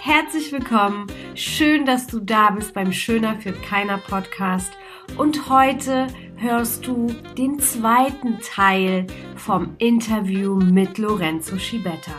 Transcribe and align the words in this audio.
herzlich 0.00 0.52
willkommen. 0.52 1.06
Schön, 1.34 1.84
dass 1.84 2.06
du 2.06 2.20
da 2.20 2.50
bist 2.50 2.72
beim 2.72 2.92
Schöner 2.92 3.36
für 3.40 3.52
keiner 3.52 3.98
Podcast. 3.98 4.72
Und 5.16 5.48
heute 5.48 6.06
hörst 6.36 6.86
du 6.86 7.08
den 7.36 7.58
zweiten 7.58 8.38
Teil 8.40 9.06
vom 9.36 9.74
Interview 9.78 10.54
mit 10.56 10.98
Lorenzo 10.98 11.58
Schibetta. 11.58 12.12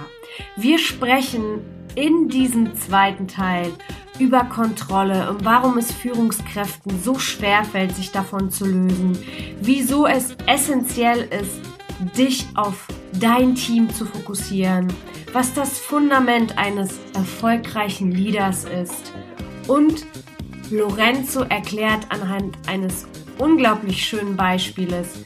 Wir 0.56 0.78
sprechen 0.78 1.62
in 1.96 2.28
diesem 2.28 2.76
zweiten 2.76 3.28
Teil 3.28 3.72
über 4.20 4.44
Kontrolle 4.44 5.30
und 5.30 5.46
warum 5.46 5.78
es 5.78 5.92
Führungskräften 5.92 7.02
so 7.02 7.18
schwer 7.18 7.64
fällt, 7.64 7.96
sich 7.96 8.12
davon 8.12 8.52
zu 8.52 8.66
lösen, 8.66 9.18
wieso 9.62 10.06
es 10.06 10.36
essentiell 10.46 11.30
ist, 11.42 11.62
dich 12.18 12.46
auf 12.56 12.88
dein 13.14 13.56
Team 13.56 13.90
zu 13.90 14.06
fokussieren, 14.06 14.88
was 15.34 15.54
das 15.54 15.78
Fundament 15.78 16.58
eines 16.58 17.00
erfolgreichen 17.14 18.12
Leaders 18.12 18.66
ist 18.66 19.14
und 19.68 20.06
Lorenzo 20.72 21.42
erklärt 21.42 22.06
anhand 22.10 22.58
eines 22.68 23.08
unglaublich 23.38 24.06
schönen 24.06 24.36
Beispieles, 24.36 25.24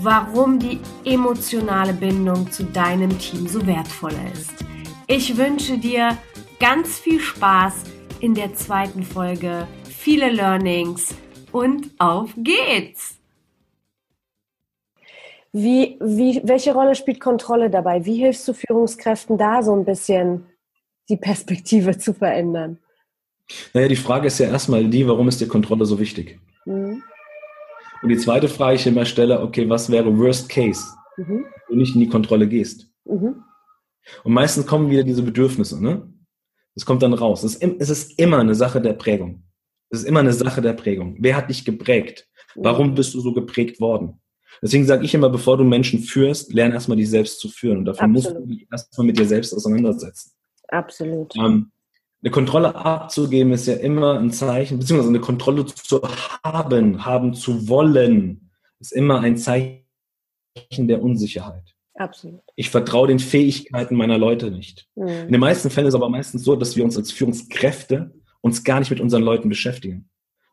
warum 0.00 0.58
die 0.58 0.80
emotionale 1.04 1.92
Bindung 1.92 2.50
zu 2.50 2.64
deinem 2.64 3.16
Team 3.18 3.46
so 3.46 3.64
wertvoll 3.66 4.14
ist. 4.32 4.64
Ich 5.06 5.36
wünsche 5.36 5.78
dir 5.78 6.16
ganz 6.58 6.98
viel 6.98 7.20
Spaß 7.20 7.84
in 8.20 8.34
der 8.34 8.54
zweiten 8.54 9.02
Folge, 9.02 9.66
viele 9.84 10.30
Learnings 10.30 11.14
und 11.52 11.90
auf 11.98 12.30
geht's! 12.36 13.19
Wie, 15.52 15.98
wie, 16.00 16.40
welche 16.44 16.72
Rolle 16.72 16.94
spielt 16.94 17.20
Kontrolle 17.20 17.70
dabei? 17.70 18.04
Wie 18.04 18.16
hilfst 18.16 18.46
du 18.46 18.52
Führungskräften 18.52 19.36
da 19.36 19.62
so 19.62 19.74
ein 19.74 19.84
bisschen 19.84 20.46
die 21.08 21.16
Perspektive 21.16 21.98
zu 21.98 22.14
verändern? 22.14 22.78
Naja, 23.74 23.88
die 23.88 23.96
Frage 23.96 24.28
ist 24.28 24.38
ja 24.38 24.48
erstmal 24.48 24.84
die, 24.88 25.06
warum 25.08 25.26
ist 25.26 25.40
dir 25.40 25.48
Kontrolle 25.48 25.84
so 25.84 25.98
wichtig? 25.98 26.38
Mhm. 26.66 27.02
Und 28.02 28.08
die 28.08 28.16
zweite 28.16 28.48
Frage, 28.48 28.76
die 28.76 28.80
ich 28.80 28.86
immer 28.86 29.04
stelle, 29.04 29.40
okay, 29.40 29.68
was 29.68 29.90
wäre 29.90 30.16
Worst 30.16 30.48
Case, 30.48 30.84
mhm. 31.16 31.46
wenn 31.68 31.76
du 31.76 31.76
nicht 31.76 31.94
in 31.94 32.00
die 32.00 32.08
Kontrolle 32.08 32.46
gehst? 32.46 32.86
Mhm. 33.04 33.42
Und 34.24 34.32
meistens 34.32 34.66
kommen 34.66 34.88
wieder 34.88 35.02
diese 35.02 35.22
Bedürfnisse, 35.22 35.82
ne? 35.82 36.08
Das 36.74 36.86
kommt 36.86 37.02
dann 37.02 37.12
raus. 37.12 37.42
Es 37.42 37.56
ist, 37.56 37.80
es 37.80 37.90
ist 37.90 38.18
immer 38.18 38.38
eine 38.38 38.54
Sache 38.54 38.80
der 38.80 38.92
Prägung. 38.92 39.42
Es 39.90 40.00
ist 40.00 40.06
immer 40.06 40.20
eine 40.20 40.32
Sache 40.32 40.62
der 40.62 40.72
Prägung. 40.72 41.16
Wer 41.18 41.36
hat 41.36 41.50
dich 41.50 41.64
geprägt? 41.64 42.28
Warum 42.54 42.94
bist 42.94 43.12
du 43.14 43.20
so 43.20 43.32
geprägt 43.32 43.80
worden? 43.80 44.19
Deswegen 44.62 44.86
sage 44.86 45.04
ich 45.04 45.14
immer, 45.14 45.30
bevor 45.30 45.56
du 45.56 45.64
Menschen 45.64 46.00
führst, 46.00 46.52
lerne 46.52 46.74
erstmal 46.74 46.96
dich 46.96 47.10
selbst 47.10 47.40
zu 47.40 47.48
führen. 47.48 47.78
Und 47.78 47.84
dafür 47.86 48.04
Absolut. 48.04 48.24
musst 48.24 48.50
du 48.50 48.54
dich 48.54 48.66
erstmal 48.70 49.06
mit 49.06 49.18
dir 49.18 49.26
selbst 49.26 49.54
auseinandersetzen. 49.54 50.32
Absolut. 50.68 51.34
Ähm, 51.36 51.70
eine 52.22 52.30
Kontrolle 52.30 52.74
abzugeben 52.74 53.52
ist 53.52 53.66
ja 53.66 53.74
immer 53.74 54.18
ein 54.18 54.30
Zeichen, 54.30 54.78
beziehungsweise 54.78 55.08
eine 55.08 55.20
Kontrolle 55.20 55.64
zu 55.64 56.02
haben, 56.44 57.04
haben 57.04 57.34
zu 57.34 57.68
wollen, 57.68 58.50
ist 58.78 58.92
immer 58.92 59.20
ein 59.20 59.38
Zeichen 59.38 59.84
der 60.78 61.02
Unsicherheit. 61.02 61.74
Absolut. 61.94 62.40
Ich 62.56 62.70
vertraue 62.70 63.08
den 63.08 63.18
Fähigkeiten 63.18 63.94
meiner 63.94 64.18
Leute 64.18 64.50
nicht. 64.50 64.88
Mhm. 64.94 65.08
In 65.08 65.32
den 65.32 65.40
meisten 65.40 65.70
Fällen 65.70 65.86
ist 65.86 65.94
es 65.94 66.00
aber 66.00 66.08
meistens 66.08 66.44
so, 66.44 66.56
dass 66.56 66.76
wir 66.76 66.84
uns 66.84 66.96
als 66.96 67.10
Führungskräfte 67.12 68.12
uns 68.40 68.64
gar 68.64 68.80
nicht 68.80 68.90
mit 68.90 69.00
unseren 69.00 69.22
Leuten 69.22 69.48
beschäftigen. 69.48 70.08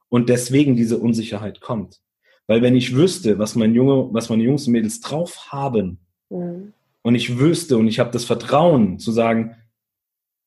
Und 0.09 0.29
deswegen 0.29 0.75
diese 0.75 0.97
Unsicherheit 0.97 1.61
kommt. 1.61 2.01
Weil 2.47 2.61
wenn 2.61 2.75
ich 2.75 2.95
wüsste, 2.95 3.37
was 3.39 3.55
mein 3.55 3.73
Junge, 3.75 4.07
was 4.13 4.29
meine 4.29 4.43
Jungs 4.43 4.67
und 4.67 4.73
Mädels 4.73 5.01
drauf 5.01 5.51
haben, 5.51 5.99
mhm. 6.29 6.73
und 7.01 7.15
ich 7.15 7.37
wüsste 7.37 7.77
und 7.77 7.87
ich 7.87 7.99
habe 7.99 8.11
das 8.11 8.25
Vertrauen 8.25 8.99
zu 8.99 9.11
sagen, 9.11 9.55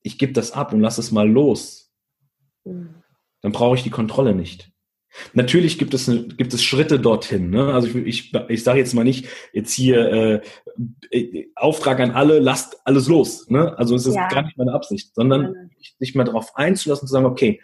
ich 0.03 0.19
gebe 0.19 0.33
das 0.33 0.53
ab 0.53 0.73
und 0.73 0.81
lass 0.81 0.99
es 0.99 1.13
mal 1.13 1.29
los, 1.29 1.93
mhm. 2.65 2.95
dann 3.43 3.53
brauche 3.53 3.77
ich 3.77 3.83
die 3.83 3.91
Kontrolle 3.91 4.35
nicht. 4.35 4.71
Natürlich 5.35 5.77
gibt 5.79 5.93
es, 5.93 6.07
gibt 6.07 6.55
es 6.55 6.63
Schritte 6.63 7.01
dorthin. 7.01 7.51
Ne? 7.51 7.75
Also 7.75 7.89
ich, 7.89 7.97
ich, 7.97 8.35
ich 8.49 8.63
sage 8.63 8.79
jetzt 8.79 8.95
mal 8.95 9.05
nicht, 9.05 9.27
jetzt 9.53 9.73
hier 9.73 10.43
äh, 11.11 11.47
Auftrag 11.57 11.99
an 11.99 12.13
alle, 12.13 12.39
lasst 12.39 12.79
alles 12.85 13.09
los. 13.09 13.49
Ne? 13.51 13.77
Also 13.77 13.97
es 13.97 14.07
ist 14.07 14.15
ja. 14.15 14.29
gar 14.29 14.43
nicht 14.43 14.57
meine 14.57 14.73
Absicht, 14.73 15.15
sondern 15.15 15.71
sich 15.99 16.15
mal 16.15 16.25
darauf 16.25 16.55
einzulassen, 16.57 17.09
zu 17.09 17.13
sagen, 17.13 17.27
okay, 17.27 17.61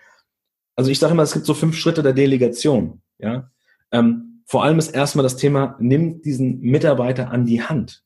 also 0.75 0.91
ich 0.91 0.99
sage 0.99 1.13
immer, 1.13 1.23
es 1.23 1.33
gibt 1.33 1.47
so 1.47 1.55
fünf 1.55 1.77
Schritte 1.77 2.03
der 2.03 2.13
Delegation. 2.13 3.01
Ja, 3.19 3.51
ähm, 3.93 4.26
vor 4.47 4.63
allem 4.63 4.79
ist 4.79 4.95
erstmal 4.95 5.25
das 5.25 5.37
Thema, 5.37 5.77
nimm 5.81 6.23
diesen 6.23 6.61
Mitarbeiter 6.61 7.31
an 7.31 7.47
die 7.47 7.63
Hand, 7.63 8.05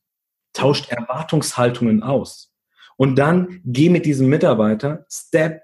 tauscht 0.54 0.90
Erwartungshaltungen 0.90 2.02
aus 2.02 2.52
und 2.96 3.16
dann 3.16 3.60
geh 3.64 3.90
mit 3.90 4.06
diesem 4.06 4.28
Mitarbeiter 4.28 5.04
Step, 5.10 5.62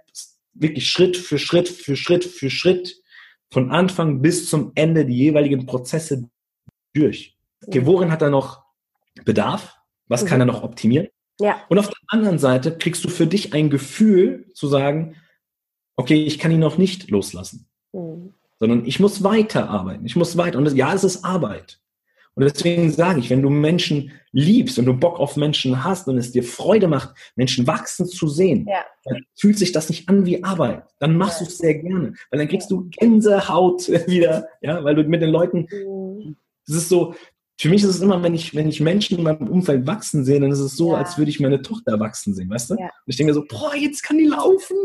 wirklich 0.52 0.88
Schritt 0.88 1.16
für 1.16 1.38
Schritt 1.38 1.68
für 1.68 1.96
Schritt 1.96 2.24
für 2.24 2.50
Schritt 2.50 3.02
von 3.50 3.70
Anfang 3.70 4.20
bis 4.20 4.50
zum 4.50 4.72
Ende 4.74 5.06
die 5.06 5.16
jeweiligen 5.16 5.64
Prozesse 5.64 6.28
durch. 6.94 7.38
Okay, 7.66 7.86
worin 7.86 8.10
hat 8.10 8.22
er 8.22 8.30
noch 8.30 8.64
Bedarf? 9.24 9.78
Was 10.08 10.26
kann 10.26 10.40
er 10.40 10.46
noch 10.46 10.62
optimieren? 10.62 11.08
Ja. 11.40 11.62
Und 11.68 11.78
auf 11.78 11.88
der 11.88 11.96
anderen 12.08 12.38
Seite 12.38 12.76
kriegst 12.76 13.04
du 13.04 13.08
für 13.08 13.26
dich 13.26 13.54
ein 13.54 13.70
Gefühl 13.70 14.50
zu 14.54 14.68
sagen, 14.68 15.16
okay, 15.96 16.22
ich 16.22 16.38
kann 16.38 16.52
ihn 16.52 16.60
noch 16.60 16.78
nicht 16.78 17.10
loslassen. 17.10 17.68
Mhm 17.92 18.35
sondern 18.58 18.84
ich 18.84 19.00
muss 19.00 19.22
weiterarbeiten. 19.22 20.06
Ich 20.06 20.16
muss 20.16 20.36
weiter. 20.36 20.58
Und 20.58 20.64
das, 20.64 20.74
ja, 20.74 20.92
es 20.94 21.04
ist 21.04 21.24
Arbeit. 21.24 21.80
Und 22.36 22.44
deswegen 22.44 22.90
sage 22.90 23.20
ich, 23.20 23.30
wenn 23.30 23.40
du 23.40 23.48
Menschen 23.48 24.12
liebst 24.30 24.78
und 24.78 24.84
du 24.84 24.92
Bock 24.92 25.18
auf 25.18 25.36
Menschen 25.36 25.84
hast 25.84 26.06
und 26.06 26.18
es 26.18 26.32
dir 26.32 26.42
Freude 26.42 26.86
macht, 26.86 27.14
Menschen 27.34 27.66
wachsen 27.66 28.06
zu 28.06 28.28
sehen, 28.28 28.66
ja. 28.68 28.84
dann 29.04 29.22
fühlt 29.34 29.58
sich 29.58 29.72
das 29.72 29.88
nicht 29.88 30.06
an 30.10 30.26
wie 30.26 30.44
Arbeit. 30.44 30.84
Dann 30.98 31.16
machst 31.16 31.40
ja. 31.40 31.46
du 31.46 31.50
es 31.50 31.58
sehr 31.58 31.74
gerne, 31.76 32.12
weil 32.30 32.38
dann 32.38 32.48
kriegst 32.48 32.70
du 32.70 32.90
Gänsehaut 32.90 33.88
wieder, 34.06 34.48
ja, 34.60 34.84
weil 34.84 34.94
du 34.94 35.04
mit 35.04 35.22
den 35.22 35.30
Leuten, 35.30 35.66
mhm. 35.70 36.36
das 36.66 36.76
ist 36.76 36.88
so, 36.90 37.14
für 37.58 37.70
mich 37.70 37.82
ist 37.82 37.88
es 37.88 38.00
immer, 38.02 38.22
wenn 38.22 38.34
ich, 38.34 38.54
wenn 38.54 38.68
ich 38.68 38.80
Menschen 38.80 39.16
in 39.16 39.24
meinem 39.24 39.48
Umfeld 39.48 39.86
wachsen 39.86 40.22
sehe, 40.26 40.38
dann 40.38 40.50
ist 40.50 40.58
es 40.58 40.76
so, 40.76 40.92
ja. 40.92 40.98
als 40.98 41.16
würde 41.16 41.30
ich 41.30 41.40
meine 41.40 41.62
Tochter 41.62 41.98
wachsen 41.98 42.34
sehen, 42.34 42.50
weißt 42.50 42.68
du? 42.68 42.74
Und 42.74 42.90
ich 43.06 43.16
denke 43.16 43.32
so, 43.32 43.46
boah, 43.48 43.74
jetzt 43.74 44.02
kann 44.02 44.18
die 44.18 44.26
laufen 44.26 44.76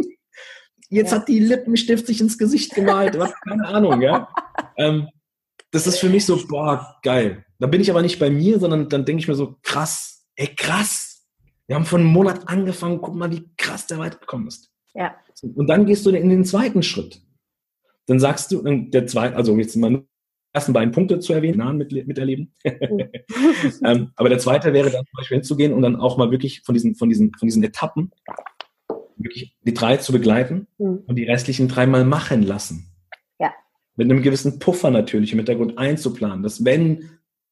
jetzt 0.92 1.12
ja. 1.12 1.18
hat 1.18 1.28
die 1.28 1.40
Lippenstift 1.40 2.06
sich 2.06 2.22
ins 2.22 2.38
Gesicht 2.38 2.76
gemalt, 2.76 3.18
was, 3.18 3.34
keine 3.48 3.68
Ahnung, 3.68 4.02
ja. 4.02 4.30
Ähm, 4.78 5.08
das 5.72 5.88
ist 5.88 6.00
für 6.00 6.10
mich 6.10 6.26
so, 6.26 6.40
boah, 6.48 6.98
geil. 7.02 7.46
Da 7.60 7.68
bin 7.68 7.82
ich 7.82 7.90
aber 7.90 8.02
nicht 8.02 8.20
bei 8.20 8.30
mir, 8.30 8.60
sondern 8.60 8.90
dann 8.90 9.06
denke 9.06 9.22
ich 9.22 9.28
mir 9.28 9.36
so, 9.36 9.58
krass, 9.64 10.26
ey, 10.36 10.48
krass. 10.56 11.26
Wir 11.68 11.76
haben 11.76 11.86
vor 11.86 12.00
einem 12.00 12.10
Monat 12.10 12.50
angefangen, 12.50 13.00
guck 13.02 13.16
mal, 13.16 13.32
wie 13.32 13.50
krass 13.56 13.88
der 13.88 13.98
weit 13.98 14.20
gekommen 14.20 14.48
ist. 14.48 14.70
Ja. 14.94 15.16
Und 15.56 15.68
dann 15.68 15.86
gehst 15.86 16.06
du 16.06 16.10
in 16.10 16.30
den 16.30 16.44
zweiten 16.44 16.84
Schritt. 16.84 17.22
Dann 18.08 18.20
sagst 18.20 18.52
du, 18.52 18.62
der 18.62 19.08
zweite, 19.08 19.36
also 19.36 19.56
jetzt 19.58 19.76
mal 19.78 19.92
nur 19.92 20.02
die 20.02 20.08
ersten 20.54 20.74
beiden 20.74 20.92
Punkte 20.92 21.20
zu 21.20 21.32
erwähnen, 21.32 21.60
nahen 21.60 21.78
mit, 21.78 21.92
miterleben. 22.08 22.54
Mhm. 22.66 23.10
ähm, 23.86 24.12
aber 24.18 24.28
der 24.28 24.40
zweite 24.40 24.74
wäre 24.74 24.90
dann 24.90 25.06
zum 25.06 25.18
Beispiel 25.18 25.38
hinzugehen 25.38 25.72
und 25.72 25.82
dann 25.82 25.96
auch 25.96 26.18
mal 26.18 26.32
wirklich 26.32 26.62
von 26.64 26.74
diesen, 26.74 26.96
von 26.96 27.08
diesen, 27.08 27.32
von 27.34 27.48
diesen 27.48 27.64
Etappen 27.64 28.12
wirklich 29.24 29.56
die 29.66 29.74
drei 29.74 29.98
zu 29.98 30.12
begleiten 30.12 30.68
mhm. 30.78 31.04
und 31.06 31.16
die 31.16 31.24
restlichen 31.24 31.68
dreimal 31.68 32.06
machen 32.06 32.44
lassen. 32.44 32.92
Ja. 33.40 33.52
Mit 33.96 34.10
einem 34.10 34.22
gewissen 34.22 34.60
Puffer 34.60 34.92
natürlich 34.92 35.32
im 35.32 35.40
Hintergrund 35.40 35.78
einzuplanen, 35.78 36.44
dass 36.44 36.64
wenn 36.66 37.10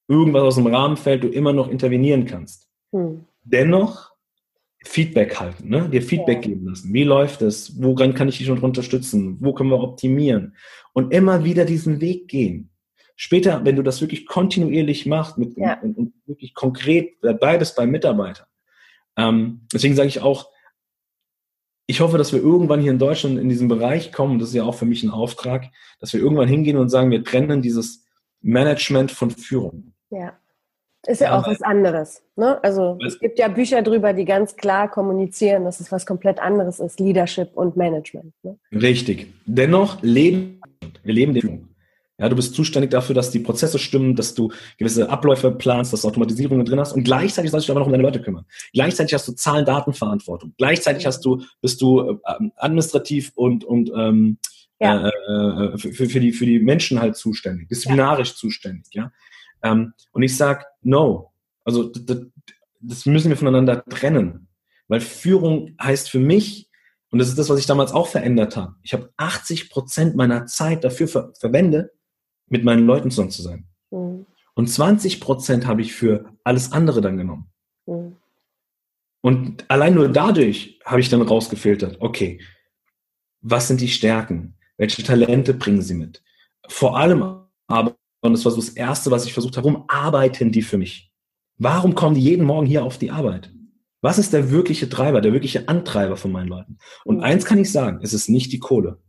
irgendwas 0.08 0.42
aus 0.42 0.56
dem 0.56 0.68
Rahmen 0.68 0.98
fällt, 0.98 1.24
du 1.24 1.28
immer 1.28 1.54
noch 1.54 1.70
intervenieren 1.70 2.26
kannst. 2.26 2.68
Mhm. 2.92 3.26
Dennoch 3.44 4.10
Feedback 4.86 5.40
halten, 5.40 5.70
ne? 5.70 5.90
dir 5.90 6.02
Feedback 6.02 6.46
ja. 6.46 6.54
geben 6.54 6.66
lassen. 6.68 6.94
Wie 6.94 7.04
läuft 7.04 7.42
es? 7.42 7.82
Woran 7.82 8.14
kann 8.14 8.30
ich 8.30 8.38
dich 8.38 8.48
schon 8.48 8.60
unterstützen? 8.60 9.38
Wo 9.40 9.54
können 9.54 9.70
wir 9.70 9.80
optimieren? 9.80 10.56
Und 10.94 11.14
immer 11.14 11.44
wieder 11.44 11.66
diesen 11.66 12.00
Weg 12.02 12.28
gehen. 12.28 12.70
Später, 13.16 13.66
wenn 13.66 13.76
du 13.76 13.84
das 13.84 14.00
wirklich 14.00 14.26
kontinuierlich 14.26 15.06
machst 15.06 15.38
mit, 15.38 15.58
ja. 15.58 15.80
und, 15.82 15.98
und, 15.98 16.14
wirklich 16.26 16.54
konkret 16.54 17.18
dabei 17.22 17.58
bist 17.58 17.76
beim 17.76 17.90
Mitarbeiter. 17.90 18.48
Ähm, 19.18 19.68
deswegen 19.74 19.96
sage 19.96 20.08
ich 20.08 20.22
auch, 20.22 20.50
ich 21.90 22.02
hoffe, 22.02 22.20
dass 22.20 22.32
wir 22.32 22.40
irgendwann 22.40 22.82
hier 22.82 22.92
in 22.92 23.00
Deutschland 23.00 23.40
in 23.40 23.50
diesem 23.50 23.68
Bereich 23.68 24.12
kommen, 24.12 24.38
das 24.38 24.50
ist 24.50 24.56
ja 24.56 24.64
auch 24.64 24.76
für 24.76 24.86
mich 24.86 25.02
ein 25.02 25.10
Auftrag, 25.10 25.66
dass 26.00 26.14
wir 26.14 26.20
irgendwann 26.20 26.48
hingehen 26.48 26.78
und 26.78 26.90
sagen, 26.90 27.10
wir 27.10 27.24
trennen 27.24 27.64
dieses 27.64 28.06
Management 28.42 29.10
von 29.12 29.32
Führung. 29.32 29.94
Ja. 30.12 30.34
Ist 31.08 31.22
ja, 31.22 31.32
ja 31.32 31.40
auch 31.40 31.48
was 31.48 31.64
anderes. 31.64 32.22
Ne? 32.36 32.64
Also 32.64 33.00
es 33.04 33.20
gibt 33.20 33.40
ja 33.40 33.48
Bücher 33.48 33.82
drüber, 33.82 34.14
die 34.14 34.26
ganz 34.26 34.56
klar 34.56 34.88
kommunizieren, 34.88 35.64
dass 35.64 35.80
es 35.80 35.92
was 35.92 36.06
komplett 36.06 36.40
anderes 36.40 36.80
ist, 36.80 37.00
Leadership 37.00 37.50
und 37.56 37.76
Management. 37.76 38.34
Ne? 38.44 38.60
Richtig. 38.72 39.34
Dennoch 39.48 40.00
leben 40.04 40.62
wir 41.04 41.14
leben 41.14 41.34
die 41.34 41.42
Führung. 41.42 41.69
Ja, 42.20 42.28
du 42.28 42.36
bist 42.36 42.54
zuständig 42.54 42.92
dafür, 42.92 43.16
dass 43.16 43.32
die 43.32 43.40
Prozesse 43.40 43.80
stimmen, 43.80 44.16
dass 44.16 44.34
du 44.34 44.52
gewisse 44.78 45.10
Abläufe 45.10 45.52
planst, 45.52 45.94
dass 45.94 46.02
du 46.02 46.10
Automatisierungen 46.10 46.66
drin 46.66 46.80
hast 46.80 46.92
und 46.94 47.04
gleichzeitig 47.04 47.50
sollst 47.50 47.68
du 47.68 47.72
dich 47.72 47.72
aber 47.72 47.80
noch 47.80 47.88
um 47.88 47.94
deine 47.94 48.04
Leute 48.04 48.22
kümmern. 48.22 48.46
Gleichzeitig 48.74 49.14
hast 49.14 49.28
du 49.28 49.32
Zahlen, 49.32 49.66
Datenverantwortung. 49.66 50.54
Gleichzeitig 50.58 51.06
hast 51.06 51.24
du, 51.24 51.42
bist 51.62 51.82
du 51.82 52.20
äh, 52.24 52.50
administrativ 52.58 53.32
und, 53.36 53.64
und 53.64 53.90
ähm, 53.96 54.38
ja. 54.80 55.08
äh, 55.08 55.74
äh, 55.74 55.78
für, 55.78 56.10
für, 56.10 56.20
die, 56.20 56.34
für 56.34 56.46
die 56.46 56.60
Menschen 56.60 57.00
halt 57.00 57.16
zuständig, 57.16 57.70
disziplinarisch 57.70 58.32
ja. 58.32 58.36
zuständig. 58.36 58.94
Ja? 58.94 59.12
Ähm, 59.64 59.94
und 60.12 60.22
ich 60.22 60.36
sag 60.36 60.66
no. 60.82 61.32
Also 61.64 61.84
das, 61.84 62.26
das 62.82 63.06
müssen 63.06 63.30
wir 63.30 63.38
voneinander 63.38 63.84
trennen. 63.86 64.48
Weil 64.90 65.02
Führung 65.02 65.76
heißt 65.82 66.10
für 66.10 66.20
mich 66.20 66.70
Und 67.12 67.20
das 67.20 67.30
ist 67.30 67.38
das, 67.40 67.50
was 67.50 67.60
ich 67.60 67.66
damals 67.66 67.92
auch 67.92 68.08
verändert 68.08 68.56
habe. 68.56 68.76
Ich 68.84 68.94
habe 68.94 69.12
80 69.18 69.70
Prozent 69.70 70.16
meiner 70.16 70.46
Zeit 70.46 70.84
dafür 70.84 71.08
ver 71.08 71.34
verwendet, 71.40 71.92
mit 72.50 72.64
meinen 72.64 72.86
Leuten 72.86 73.12
zusammen 73.12 73.32
zu 73.32 73.42
sein. 73.42 73.66
Mhm. 73.92 74.26
Und 74.56 74.68
20 74.68 75.22
Prozent 75.22 75.66
habe 75.66 75.82
ich 75.82 75.94
für 75.94 76.26
alles 76.44 76.72
andere 76.72 77.02
dann 77.02 77.18
genommen. 77.18 77.52
Mhm. 77.86 78.16
Und 79.22 79.66
allein 79.70 79.96
nur 79.96 80.10
dadurch 80.10 80.80
habe 80.86 81.02
ich 81.02 81.10
dann 81.10 81.22
rausgefiltert, 81.22 81.98
okay, 82.00 82.42
was 83.42 83.68
sind 83.68 83.82
die 83.82 83.88
Stärken? 83.88 84.56
Welche 84.78 85.04
Talente 85.04 85.54
bringen 85.54 85.82
sie 85.82 85.94
mit? 85.94 86.24
Vor 86.68 86.98
allem 86.98 87.24
aber, 87.68 87.96
und 88.22 88.34
das 88.34 88.46
war 88.46 88.52
so 88.52 88.62
das 88.62 88.70
Erste, 88.70 89.12
was 89.12 89.26
ich 89.26 89.34
versucht 89.34 89.58
habe, 89.58 89.68
warum 89.68 89.86
arbeiten 89.88 90.52
die 90.52 90.62
für 90.62 90.78
mich? 90.78 91.12
Warum 91.58 91.96
kommen 91.96 92.16
die 92.16 92.22
jeden 92.22 92.46
Morgen 92.46 92.66
hier 92.66 92.84
auf 92.84 92.98
die 92.98 93.12
Arbeit? 93.12 93.52
Was 94.02 94.18
ist 94.18 94.32
der 94.32 94.50
wirkliche 94.50 94.90
Treiber, 94.90 95.20
der 95.20 95.34
wirkliche 95.34 95.68
Antreiber 95.68 96.16
von 96.16 96.32
meinen 96.32 96.48
Leuten? 96.48 96.78
Und 97.04 97.18
mhm. 97.18 97.24
eins 97.24 97.46
kann 97.46 97.60
ich 97.60 97.72
sagen, 97.72 98.00
es 98.02 98.14
ist 98.14 98.30
nicht 98.30 98.52
die 98.54 98.60
Kohle. 98.60 99.02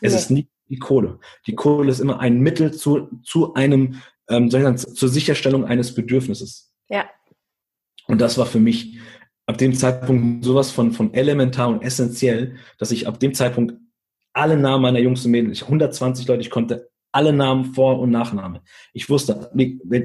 Es 0.00 0.12
ja. 0.12 0.18
ist 0.18 0.30
nicht 0.30 0.48
die 0.68 0.78
Kohle. 0.78 1.18
Die 1.46 1.54
Kohle 1.54 1.90
ist 1.90 2.00
immer 2.00 2.20
ein 2.20 2.40
Mittel 2.40 2.72
zu, 2.72 3.08
zu 3.22 3.54
einem, 3.54 4.00
ähm, 4.28 4.50
sagen, 4.50 4.76
zur 4.76 5.08
Sicherstellung 5.08 5.64
eines 5.64 5.94
Bedürfnisses. 5.94 6.72
Ja. 6.88 7.08
Und 8.06 8.20
das 8.20 8.38
war 8.38 8.46
für 8.46 8.60
mich 8.60 8.98
ab 9.46 9.58
dem 9.58 9.74
Zeitpunkt 9.74 10.44
sowas 10.44 10.70
von, 10.70 10.92
von 10.92 11.12
elementar 11.14 11.68
und 11.68 11.82
essentiell, 11.82 12.56
dass 12.78 12.90
ich 12.90 13.06
ab 13.06 13.20
dem 13.20 13.34
Zeitpunkt 13.34 13.74
alle 14.32 14.56
Namen 14.56 14.82
meiner 14.82 14.98
Jungs 14.98 15.24
und 15.24 15.30
Mädels, 15.30 15.62
120 15.62 16.26
Leute, 16.26 16.40
ich 16.40 16.50
konnte 16.50 16.90
alle 17.12 17.32
Namen 17.32 17.74
Vor- 17.74 18.00
und 18.00 18.10
Nachname. 18.10 18.62
Ich 18.92 19.08
wusste 19.08 19.50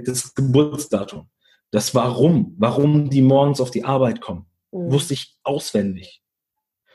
das 0.05 0.35
Geburtsdatum, 0.35 1.27
das 1.71 1.95
Warum, 1.95 2.55
warum 2.57 3.09
die 3.09 3.23
morgens 3.23 3.59
auf 3.59 3.71
die 3.71 3.83
Arbeit 3.83 4.21
kommen, 4.21 4.45
mhm. 4.71 4.91
wusste 4.91 5.15
ich 5.15 5.35
auswendig. 5.43 6.21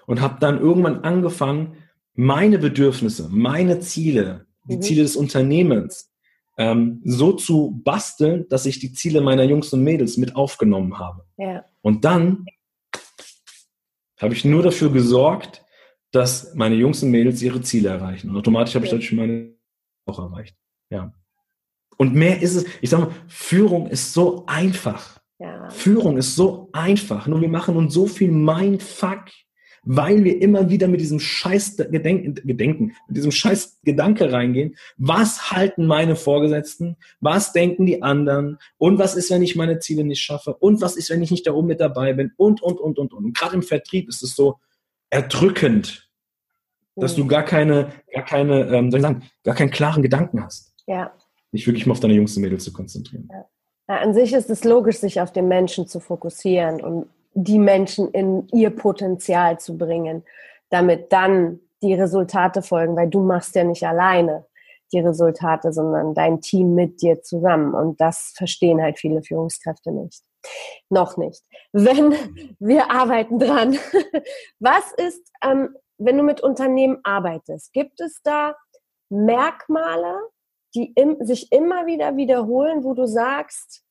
Und 0.07 0.21
habe 0.21 0.39
dann 0.39 0.61
irgendwann 0.61 1.01
angefangen, 1.01 1.77
meine 2.15 2.59
Bedürfnisse, 2.59 3.29
meine 3.31 3.81
Ziele, 3.81 4.47
die 4.69 4.77
mhm. 4.77 4.83
Ziele 4.83 5.03
des 5.03 5.17
Unternehmens 5.17 6.13
ähm, 6.57 7.01
so 7.05 7.33
zu 7.33 7.81
basteln, 7.85 8.47
dass 8.49 8.67
ich 8.67 8.79
die 8.79 8.93
Ziele 8.93 9.21
meiner 9.21 9.45
Jungs 9.45 9.73
und 9.73 9.83
Mädels 9.83 10.17
mit 10.17 10.37
aufgenommen 10.37 10.99
habe. 10.99 11.25
Ja. 11.37 11.65
Und 11.83 12.05
dann 12.05 12.47
habe 14.21 14.35
ich 14.35 14.45
nur 14.45 14.63
dafür 14.63 14.91
gesorgt, 14.91 15.65
dass 16.13 16.55
meine 16.55 16.77
Jungs 16.77 17.03
und 17.03 17.11
Mädels 17.11 17.43
ihre 17.43 17.61
Ziele 17.61 17.89
erreichen. 17.89 18.31
Und 18.31 18.37
automatisch 18.37 18.75
habe 18.77 18.85
ich 18.85 18.91
dadurch 18.91 19.13
meine 19.13 19.55
auch 20.07 20.19
erreicht. 20.19 20.57
Ja. 20.91 21.13
Und 21.97 22.15
mehr 22.15 22.41
ist 22.41 22.55
es, 22.55 22.67
ich 22.81 22.91
sage 22.91 23.07
mal, 23.07 23.13
Führung 23.27 23.89
ist 23.89 24.13
so 24.13 24.45
einfach. 24.47 25.21
Ja. 25.39 25.69
Führung 25.71 26.17
ist 26.17 26.37
so 26.37 26.69
einfach. 26.73 27.27
Nur 27.27 27.41
wir 27.41 27.49
machen 27.49 27.77
uns 27.77 27.95
so 27.95 28.07
viel 28.07 28.31
Mindfuck 28.31 29.25
weil 29.85 30.25
wir 30.25 30.41
immer 30.41 30.71
wieder 30.71 30.89
mit 30.89 31.01
diesem 31.01 31.21
scheiß 31.21 31.77
Gedenken, 31.77 32.35
Gedenken, 32.35 32.93
mit 33.07 33.17
diesem 33.17 33.31
scheiß 33.31 33.81
Gedanke 33.85 34.33
reingehen. 34.33 34.77
Was 34.97 35.51
halten 35.51 35.87
meine 35.87 36.17
Vorgesetzten? 36.17 36.97
Was 37.21 37.53
denken 37.53 37.87
die 37.87 38.03
anderen? 38.03 38.59
Und 38.79 38.99
was 38.99 39.15
ist, 39.15 39.31
wenn 39.31 39.43
ich 39.43 39.57
meine 39.57 39.79
Ziele 39.79 40.05
nicht 40.05 40.23
schaffe? 40.23 40.55
Und 40.55 40.81
was 40.81 40.97
ist, 40.97 41.11
wenn 41.11 41.23
ich 41.23 41.31
nicht 41.31 41.47
da 41.47 41.53
oben 41.53 41.69
mit 41.69 41.81
dabei 41.81 42.13
bin? 42.13 42.33
Und, 42.37 42.63
und, 42.63 42.81
und, 42.81 42.99
und, 42.99 43.13
und. 43.13 43.25
Und 43.25 43.37
gerade 43.37 43.55
im 43.55 43.63
Vertrieb 43.63 44.09
ist 44.09 44.23
es 44.23 44.35
so 44.35 44.59
erdrückend, 45.11 46.11
dass 46.97 47.15
du 47.15 47.27
gar 47.27 47.45
keine, 47.45 47.93
gar 48.13 48.25
keine, 48.25 48.69
ähm, 48.69 48.91
soll 48.91 49.01
ich 49.01 49.07
sagen, 49.07 49.23
gar 49.43 49.55
keinen 49.55 49.71
klaren 49.71 50.03
Gedanken 50.03 50.43
hast. 50.43 50.73
Ja. 50.87 51.13
Dich 51.53 51.67
wirklich 51.67 51.87
mal 51.87 51.93
auf 51.93 52.01
deine 52.01 52.15
Jungs 52.15 52.37
und 52.37 52.43
Mädels 52.43 52.65
zu 52.65 52.73
konzentrieren. 52.73 53.29
Ja. 53.31 53.45
Ja, 53.89 53.97
an 53.97 54.15
sich 54.15 54.33
ist 54.33 54.49
es 54.49 54.65
logisch, 54.65 54.99
sich 54.99 55.21
auf 55.21 55.31
den 55.31 55.47
Menschen 55.47 55.87
zu 55.87 56.01
fokussieren 56.01 56.81
und 56.81 57.07
die 57.35 57.59
Menschen 57.59 58.11
in 58.11 58.49
ihr 58.49 58.71
Potenzial 58.71 59.59
zu 59.59 59.77
bringen, 59.77 60.25
damit 60.71 61.13
dann 61.13 61.61
die 61.83 61.95
Resultate 61.95 62.63
folgen, 62.63 62.97
weil 62.97 63.09
du 63.09 63.21
machst 63.21 63.55
ja 63.55 63.65
nicht 63.65 63.85
alleine 63.85 64.47
die 64.93 65.01
Resultate, 65.01 65.73
sondern 65.73 66.15
dein 66.15 66.41
Team 66.41 66.75
mit 66.75 67.03
dir 67.03 67.21
zusammen. 67.23 67.75
Und 67.75 68.01
das 68.01 68.33
verstehen 68.37 68.81
halt 68.81 68.99
viele 68.99 69.23
Führungskräfte 69.23 69.93
nicht. 69.93 70.23
Noch 70.89 71.17
nicht. 71.17 71.43
Wenn 71.73 72.13
wir 72.59 72.91
arbeiten 72.91 73.39
dran. 73.39 73.77
Was 74.61 74.93
ist, 74.97 75.31
ähm, 75.43 75.77
wenn 75.99 76.17
du 76.17 76.23
mit 76.23 76.41
Unternehmen 76.41 76.99
arbeitest, 77.03 77.73
gibt 77.73 78.01
es 78.01 78.21
da 78.23 78.57
Merkmale, 79.11 80.21
die 80.75 80.93
im, 80.95 81.17
sich 81.25 81.53
immer 81.53 81.87
wieder 81.87 82.17
wiederholen, 82.17 82.85
wo 82.85 82.95
du 82.95 83.07
sagst, 83.07 83.85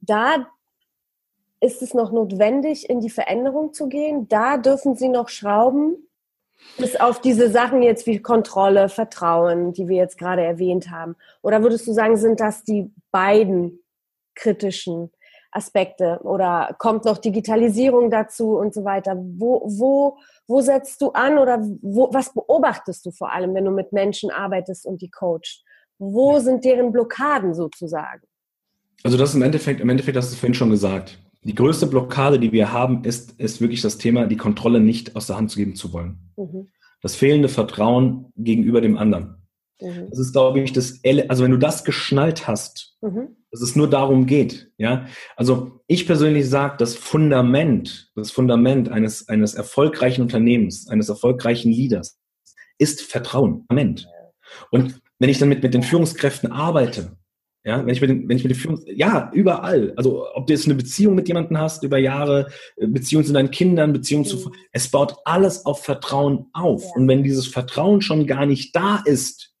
da 0.00 0.46
ist 1.62 1.80
es 1.80 1.94
noch 1.94 2.10
notwendig, 2.10 2.90
in 2.90 3.00
die 3.00 3.10
Veränderung 3.10 3.72
zu 3.72 3.88
gehen? 3.88 4.28
Da 4.28 4.58
dürfen 4.58 4.96
Sie 4.96 5.08
noch 5.08 5.28
schrauben, 5.28 6.08
bis 6.76 6.96
auf 6.96 7.20
diese 7.20 7.50
Sachen 7.50 7.82
jetzt 7.82 8.06
wie 8.06 8.20
Kontrolle, 8.20 8.88
Vertrauen, 8.88 9.72
die 9.72 9.88
wir 9.88 9.96
jetzt 9.96 10.18
gerade 10.18 10.42
erwähnt 10.42 10.90
haben. 10.90 11.14
Oder 11.40 11.62
würdest 11.62 11.86
du 11.86 11.92
sagen, 11.92 12.16
sind 12.16 12.40
das 12.40 12.64
die 12.64 12.92
beiden 13.12 13.78
kritischen 14.34 15.12
Aspekte? 15.52 16.18
Oder 16.24 16.74
kommt 16.78 17.04
noch 17.04 17.18
Digitalisierung 17.18 18.10
dazu 18.10 18.56
und 18.56 18.74
so 18.74 18.84
weiter? 18.84 19.16
Wo, 19.16 19.62
wo, 19.64 20.18
wo 20.48 20.60
setzt 20.62 21.00
du 21.00 21.10
an 21.10 21.38
oder 21.38 21.60
wo, 21.80 22.12
was 22.12 22.34
beobachtest 22.34 23.06
du 23.06 23.12
vor 23.12 23.32
allem, 23.32 23.54
wenn 23.54 23.66
du 23.66 23.70
mit 23.70 23.92
Menschen 23.92 24.32
arbeitest 24.32 24.84
und 24.84 25.00
die 25.00 25.10
coachst? 25.10 25.62
Wo 25.98 26.40
sind 26.40 26.64
deren 26.64 26.90
Blockaden 26.90 27.54
sozusagen? 27.54 28.22
Also 29.04 29.16
das 29.16 29.30
ist 29.30 29.36
im 29.36 29.42
Endeffekt, 29.42 29.80
im 29.80 29.88
Endeffekt 29.88 30.16
hast 30.16 30.32
du 30.32 30.36
vorhin 30.36 30.54
schon 30.54 30.70
gesagt. 30.70 31.21
Die 31.44 31.54
größte 31.54 31.86
Blockade, 31.86 32.38
die 32.38 32.52
wir 32.52 32.72
haben, 32.72 33.04
ist, 33.04 33.38
ist 33.40 33.60
wirklich 33.60 33.82
das 33.82 33.98
Thema, 33.98 34.26
die 34.26 34.36
Kontrolle 34.36 34.80
nicht 34.80 35.16
aus 35.16 35.26
der 35.26 35.36
Hand 35.36 35.50
zu 35.50 35.58
geben 35.58 35.74
zu 35.74 35.92
wollen. 35.92 36.30
Mhm. 36.36 36.68
Das 37.00 37.16
fehlende 37.16 37.48
Vertrauen 37.48 38.32
gegenüber 38.36 38.80
dem 38.80 38.96
anderen. 38.96 39.42
Mhm. 39.80 40.08
Das 40.10 40.20
ist, 40.20 40.32
glaube 40.32 40.60
ich, 40.60 40.72
das, 40.72 41.00
also 41.28 41.42
wenn 41.42 41.50
du 41.50 41.58
das 41.58 41.84
geschnallt 41.84 42.46
hast, 42.46 42.96
mhm. 43.00 43.36
dass 43.50 43.60
es 43.60 43.74
nur 43.74 43.90
darum 43.90 44.26
geht, 44.26 44.70
ja. 44.78 45.06
Also 45.36 45.80
ich 45.88 46.06
persönlich 46.06 46.48
sage, 46.48 46.76
das 46.78 46.94
Fundament, 46.94 48.12
das 48.14 48.30
Fundament 48.30 48.88
eines, 48.88 49.28
eines 49.28 49.54
erfolgreichen 49.54 50.22
Unternehmens, 50.22 50.88
eines 50.88 51.08
erfolgreichen 51.08 51.72
Leaders 51.72 52.20
ist 52.78 53.02
Vertrauen. 53.02 53.64
Fundament. 53.68 54.08
Und 54.70 55.00
wenn 55.18 55.28
ich 55.28 55.38
dann 55.38 55.48
mit, 55.48 55.62
mit 55.62 55.74
den 55.74 55.82
Führungskräften 55.82 56.52
arbeite, 56.52 57.16
ja, 57.64 57.86
wenn 57.86 57.94
ich 57.94 58.00
mit 58.00 58.10
den, 58.10 58.28
wenn 58.28 58.36
ich 58.36 58.44
mit 58.44 58.52
den 58.52 58.58
Führungs, 58.58 58.82
ja, 58.86 59.30
überall. 59.32 59.92
Also, 59.96 60.26
ob 60.34 60.46
du 60.46 60.52
jetzt 60.52 60.64
eine 60.64 60.74
Beziehung 60.74 61.14
mit 61.14 61.28
jemandem 61.28 61.58
hast 61.58 61.84
über 61.84 61.96
Jahre, 61.96 62.48
äh, 62.76 62.88
Beziehung 62.88 63.24
zu 63.24 63.32
deinen 63.32 63.52
Kindern, 63.52 63.92
Beziehung 63.92 64.22
mhm. 64.22 64.26
zu, 64.26 64.52
es 64.72 64.88
baut 64.88 65.16
alles 65.24 65.64
auf 65.64 65.84
Vertrauen 65.84 66.46
auf. 66.52 66.82
Ja. 66.82 66.90
Und 66.96 67.06
wenn 67.06 67.22
dieses 67.22 67.46
Vertrauen 67.46 68.00
schon 68.00 68.26
gar 68.26 68.46
nicht 68.46 68.74
da 68.74 69.02
ist, 69.04 69.54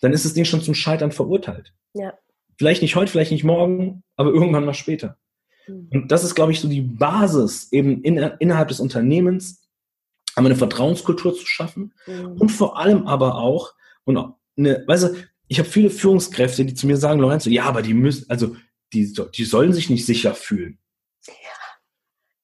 dann 0.00 0.12
ist 0.12 0.24
das 0.24 0.34
Ding 0.34 0.44
schon 0.44 0.62
zum 0.62 0.74
Scheitern 0.74 1.10
verurteilt. 1.10 1.72
Ja. 1.94 2.14
Vielleicht 2.56 2.82
nicht 2.82 2.94
heute, 2.94 3.10
vielleicht 3.10 3.32
nicht 3.32 3.44
morgen, 3.44 4.04
aber 4.14 4.30
irgendwann 4.30 4.64
mal 4.64 4.74
später. 4.74 5.16
Mhm. 5.66 5.88
Und 5.92 6.12
das 6.12 6.22
ist, 6.22 6.36
glaube 6.36 6.52
ich, 6.52 6.60
so 6.60 6.68
die 6.68 6.82
Basis 6.82 7.72
eben 7.72 8.02
in, 8.02 8.16
innerhalb 8.38 8.68
des 8.68 8.78
Unternehmens, 8.78 9.64
eine 10.36 10.54
Vertrauenskultur 10.54 11.34
zu 11.34 11.46
schaffen 11.46 11.94
mhm. 12.06 12.36
und 12.38 12.50
vor 12.50 12.78
allem 12.78 13.08
aber 13.08 13.38
auch, 13.38 13.74
und 14.04 14.34
eine, 14.56 14.84
weißt 14.86 15.04
du, 15.04 15.16
ich 15.48 15.58
habe 15.58 15.68
viele 15.68 15.90
Führungskräfte, 15.90 16.64
die 16.64 16.74
zu 16.74 16.86
mir 16.86 16.96
sagen, 16.96 17.20
Lorenzo, 17.20 17.50
ja, 17.50 17.64
aber 17.64 17.82
die 17.82 17.94
müssen, 17.94 18.28
also 18.28 18.56
die, 18.92 19.12
die 19.34 19.44
sollen 19.44 19.72
sich 19.72 19.90
nicht 19.90 20.06
sicher 20.06 20.34
fühlen. 20.34 20.78
Ja. 21.26 21.34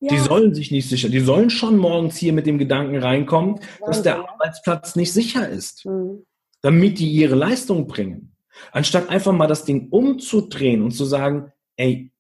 Ja. 0.01 0.11
Die 0.11 0.19
sollen 0.19 0.55
sich 0.55 0.71
nicht 0.71 0.89
sicher, 0.89 1.09
die 1.09 1.21
sollen 1.21 1.49
schon 1.49 1.79
morgens 1.79 2.19
hier 2.19 2.35
mit 2.35 2.47
dem 2.47 2.59
Gedanken 2.59 2.99
reinkommen, 2.99 3.61
dass 3.87 4.03
der 4.03 4.19
Arbeitsplatz 4.29 4.97
nicht 4.97 5.13
sicher 5.13 5.49
ist, 5.49 5.87
mhm. 5.87 6.27
damit 6.61 6.99
die 6.99 7.11
ihre 7.11 7.35
Leistung 7.35 7.87
bringen. 7.87 8.37
Anstatt 8.73 9.09
einfach 9.09 9.33
mal 9.33 9.47
das 9.47 9.65
Ding 9.65 9.89
umzudrehen 9.91 10.83
und 10.83 10.91
zu 10.91 11.07
sagen, 11.07 11.53
ey, 11.77 12.13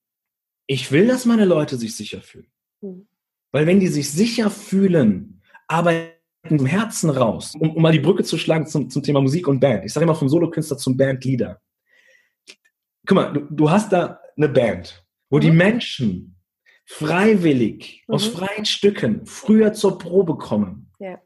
ich 0.66 0.92
will, 0.92 1.06
dass 1.06 1.26
meine 1.26 1.44
Leute 1.44 1.76
sich 1.76 1.94
sicher 1.94 2.22
fühlen. 2.22 2.50
Mhm. 2.80 3.06
Weil 3.52 3.66
wenn 3.66 3.80
die 3.80 3.88
sich 3.88 4.10
sicher 4.10 4.50
fühlen, 4.50 5.42
arbeiten 5.68 6.13
im 6.50 6.66
Herzen 6.66 7.10
raus, 7.10 7.54
um, 7.58 7.76
um, 7.76 7.82
mal 7.82 7.92
die 7.92 8.00
Brücke 8.00 8.24
zu 8.24 8.38
schlagen 8.38 8.66
zum, 8.66 8.90
zum 8.90 9.02
Thema 9.02 9.20
Musik 9.20 9.48
und 9.48 9.60
Band. 9.60 9.84
Ich 9.84 9.92
sage 9.92 10.04
immer 10.04 10.14
vom 10.14 10.28
Solokünstler 10.28 10.76
zum 10.76 10.96
Bandleader. 10.96 11.60
Guck 13.06 13.14
mal, 13.14 13.32
du, 13.32 13.40
du, 13.50 13.70
hast 13.70 13.92
da 13.92 14.20
eine 14.36 14.48
Band, 14.48 15.04
wo 15.30 15.36
mhm. 15.36 15.40
die 15.40 15.50
Menschen 15.50 16.36
freiwillig 16.86 18.04
mhm. 18.06 18.14
aus 18.14 18.26
freien 18.26 18.64
Stücken 18.64 19.26
früher 19.26 19.72
zur 19.72 19.98
Probe 19.98 20.36
kommen. 20.36 20.90
Ja. 20.98 21.20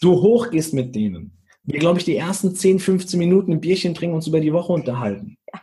Du 0.00 0.12
hochgehst 0.12 0.74
mit 0.74 0.94
denen. 0.94 1.32
Wir, 1.64 1.80
glaube 1.80 1.98
ich, 1.98 2.04
die 2.04 2.16
ersten 2.16 2.54
10, 2.54 2.78
15 2.78 3.18
Minuten 3.18 3.52
ein 3.52 3.60
Bierchen 3.60 3.94
trinken, 3.94 4.14
uns 4.14 4.28
über 4.28 4.40
die 4.40 4.52
Woche 4.52 4.72
unterhalten. 4.72 5.36
Ja. 5.52 5.60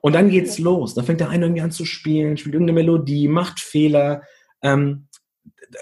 Und 0.00 0.14
dann 0.14 0.30
geht's 0.30 0.58
los. 0.58 0.94
Dann 0.94 1.04
fängt 1.04 1.20
der 1.20 1.30
eine 1.30 1.46
irgendwie 1.46 1.62
an 1.62 1.70
zu 1.70 1.84
spielen, 1.84 2.36
spielt 2.36 2.54
irgendeine 2.54 2.80
Melodie, 2.80 3.28
macht 3.28 3.60
Fehler, 3.60 4.22
ähm, 4.62 5.08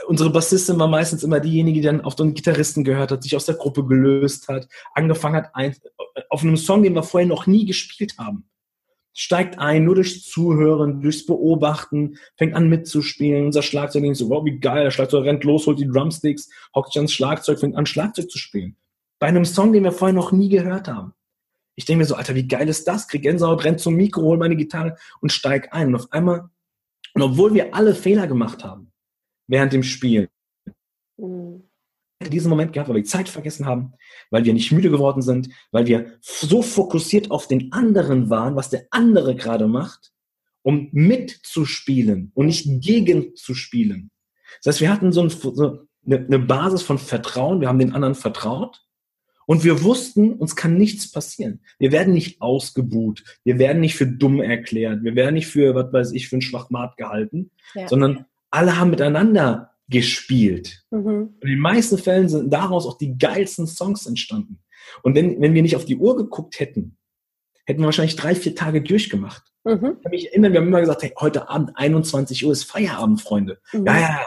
unsere 0.06 0.30
Bassistin 0.30 0.78
war 0.78 0.88
meistens 0.88 1.22
immer 1.22 1.40
diejenige, 1.40 1.80
die 1.80 1.86
dann 1.86 2.00
auf 2.00 2.18
einen 2.18 2.34
Gitarristen 2.34 2.84
gehört 2.84 3.10
hat, 3.10 3.22
sich 3.22 3.36
aus 3.36 3.46
der 3.46 3.56
Gruppe 3.56 3.84
gelöst 3.84 4.48
hat, 4.48 4.68
angefangen 4.94 5.36
hat, 5.36 5.54
ein, 5.54 5.76
auf 6.28 6.42
einem 6.42 6.56
Song, 6.56 6.82
den 6.82 6.94
wir 6.94 7.02
vorher 7.02 7.28
noch 7.28 7.46
nie 7.46 7.66
gespielt 7.66 8.16
haben. 8.18 8.44
steigt 9.14 9.58
ein, 9.58 9.84
nur 9.84 9.96
durchs 9.96 10.22
Zuhören, 10.22 11.00
durchs 11.02 11.26
Beobachten, 11.26 12.16
fängt 12.36 12.54
an 12.54 12.68
mitzuspielen. 12.68 13.46
Unser 13.46 13.62
Schlagzeug 13.62 14.02
denkt 14.02 14.16
so, 14.16 14.30
wow, 14.30 14.44
wie 14.44 14.58
geil, 14.58 14.84
der 14.84 14.90
Schlagzeug 14.90 15.24
rennt 15.24 15.44
los, 15.44 15.66
holt 15.66 15.78
die 15.78 15.88
Drumsticks, 15.88 16.48
hockt 16.74 16.92
sich 16.92 16.98
ans 16.98 17.12
Schlagzeug, 17.12 17.58
fängt 17.60 17.76
an, 17.76 17.86
Schlagzeug 17.86 18.30
zu 18.30 18.38
spielen. 18.38 18.76
Bei 19.18 19.26
einem 19.26 19.44
Song, 19.44 19.72
den 19.72 19.84
wir 19.84 19.92
vorher 19.92 20.14
noch 20.14 20.32
nie 20.32 20.48
gehört 20.48 20.88
haben. 20.88 21.12
Ich 21.74 21.84
denke 21.84 22.00
mir 22.00 22.06
so, 22.06 22.14
Alter, 22.14 22.34
wie 22.34 22.48
geil 22.48 22.68
ist 22.68 22.86
das? 22.86 23.08
Krieg 23.08 23.22
Gänsehaut, 23.22 23.64
rennt 23.64 23.80
zum 23.80 23.94
Mikro, 23.94 24.22
hol 24.22 24.38
meine 24.38 24.56
Gitarre 24.56 24.96
und 25.20 25.32
steig 25.32 25.72
ein. 25.72 25.88
Und 25.88 25.96
auf 25.96 26.12
einmal, 26.12 26.48
und 27.14 27.22
obwohl 27.22 27.54
wir 27.54 27.74
alle 27.74 27.94
Fehler 27.94 28.26
gemacht 28.26 28.64
haben, 28.64 28.91
während 29.52 29.72
dem 29.72 29.82
Spielen, 29.82 30.28
mhm 31.16 31.62
diesen 32.30 32.50
Moment 32.50 32.72
gehabt, 32.72 32.88
weil 32.88 32.96
wir 32.96 33.02
die 33.02 33.08
Zeit 33.08 33.28
vergessen 33.28 33.66
haben, 33.66 33.94
weil 34.30 34.44
wir 34.44 34.52
nicht 34.52 34.72
müde 34.72 34.90
geworden 34.90 35.22
sind, 35.22 35.48
weil 35.70 35.86
wir 35.86 36.18
so 36.20 36.62
fokussiert 36.62 37.30
auf 37.30 37.48
den 37.48 37.72
anderen 37.72 38.30
waren, 38.30 38.56
was 38.56 38.70
der 38.70 38.86
andere 38.90 39.34
gerade 39.34 39.66
macht, 39.66 40.12
um 40.62 40.88
mitzuspielen 40.92 42.30
und 42.34 42.46
nicht 42.46 42.68
gegen 42.82 43.34
zu 43.34 43.54
spielen. 43.54 44.10
Das 44.62 44.74
heißt, 44.74 44.80
wir 44.80 44.92
hatten 44.92 45.12
so, 45.12 45.22
ein, 45.22 45.30
so 45.30 45.86
eine 46.06 46.38
Basis 46.38 46.82
von 46.82 46.98
Vertrauen, 46.98 47.60
wir 47.60 47.68
haben 47.68 47.78
den 47.78 47.94
anderen 47.94 48.14
vertraut 48.14 48.82
und 49.46 49.64
wir 49.64 49.82
wussten, 49.82 50.34
uns 50.34 50.54
kann 50.54 50.76
nichts 50.76 51.10
passieren. 51.10 51.60
Wir 51.78 51.90
werden 51.90 52.14
nicht 52.14 52.40
ausgebuht, 52.40 53.24
wir 53.44 53.58
werden 53.58 53.80
nicht 53.80 53.96
für 53.96 54.06
dumm 54.06 54.40
erklärt, 54.40 55.02
wir 55.02 55.16
werden 55.16 55.34
nicht 55.34 55.48
für, 55.48 55.74
was 55.74 55.92
weiß 55.92 56.12
ich, 56.12 56.28
für 56.28 56.36
einen 56.36 56.42
Schwachmat 56.42 56.96
gehalten, 56.96 57.50
ja. 57.74 57.88
sondern 57.88 58.26
alle 58.52 58.78
haben 58.78 58.90
miteinander 58.90 59.72
gespielt. 59.88 60.84
Mhm. 60.90 61.36
In 61.40 61.48
den 61.48 61.58
meisten 61.58 61.98
Fällen 61.98 62.28
sind 62.28 62.52
daraus 62.52 62.86
auch 62.86 62.98
die 62.98 63.18
geilsten 63.18 63.66
Songs 63.66 64.06
entstanden. 64.06 64.60
Und 65.02 65.14
wenn, 65.14 65.40
wenn 65.40 65.54
wir 65.54 65.62
nicht 65.62 65.76
auf 65.76 65.84
die 65.84 65.96
Uhr 65.96 66.16
geguckt 66.16 66.60
hätten, 66.60 66.96
hätten 67.66 67.80
wir 67.80 67.86
wahrscheinlich 67.86 68.16
drei, 68.16 68.34
vier 68.34 68.54
Tage 68.54 68.82
durchgemacht. 68.82 69.42
Mhm. 69.64 69.96
Ich 69.96 70.02
kann 70.02 70.10
mich 70.10 70.28
erinnern, 70.28 70.52
wir 70.52 70.60
haben 70.60 70.68
immer 70.68 70.80
gesagt, 70.80 71.02
hey, 71.02 71.12
heute 71.18 71.48
Abend 71.48 71.72
21 71.74 72.44
Uhr 72.44 72.52
ist 72.52 72.64
Feierabend, 72.64 73.20
Freunde. 73.20 73.60
Mhm. 73.72 73.86
Ja, 73.86 73.94
ja, 73.94 74.08
ja. 74.08 74.26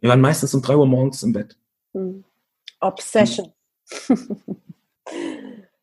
Wir 0.00 0.08
waren 0.08 0.20
meistens 0.20 0.54
um 0.54 0.62
drei 0.62 0.76
Uhr 0.76 0.86
morgens 0.86 1.22
im 1.22 1.32
Bett. 1.32 1.58
Mhm. 1.92 2.24
Obsession. 2.80 3.52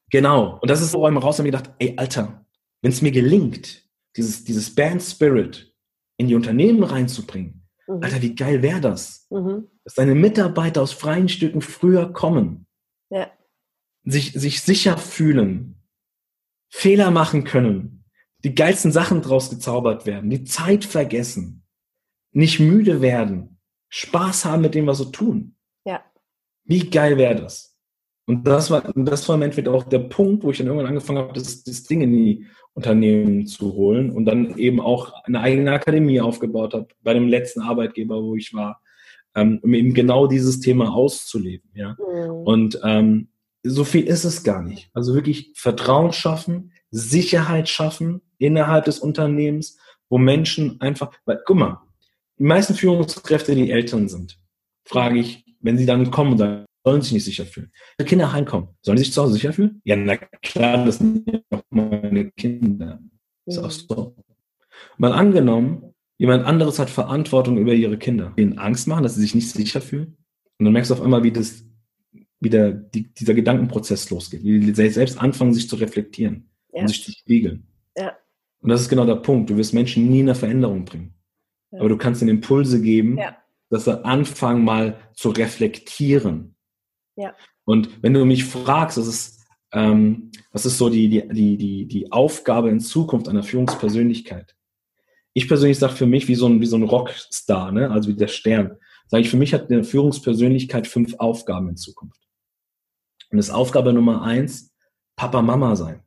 genau. 0.10 0.60
Und 0.62 0.70
das 0.70 0.82
ist 0.82 0.92
so 0.92 1.06
einmal 1.06 1.24
raus, 1.24 1.38
haben 1.38 1.46
wir 1.46 1.52
gedacht, 1.52 1.72
ey, 1.80 1.94
Alter, 1.98 2.46
wenn 2.82 2.92
es 2.92 3.02
mir 3.02 3.12
gelingt, 3.12 3.84
dieses, 4.16 4.44
dieses 4.44 4.74
Band 4.74 5.02
Spirit 5.04 5.74
in 6.18 6.28
die 6.28 6.36
Unternehmen 6.36 6.84
reinzubringen, 6.84 7.68
Mhm. 7.88 8.04
Alter, 8.04 8.22
wie 8.22 8.36
geil 8.36 8.62
wäre 8.62 8.82
das? 8.82 9.28
Mhm. 9.30 9.68
Dass 9.84 9.96
deine 9.96 10.16
Mitarbeiter 10.16 10.82
aus 10.82 10.92
freien 10.92 11.30
Stücken 11.30 11.62
früher 11.62 12.12
kommen. 12.12 12.68
Ja. 13.10 13.32
Sich, 14.04 14.34
sich 14.34 14.62
sicher 14.62 14.98
fühlen, 14.98 15.82
Fehler 16.70 17.12
machen 17.12 17.44
können, 17.46 18.06
die 18.44 18.54
geilsten 18.54 18.92
Sachen 18.92 19.22
draus 19.22 19.50
gezaubert 19.50 20.06
werden, 20.06 20.30
die 20.30 20.44
Zeit 20.44 20.86
vergessen, 20.86 21.66
nicht 22.32 22.60
müde 22.60 23.02
werden, 23.02 23.60
Spaß 23.90 24.46
haben 24.46 24.62
mit 24.62 24.76
dem, 24.76 24.86
was 24.86 25.00
sie 25.00 25.12
tun. 25.12 25.56
Ja. 25.86 26.04
Wie 26.66 26.90
geil 26.90 27.18
wäre 27.18 27.36
das? 27.36 27.77
Und 28.28 28.46
das 28.46 28.70
war, 28.70 28.82
das 28.94 29.28
war 29.30 29.36
im 29.36 29.42
Endeffekt 29.42 29.70
auch 29.70 29.84
der 29.84 30.00
Punkt, 30.00 30.44
wo 30.44 30.52
ich 30.52 30.58
dann 30.58 30.68
irgendwann 30.68 30.90
angefangen 30.90 31.20
habe, 31.20 31.34
das, 31.34 31.64
das 31.64 31.84
Ding 31.84 32.02
in 32.02 32.12
die 32.12 32.46
Unternehmen 32.74 33.48
zu 33.48 33.74
holen 33.74 34.12
und 34.12 34.26
dann 34.26 34.58
eben 34.58 34.82
auch 34.82 35.14
eine 35.24 35.40
eigene 35.40 35.72
Akademie 35.72 36.20
aufgebaut 36.20 36.74
habe 36.74 36.88
bei 37.02 37.14
dem 37.14 37.30
letzten 37.30 37.62
Arbeitgeber, 37.62 38.22
wo 38.22 38.36
ich 38.36 38.54
war, 38.54 38.82
ähm, 39.34 39.60
um 39.64 39.74
eben 39.74 39.94
genau 39.94 40.28
dieses 40.28 40.60
Thema 40.60 40.94
auszuleben. 40.94 41.70
Ja? 41.74 41.96
Mhm. 41.98 42.32
Und 42.32 42.80
ähm, 42.84 43.30
so 43.64 43.86
viel 43.86 44.06
ist 44.06 44.26
es 44.26 44.44
gar 44.44 44.62
nicht. 44.62 44.90
Also 44.94 45.16
wirklich 45.16 45.54
Vertrauen 45.56 46.12
schaffen, 46.12 46.74
Sicherheit 46.92 47.70
schaffen 47.70 48.22
innerhalb 48.38 48.86
des 48.86 49.00
Unternehmens, 49.00 49.80
wo 50.10 50.18
Menschen 50.18 50.82
einfach, 50.82 51.12
weil, 51.26 51.42
guck 51.46 51.58
mal, 51.58 51.82
die 52.38 52.44
meisten 52.44 52.76
Führungskräfte, 52.76 53.56
die 53.56 53.72
Eltern 53.72 54.10
sind, 54.10 54.38
frage 54.84 55.20
ich, 55.20 55.46
wenn 55.62 55.78
sie 55.78 55.86
dann 55.86 56.12
kommen 56.12 56.34
und 56.34 56.38
sagen, 56.38 56.67
sollen 56.88 57.02
sich 57.02 57.12
nicht 57.12 57.26
sicher 57.26 57.46
fühlen. 57.46 57.70
Wenn 57.98 58.08
Kinder 58.08 58.32
heimkommen, 58.32 58.70
sollen 58.82 58.98
sie 58.98 59.04
sich 59.04 59.14
zu 59.14 59.22
Hause 59.22 59.34
sicher 59.34 59.52
fühlen? 59.52 59.82
Ja, 59.84 59.98
na 59.98 60.16
klar, 60.16 60.86
das 60.86 61.00
sind 61.00 61.44
auch 61.50 61.62
meine 61.70 62.32
Kinder. 62.32 63.02
Ist 63.46 63.58
auch 63.58 63.70
so. 63.70 64.16
Mal 64.98 65.12
angenommen, 65.12 65.94
jemand 66.18 66.46
anderes 66.46 66.80
hat 66.80 66.90
Verantwortung 66.90 67.58
über 67.58 67.74
ihre 67.74 67.98
Kinder. 67.98 68.32
Ihnen 68.38 68.58
Angst 68.58 68.88
machen, 68.88 69.04
dass 69.04 69.16
sie 69.16 69.22
sich 69.22 69.36
nicht 69.36 69.50
sicher 69.50 69.82
fühlen. 69.82 70.16
Und 70.58 70.64
dann 70.64 70.72
merkst 70.72 70.90
du 70.90 70.96
auf 70.96 71.02
einmal, 71.02 71.24
wie 71.24 71.34
das, 71.34 71.66
wie 72.40 72.50
der, 72.50 72.72
die, 72.72 73.14
dieser 73.14 73.34
Gedankenprozess 73.34 74.10
losgeht. 74.10 74.46
Wie 74.46 74.62
die 74.62 74.90
selbst 74.90 75.20
anfangen, 75.20 75.54
sich 75.54 75.68
zu 75.68 75.76
reflektieren 75.76 76.50
ja. 76.72 76.82
und 76.82 76.88
sich 76.88 77.04
zu 77.04 77.12
spiegeln. 77.12 77.68
Ja. 77.98 78.16
Und 78.62 78.70
das 78.70 78.80
ist 78.80 78.88
genau 78.88 79.06
der 79.06 79.16
Punkt. 79.16 79.50
Du 79.50 79.58
wirst 79.58 79.74
Menschen 79.74 80.10
nie 80.10 80.22
in 80.22 80.30
eine 80.30 80.36
Veränderung 80.36 80.86
bringen. 80.86 81.16
Ja. 81.72 81.80
Aber 81.80 81.90
du 81.90 81.98
kannst 81.98 82.22
ihnen 82.22 82.32
Impulse 82.32 82.82
geben, 82.82 83.18
ja. 83.18 83.36
dass 83.70 83.84
sie 83.84 84.06
anfangen, 84.06 84.64
mal 84.64 84.98
zu 85.16 85.32
reflektieren. 85.32 86.54
Ja. 87.18 87.36
Und 87.66 88.02
wenn 88.02 88.14
du 88.14 88.24
mich 88.24 88.46
fragst, 88.46 88.98
das 88.98 89.08
ist, 89.08 89.46
ähm, 89.74 90.32
was 90.52 90.66
ist 90.66 90.78
so 90.78 90.90
die, 90.90 91.10
die, 91.10 91.28
die, 91.28 91.58
die, 91.58 91.86
die 91.88 92.12
Aufgabe 92.12 92.70
in 92.70 92.80
Zukunft 92.80 93.28
einer 93.28 93.44
Führungspersönlichkeit? 93.44 94.56
Ich 95.34 95.48
persönlich 95.48 95.78
sage 95.78 95.94
für 95.94 96.06
mich 96.06 96.28
wie 96.28 96.36
so 96.36 96.48
ein, 96.48 96.62
wie 96.62 96.66
so 96.66 96.78
ein 96.78 96.84
Rockstar, 96.84 97.72
ne? 97.72 97.92
also 97.92 98.10
wie 98.10 98.16
der 98.16 98.28
Stern. 98.28 98.78
Sage 99.08 99.22
ich, 99.22 99.30
für 99.30 99.38
mich 99.38 99.54
hat 99.54 99.70
eine 99.70 99.84
Führungspersönlichkeit 99.84 100.88
fünf 100.88 101.16
Aufgaben 101.20 101.70
in 101.70 101.78
Zukunft. 101.78 102.22
Und 103.30 103.38
das 103.38 103.48
ist 103.48 103.54
Aufgabe 103.54 103.94
Nummer 103.94 104.22
eins, 104.22 104.74
Papa, 105.16 105.42
Mama 105.42 105.76
sein. 105.76 106.02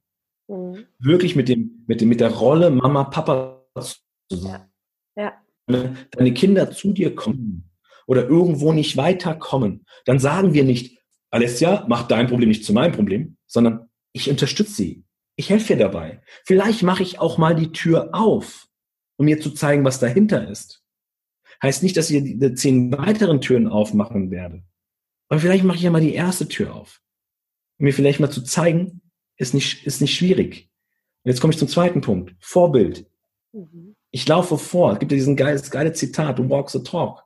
Mhm. 0.49 0.87
Wirklich 0.99 1.37
mit 1.37 1.49
dem, 1.49 1.85
mit 1.87 2.01
dem, 2.01 2.09
mit 2.09 2.21
der 2.21 2.31
Rolle 2.31 2.71
Mama, 2.71 3.05
Papa 3.05 3.67
zu 3.81 4.37
sein. 4.37 4.71
Ja. 5.17 5.33
ja. 5.69 5.95
Deine 6.13 6.35
Kinder 6.35 6.71
zu 6.71 6.93
dir 6.93 7.15
kommen 7.15 7.71
oder 8.07 8.27
irgendwo 8.27 8.73
nicht 8.73 8.97
weiterkommen, 8.97 9.87
dann 10.05 10.19
sagen 10.19 10.53
wir 10.53 10.65
nicht, 10.65 11.00
Alessia, 11.31 11.85
mach 11.89 12.09
dein 12.09 12.27
Problem 12.27 12.49
nicht 12.49 12.65
zu 12.65 12.73
meinem 12.73 12.93
Problem, 12.93 13.37
sondern 13.47 13.89
ich 14.13 14.29
unterstütze 14.29 14.75
sie. 14.75 15.05
Ich 15.37 15.49
helfe 15.51 15.75
ihr 15.75 15.79
dabei. 15.79 16.23
Vielleicht 16.45 16.83
mache 16.83 17.03
ich 17.03 17.19
auch 17.19 17.39
mal 17.39 17.55
die 17.55 17.73
Tür 17.73 18.11
auf, 18.13 18.69
um 19.17 19.29
ihr 19.29 19.41
zu 19.41 19.53
zeigen, 19.53 19.85
was 19.85 20.01
dahinter 20.01 20.49
ist. 20.49 20.83
Heißt 21.63 21.83
nicht, 21.83 21.97
dass 21.97 22.11
ich 22.11 22.23
die 22.23 22.55
zehn 22.55 22.93
weiteren 22.93 23.41
Türen 23.41 23.69
aufmachen 23.69 24.31
werde. 24.31 24.65
Aber 25.29 25.41
vielleicht 25.41 25.65
mache 25.65 25.77
ich 25.77 25.83
ja 25.83 25.91
mal 25.91 26.01
die 26.01 26.15
erste 26.15 26.49
Tür 26.49 26.75
auf. 26.75 27.01
Um 27.79 27.85
mir 27.85 27.95
vielleicht 27.95 28.21
mal 28.21 28.31
zu 28.31 28.43
zeigen, 28.43 29.01
ist 29.37 29.55
nicht, 29.55 29.87
ist 29.87 30.01
nicht 30.01 30.15
schwierig. 30.15 30.71
Und 31.23 31.31
jetzt 31.31 31.41
komme 31.41 31.53
ich 31.53 31.59
zum 31.59 31.69
zweiten 31.69 32.01
Punkt. 32.01 32.35
Vorbild. 32.41 33.07
Mhm. 33.53 33.95
Ich 34.11 34.27
laufe 34.27 34.59
vor. 34.59 34.93
Es 34.93 34.99
gibt 34.99 35.13
ja 35.13 35.17
diesen 35.17 35.37
geiles, 35.37 35.71
geile 35.71 35.93
Zitat, 35.93 36.39
du 36.39 36.49
walk 36.49 36.71
the 36.71 36.83
talk. 36.83 37.25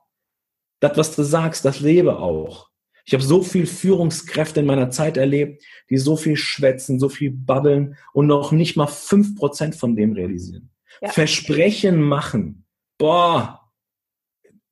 Das, 0.79 0.97
was 0.97 1.15
du 1.15 1.23
sagst, 1.23 1.65
das 1.65 1.79
lebe 1.79 2.19
auch. 2.19 2.69
Ich 3.05 3.13
habe 3.13 3.23
so 3.23 3.43
viel 3.43 3.67
Führungskräfte 3.67 4.61
in 4.61 4.65
meiner 4.65 4.89
Zeit 4.89 5.15
erlebt, 5.17 5.63
die 5.89 5.97
so 5.97 6.17
viel 6.17 6.35
schwätzen, 6.35 6.99
so 6.99 7.07
viel 7.07 7.31
babbeln 7.31 7.97
und 8.13 8.25
noch 8.25 8.51
nicht 8.51 8.75
mal 8.75 8.87
fünf 8.87 9.35
Prozent 9.35 9.75
von 9.75 9.95
dem 9.95 10.13
realisieren. 10.13 10.71
Ja. 11.01 11.09
Versprechen 11.09 12.01
machen. 12.01 12.65
Boah. 12.97 13.61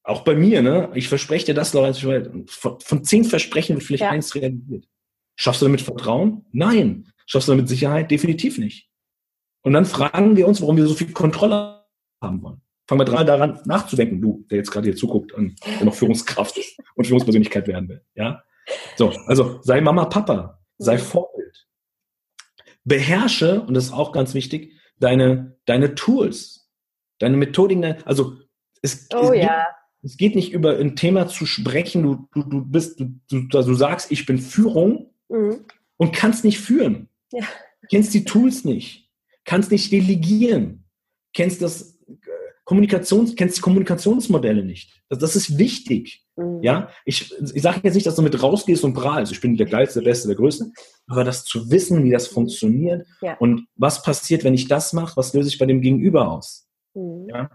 Auch 0.04 0.24
bei 0.24 0.36
mir, 0.36 0.62
ne? 0.62 0.92
Ich 0.96 1.08
verspreche 1.08 1.48
dir 1.48 1.54
das, 1.54 1.74
Leute. 1.74 2.44
Von, 2.48 2.80
von 2.80 3.04
zehn 3.04 3.24
Versprechen 3.24 3.75
wird 3.75 3.86
vielleicht 3.86 4.02
ja. 4.02 4.10
eins 4.10 4.34
realisiert. 4.36 4.88
Schaffst 5.36 5.62
du 5.62 5.66
damit 5.66 5.82
Vertrauen? 5.82 6.46
Nein. 6.52 7.12
Schaffst 7.25 7.48
du 7.48 7.54
damit 7.54 7.70
Sicherheit? 7.70 8.12
Definitiv 8.12 8.58
nicht. 8.58 8.90
Und 9.62 9.74
dann 9.74 9.86
fragen 9.86 10.36
wir 10.36 10.48
uns, 10.48 10.62
warum 10.62 10.75
wir 10.75 10.88
so 10.88 10.96
viel 10.96 11.12
Kontrolle 11.12 11.86
haben 12.22 12.42
wollen. 12.42 12.62
Fang 12.94 13.00
mal 13.00 13.06
dran, 13.06 13.26
daran 13.26 13.60
nachzudenken, 13.66 14.22
du, 14.22 14.46
der 14.52 14.60
jetzt 14.60 14.70
gerade 14.70 14.86
hier 14.86 14.96
zuguckt 14.96 15.32
und 15.32 15.56
der 15.66 15.86
noch 15.86 15.96
Führungskraft 15.96 16.60
und 16.94 17.08
Führungspersönlichkeit 17.08 17.68
werden 17.68 17.90
will. 17.90 18.06
Ja? 18.14 18.44
So, 18.98 19.10
also 19.26 19.60
sei 19.64 19.82
Mama, 19.82 20.06
Papa, 20.06 20.60
sei 20.78 21.00
Vorbild. 21.00 21.68
Beherrsche, 22.84 23.62
und 23.62 23.74
das 23.74 23.86
ist 23.86 23.94
auch 23.94 24.12
ganz 24.12 24.36
wichtig, 24.36 24.74
deine, 25.00 25.58
deine 25.66 25.96
Tools, 25.96 26.70
deine 27.18 27.36
Methodiken, 27.36 27.96
also 28.06 28.38
es, 28.84 29.08
oh, 29.16 29.32
es, 29.32 29.42
ja. 29.42 29.66
geht, 30.02 30.12
es 30.12 30.18
geht 30.18 30.36
nicht 30.36 30.54
über 30.54 30.78
ein 30.78 30.96
Thema 30.96 31.28
zu 31.28 31.48
sprechen, 31.48 32.04
du, 32.04 32.28
du, 32.32 32.44
du 32.44 32.64
bist, 32.64 33.00
du, 33.00 33.20
du, 33.28 33.48
du 33.48 33.74
sagst, 33.74 34.12
ich 34.12 34.28
bin 34.28 34.38
Führung 34.38 35.12
mhm. 35.30 35.66
und 35.98 36.14
kannst 36.14 36.44
nicht 36.44 36.60
führen. 36.60 37.10
Ja. 37.32 37.44
Kennst 37.90 38.14
die 38.14 38.24
Tools 38.24 38.66
nicht, 38.66 39.10
kannst 39.46 39.72
nicht 39.72 39.92
delegieren, 39.92 40.86
kennst 41.34 41.64
das 41.64 41.93
Kommunikations, 42.65 43.36
kennst 43.36 43.58
die 43.58 43.62
Kommunikationsmodelle 43.62 44.63
nicht. 44.63 45.01
Das, 45.10 45.20
das 45.20 45.36
ist 45.36 45.58
wichtig. 45.58 46.24
Mhm. 46.36 46.62
Ja, 46.62 46.89
ich, 47.05 47.34
ich 47.53 47.62
sage 47.62 47.82
jetzt 47.84 47.96
nicht, 47.96 48.08
dass 48.08 48.15
du 48.15 48.22
mit 48.22 48.41
rausgehst 48.41 48.84
und 48.84 48.93
prahlst. 48.93 49.32
Ich 49.32 49.41
bin 49.41 49.58
der 49.58 49.67
geilste, 49.67 50.00
der 50.00 50.10
beste, 50.10 50.27
der 50.27 50.38
größte. 50.38 50.72
Aber 51.08 51.24
das 51.24 51.43
zu 51.43 51.70
wissen, 51.70 52.03
wie 52.03 52.12
das 52.12 52.27
funktioniert 52.27 53.05
ja. 53.22 53.36
und 53.38 53.67
was 53.75 54.01
passiert, 54.01 54.43
wenn 54.43 54.53
ich 54.53 54.67
das 54.67 54.93
mache, 54.93 55.17
was 55.17 55.34
löse 55.34 55.50
ich 55.50 55.58
bei 55.58 55.65
dem 55.65 55.82
Gegenüber 55.82 56.32
aus? 56.32 56.67
Mhm. 56.93 57.27
Ja. 57.29 57.50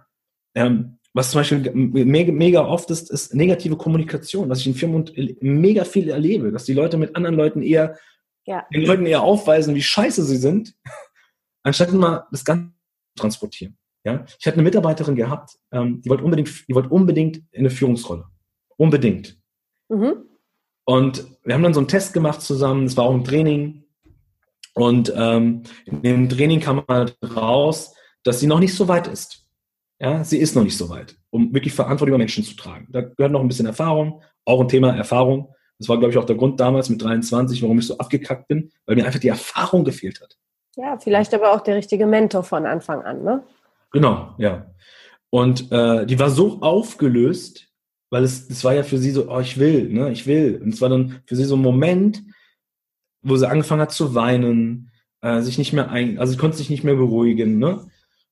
Ähm, 0.54 0.98
was 1.14 1.30
zum 1.30 1.40
Beispiel 1.40 1.70
mega, 1.72 2.32
mega 2.32 2.66
oft 2.66 2.90
ist, 2.90 3.10
ist 3.10 3.34
negative 3.34 3.76
Kommunikation, 3.76 4.48
was 4.48 4.60
ich 4.60 4.66
in 4.66 4.74
Firmen 4.74 5.10
mega 5.40 5.84
viel 5.84 6.10
erlebe, 6.10 6.52
dass 6.52 6.64
die 6.64 6.74
Leute 6.74 6.98
mit 6.98 7.16
anderen 7.16 7.34
Leuten 7.34 7.62
eher, 7.62 7.98
ja. 8.46 8.66
den 8.72 8.84
Leuten 8.84 9.06
eher 9.06 9.22
aufweisen, 9.22 9.74
wie 9.74 9.82
scheiße 9.82 10.22
sie 10.24 10.36
sind, 10.36 10.74
anstatt 11.62 11.92
mal 11.92 12.26
das 12.30 12.44
Ganze 12.44 12.72
zu 13.16 13.22
transportieren. 13.22 13.77
Ja? 14.05 14.25
Ich 14.38 14.47
hatte 14.47 14.55
eine 14.55 14.62
Mitarbeiterin 14.62 15.17
gehabt, 15.17 15.59
ähm, 15.73 16.00
die 16.00 16.11
wollte 16.11 16.25
unbedingt, 16.25 16.69
die 16.69 16.75
wollte 16.75 16.88
unbedingt 16.88 17.38
in 17.52 17.61
eine 17.61 17.71
Führungsrolle. 17.71 18.26
Unbedingt. 18.76 19.38
Mhm. 19.88 20.25
Und 20.85 21.26
wir 21.45 21.55
haben 21.55 21.62
dann 21.62 21.75
so 21.75 21.81
einen 21.81 21.88
Test 21.88 22.14
gemacht 22.14 22.40
zusammen, 22.40 22.87
es 22.87 22.97
war 22.97 23.05
auch 23.05 23.14
ein 23.14 23.25
Training. 23.25 23.85
Und 24.75 25.12
ähm, 25.14 25.64
in 25.85 26.02
dem 26.02 26.28
Training 26.28 26.61
kam 26.61 26.85
halt 26.88 27.19
raus, 27.35 27.95
dass 28.23 28.40
sie 28.40 28.47
noch 28.47 28.61
nicht 28.61 28.75
so 28.75 28.88
weit 28.88 29.07
ist. 29.07 29.47
Ja, 30.00 30.23
sie 30.23 30.38
ist 30.38 30.55
noch 30.55 30.62
nicht 30.62 30.76
so 30.76 30.88
weit, 30.90 31.17
um 31.31 31.52
wirklich 31.52 31.75
Verantwortung 31.75 32.09
über 32.09 32.19
Menschen 32.19 32.45
zu 32.45 32.55
tragen. 32.55 32.87
Da 32.90 33.00
gehört 33.00 33.33
noch 33.33 33.40
ein 33.40 33.49
bisschen 33.49 33.67
Erfahrung, 33.67 34.23
auch 34.45 34.61
ein 34.61 34.69
Thema 34.69 34.95
Erfahrung. 34.95 35.52
Das 35.78 35.88
war, 35.88 35.99
glaube 35.99 36.12
ich, 36.12 36.19
auch 36.19 36.25
der 36.25 36.37
Grund 36.37 36.61
damals 36.61 36.88
mit 36.88 37.02
23, 37.02 37.62
warum 37.62 37.78
ich 37.81 37.87
so 37.87 37.99
abgekackt 37.99 38.49
bin, 38.49 38.71
weil 38.87 38.97
mir 38.97 39.07
einfach 39.07 39.21
die 39.21 39.28
Erfahrung 39.28 39.85
gefehlt 39.85 40.21
hat. 40.21 40.37
Ja, 40.76 40.97
vielleicht 40.99 41.35
aber 41.35 41.52
auch 41.52 41.61
der 41.61 41.75
richtige 41.75 42.07
Mentor 42.07 42.45
von 42.45 42.64
Anfang 42.64 43.02
an, 43.02 43.23
ne? 43.25 43.43
Genau, 43.90 44.35
ja. 44.38 44.71
Und 45.30 45.71
äh, 45.73 46.07
die 46.07 46.18
war 46.18 46.30
so 46.30 46.61
aufgelöst, 46.61 47.68
weil 48.11 48.25
es, 48.25 48.49
das 48.49 48.64
war 48.64 48.75
ja 48.75 48.83
für 48.83 48.99
sie 48.99 49.11
so, 49.11 49.30
oh, 49.30 49.40
ich 49.40 49.59
will, 49.59 49.88
ne, 49.90 50.11
ich 50.11 50.26
will. 50.26 50.61
Und 50.62 50.75
es 50.75 50.80
war 50.80 50.88
dann 50.88 51.21
für 51.26 51.37
sie 51.37 51.45
so 51.45 51.57
ein 51.57 51.62
Moment, 51.62 52.23
wo 53.23 53.37
sie 53.37 53.49
angefangen 53.49 53.83
hat 53.83 53.92
zu 53.92 54.14
weinen, 54.14 54.90
äh, 55.21 55.40
sich 55.42 55.59
nicht 55.59 55.73
mehr 55.73 55.90
ein, 55.90 56.18
also 56.18 56.33
sie 56.33 56.38
konnte 56.38 56.57
sich 56.57 56.71
nicht 56.71 56.85
mehr 56.85 56.95
beruhigen, 56.95 57.59
ne? 57.59 57.87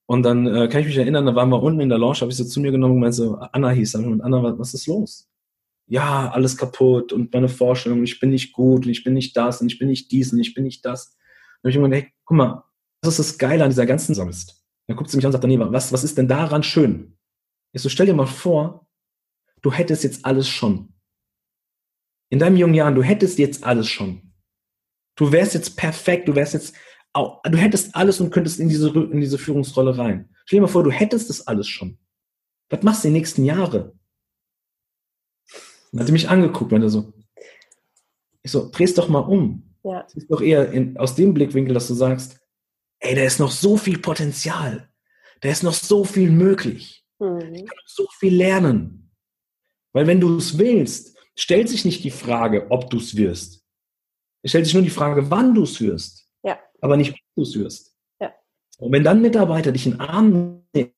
Und 0.06 0.22
dann 0.22 0.46
äh, 0.46 0.68
kann 0.68 0.82
ich 0.82 0.86
mich 0.86 0.96
erinnern, 0.98 1.26
da 1.26 1.34
waren 1.34 1.48
wir 1.50 1.62
unten 1.62 1.80
in 1.80 1.88
der 1.88 1.98
Lounge, 1.98 2.20
habe 2.20 2.30
ich 2.30 2.36
sie 2.36 2.46
zu 2.46 2.60
mir 2.60 2.70
genommen 2.70 2.94
und 2.94 3.00
meinte 3.00 3.16
so, 3.16 3.36
Anna 3.52 3.70
hieß 3.70 3.92
dann, 3.92 4.04
und 4.06 4.20
Anna, 4.20 4.42
was, 4.42 4.58
was 4.58 4.74
ist 4.74 4.86
los? 4.86 5.28
Ja, 5.88 6.30
alles 6.30 6.56
kaputt 6.56 7.12
und 7.12 7.32
meine 7.32 7.48
Vorstellung, 7.48 8.04
ich 8.04 8.20
bin 8.20 8.30
nicht 8.30 8.52
gut 8.52 8.86
und 8.86 8.90
ich 8.90 9.04
bin 9.04 9.14
nicht 9.14 9.36
das 9.36 9.60
und 9.60 9.70
ich 9.70 9.78
bin 9.78 9.88
nicht 9.88 10.10
dies 10.12 10.32
und 10.32 10.38
ich 10.40 10.54
bin 10.54 10.64
nicht 10.64 10.84
das. 10.84 11.16
Und 11.62 11.70
ich 11.70 11.76
mir 11.76 11.84
gedacht, 11.84 12.02
hey, 12.04 12.12
guck 12.24 12.36
mal, 12.36 12.64
was 13.02 13.18
ist 13.18 13.32
das 13.32 13.38
Geile 13.38 13.64
an 13.64 13.70
dieser 13.70 13.86
ganzen 13.86 14.14
Sammelst? 14.14 14.55
Dann 14.86 14.96
guckt 14.96 15.10
sie 15.10 15.16
mich 15.16 15.26
an 15.26 15.28
und 15.28 15.32
sagt, 15.32 15.44
nee, 15.44 15.58
was, 15.58 15.92
was 15.92 16.04
ist 16.04 16.16
denn 16.16 16.28
daran 16.28 16.62
schön? 16.62 17.16
Ich 17.72 17.82
so, 17.82 17.88
stell 17.88 18.06
dir 18.06 18.14
mal 18.14 18.26
vor, 18.26 18.86
du 19.62 19.72
hättest 19.72 20.04
jetzt 20.04 20.24
alles 20.24 20.48
schon. 20.48 20.94
In 22.30 22.38
deinen 22.38 22.56
jungen 22.56 22.74
Jahren, 22.74 22.94
du 22.94 23.02
hättest 23.02 23.38
jetzt 23.38 23.64
alles 23.64 23.88
schon. 23.88 24.32
Du 25.16 25.32
wärst 25.32 25.54
jetzt 25.54 25.76
perfekt, 25.76 26.28
du 26.28 26.34
wärst 26.34 26.54
jetzt 26.54 26.74
du 27.44 27.56
hättest 27.56 27.94
alles 27.94 28.20
und 28.20 28.30
könntest 28.30 28.60
in 28.60 28.68
diese, 28.68 28.90
in 28.90 29.20
diese 29.20 29.38
Führungsrolle 29.38 29.96
rein. 29.96 30.28
Stell 30.44 30.58
dir 30.58 30.62
mal 30.62 30.68
vor, 30.68 30.84
du 30.84 30.90
hättest 30.90 31.30
das 31.30 31.46
alles 31.46 31.66
schon. 31.68 31.98
Was 32.68 32.82
machst 32.82 33.04
du 33.04 33.08
die 33.08 33.14
nächsten 33.14 33.44
Jahre? 33.44 33.94
Dann 35.92 36.00
hat 36.00 36.06
sie 36.06 36.12
mich 36.12 36.28
angeguckt, 36.28 36.70
wenn 36.72 36.82
er 36.82 36.88
so, 36.88 37.12
ich 38.42 38.50
so, 38.50 38.70
dreh's 38.70 38.94
doch 38.94 39.08
mal 39.08 39.20
um. 39.20 39.74
Ja. 39.82 40.02
Das 40.02 40.14
ist 40.14 40.30
doch 40.30 40.40
eher 40.40 40.70
in, 40.72 40.98
aus 40.98 41.14
dem 41.14 41.32
Blickwinkel, 41.32 41.74
dass 41.74 41.88
du 41.88 41.94
sagst, 41.94 42.40
ey, 43.00 43.14
da 43.14 43.22
ist 43.22 43.40
noch 43.40 43.50
so 43.50 43.76
viel 43.76 43.98
Potenzial. 43.98 44.88
Da 45.40 45.50
ist 45.50 45.62
noch 45.62 45.74
so 45.74 46.04
viel 46.04 46.30
möglich. 46.30 47.04
Mhm. 47.18 47.40
Ich 47.40 47.66
kann 47.66 47.76
noch 47.76 47.88
so 47.88 48.06
viel 48.18 48.34
lernen. 48.34 49.12
Weil 49.92 50.06
wenn 50.06 50.20
du 50.20 50.36
es 50.36 50.58
willst, 50.58 51.16
stellt 51.36 51.68
sich 51.68 51.84
nicht 51.84 52.04
die 52.04 52.10
Frage, 52.10 52.70
ob 52.70 52.90
du 52.90 52.98
es 52.98 53.16
wirst. 53.16 53.64
Es 54.42 54.50
stellt 54.50 54.66
sich 54.66 54.74
nur 54.74 54.82
die 54.82 54.90
Frage, 54.90 55.30
wann 55.30 55.54
du 55.54 55.64
es 55.64 55.80
wirst 55.80 56.26
aber 56.80 56.96
nicht, 56.96 57.12
ob 57.12 57.18
du 57.36 57.42
es 57.42 57.54
wirst. 57.58 57.96
Ja. 58.20 58.34
Und 58.78 58.92
wenn 58.92 59.04
dann 59.04 59.22
Mitarbeiter 59.22 59.72
dich 59.72 59.86
in 59.86 60.00
Arm 60.00 60.62
nehmen, 60.74 60.92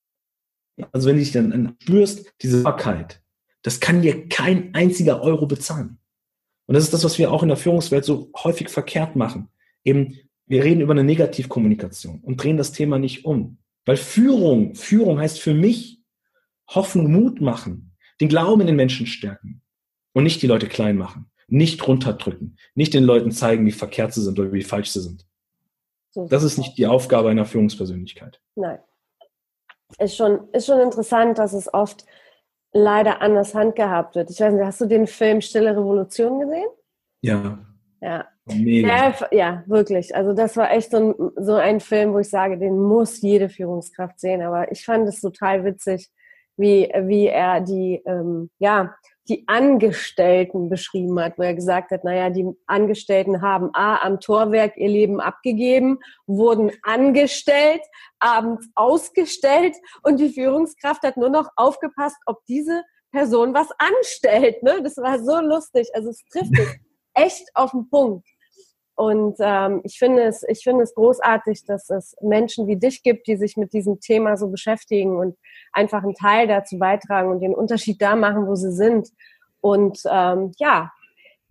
also 0.92 1.08
wenn 1.08 1.16
du 1.16 1.22
dich 1.22 1.32
dann 1.32 1.76
spürst, 1.82 2.32
diese 2.40 2.64
Wahrheit, 2.64 3.22
das 3.62 3.80
kann 3.80 4.02
dir 4.02 4.28
kein 4.28 4.74
einziger 4.74 5.20
Euro 5.22 5.46
bezahlen. 5.46 5.98
Und 6.66 6.74
das 6.74 6.84
ist 6.84 6.92
das, 6.92 7.04
was 7.04 7.18
wir 7.18 7.32
auch 7.32 7.42
in 7.42 7.48
der 7.48 7.56
Führungswelt 7.56 8.04
so 8.04 8.30
häufig 8.36 8.68
verkehrt 8.68 9.16
machen. 9.16 9.48
Eben, 9.84 10.18
wir 10.48 10.64
reden 10.64 10.80
über 10.80 10.92
eine 10.92 11.04
Negativkommunikation 11.04 12.20
und 12.20 12.42
drehen 12.42 12.56
das 12.56 12.72
Thema 12.72 12.98
nicht 12.98 13.24
um. 13.24 13.58
Weil 13.84 13.96
Führung, 13.96 14.74
Führung 14.74 15.18
heißt 15.18 15.40
für 15.40 15.54
mich 15.54 16.02
Hoffnung, 16.68 17.10
Mut 17.10 17.40
machen, 17.40 17.96
den 18.20 18.28
Glauben 18.28 18.60
in 18.62 18.66
den 18.66 18.76
Menschen 18.76 19.06
stärken 19.06 19.62
und 20.12 20.24
nicht 20.24 20.42
die 20.42 20.46
Leute 20.46 20.66
klein 20.66 20.96
machen, 20.96 21.30
nicht 21.46 21.86
runterdrücken, 21.86 22.58
nicht 22.74 22.92
den 22.92 23.04
Leuten 23.04 23.30
zeigen, 23.30 23.64
wie 23.66 23.72
verkehrt 23.72 24.12
sie 24.12 24.22
sind 24.22 24.38
oder 24.38 24.52
wie 24.52 24.62
falsch 24.62 24.90
sie 24.90 25.00
sind. 25.00 25.26
Das 26.14 26.42
ist 26.42 26.58
nicht 26.58 26.76
die 26.78 26.86
Aufgabe 26.86 27.28
einer 27.28 27.44
Führungspersönlichkeit. 27.44 28.40
Nein. 28.56 28.78
Ist 29.98 30.16
schon, 30.16 30.48
ist 30.52 30.66
schon 30.66 30.80
interessant, 30.80 31.38
dass 31.38 31.52
es 31.52 31.72
oft 31.72 32.04
leider 32.72 33.22
anders 33.22 33.54
handgehabt 33.54 34.16
wird. 34.16 34.30
Ich 34.30 34.40
weiß 34.40 34.52
nicht, 34.52 34.64
hast 34.64 34.80
du 34.80 34.86
den 34.86 35.06
Film 35.06 35.40
Stille 35.40 35.70
Revolution 35.70 36.40
gesehen? 36.40 36.68
Ja. 37.22 37.58
Ja. 38.00 38.28
Mega. 38.54 38.88
Ja, 38.88 39.28
ja, 39.30 39.64
wirklich. 39.66 40.14
Also 40.14 40.32
das 40.32 40.56
war 40.56 40.70
echt 40.70 40.90
so 40.90 40.96
ein, 40.96 41.14
so 41.36 41.54
ein 41.54 41.80
Film, 41.80 42.12
wo 42.12 42.18
ich 42.18 42.30
sage, 42.30 42.58
den 42.58 42.78
muss 42.78 43.20
jede 43.20 43.48
Führungskraft 43.48 44.18
sehen. 44.20 44.42
Aber 44.42 44.70
ich 44.72 44.84
fand 44.84 45.08
es 45.08 45.20
total 45.20 45.64
witzig, 45.64 46.08
wie, 46.56 46.90
wie 47.02 47.26
er 47.26 47.60
die, 47.60 48.02
ähm, 48.06 48.50
ja, 48.58 48.94
die 49.28 49.44
Angestellten 49.46 50.70
beschrieben 50.70 51.20
hat, 51.20 51.38
wo 51.38 51.42
er 51.42 51.54
gesagt 51.54 51.90
hat, 51.90 52.02
naja, 52.02 52.30
die 52.30 52.46
Angestellten 52.66 53.42
haben 53.42 53.70
A, 53.74 53.98
am 53.98 54.20
Torwerk 54.20 54.76
ihr 54.76 54.88
Leben 54.88 55.20
abgegeben, 55.20 55.98
wurden 56.26 56.72
angestellt, 56.82 57.82
abends 58.18 58.66
ausgestellt 58.74 59.76
und 60.02 60.18
die 60.18 60.30
Führungskraft 60.30 61.02
hat 61.02 61.16
nur 61.16 61.28
noch 61.28 61.50
aufgepasst, 61.56 62.16
ob 62.26 62.44
diese 62.46 62.82
Person 63.12 63.54
was 63.54 63.68
anstellt. 63.78 64.62
Ne? 64.62 64.82
Das 64.82 64.96
war 64.96 65.18
so 65.18 65.40
lustig. 65.40 65.88
Also 65.94 66.10
es 66.10 66.24
trifft 66.30 66.52
es 66.58 66.76
echt 67.14 67.48
auf 67.54 67.72
den 67.72 67.88
Punkt. 67.88 68.26
Und 68.98 69.36
ähm, 69.38 69.80
ich 69.84 69.96
finde 69.96 70.24
es, 70.24 70.42
ich 70.48 70.64
finde 70.64 70.82
es 70.82 70.92
großartig, 70.92 71.64
dass 71.66 71.88
es 71.88 72.16
Menschen 72.20 72.66
wie 72.66 72.74
dich 72.74 73.04
gibt, 73.04 73.28
die 73.28 73.36
sich 73.36 73.56
mit 73.56 73.72
diesem 73.72 74.00
Thema 74.00 74.36
so 74.36 74.48
beschäftigen 74.48 75.16
und 75.16 75.36
einfach 75.72 76.02
einen 76.02 76.16
Teil 76.16 76.48
dazu 76.48 76.78
beitragen 76.80 77.30
und 77.30 77.38
den 77.38 77.54
Unterschied 77.54 78.02
da 78.02 78.16
machen, 78.16 78.48
wo 78.48 78.56
sie 78.56 78.72
sind. 78.72 79.10
Und 79.60 80.00
ähm, 80.10 80.50
ja, 80.58 80.90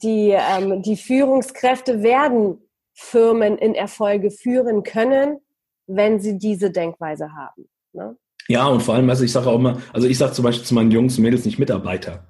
die, 0.04 0.36
ähm, 0.38 0.82
die 0.82 0.98
Führungskräfte 0.98 2.04
werden 2.04 2.58
Firmen 2.94 3.58
in 3.58 3.76
Erfolge 3.76 4.30
führen 4.30 4.84
können, 4.84 5.40
wenn 5.86 6.20
sie 6.20 6.38
diese 6.38 6.70
Denkweise 6.70 7.34
haben. 7.34 7.70
Ne? 7.94 8.18
Ja, 8.50 8.68
und 8.68 8.84
vor 8.84 8.96
allem, 8.96 9.10
also 9.10 9.24
ich 9.24 9.32
sage 9.32 9.50
auch 9.50 9.56
immer, 9.56 9.82
also 9.94 10.06
ich 10.06 10.18
sage 10.18 10.34
zum 10.34 10.44
Beispiel 10.44 10.66
zu 10.66 10.74
meinen 10.74 10.92
Jungs 10.92 11.18
und 11.18 11.24
Mädels 11.24 11.46
nicht 11.46 11.60
Mitarbeiter. 11.60 12.28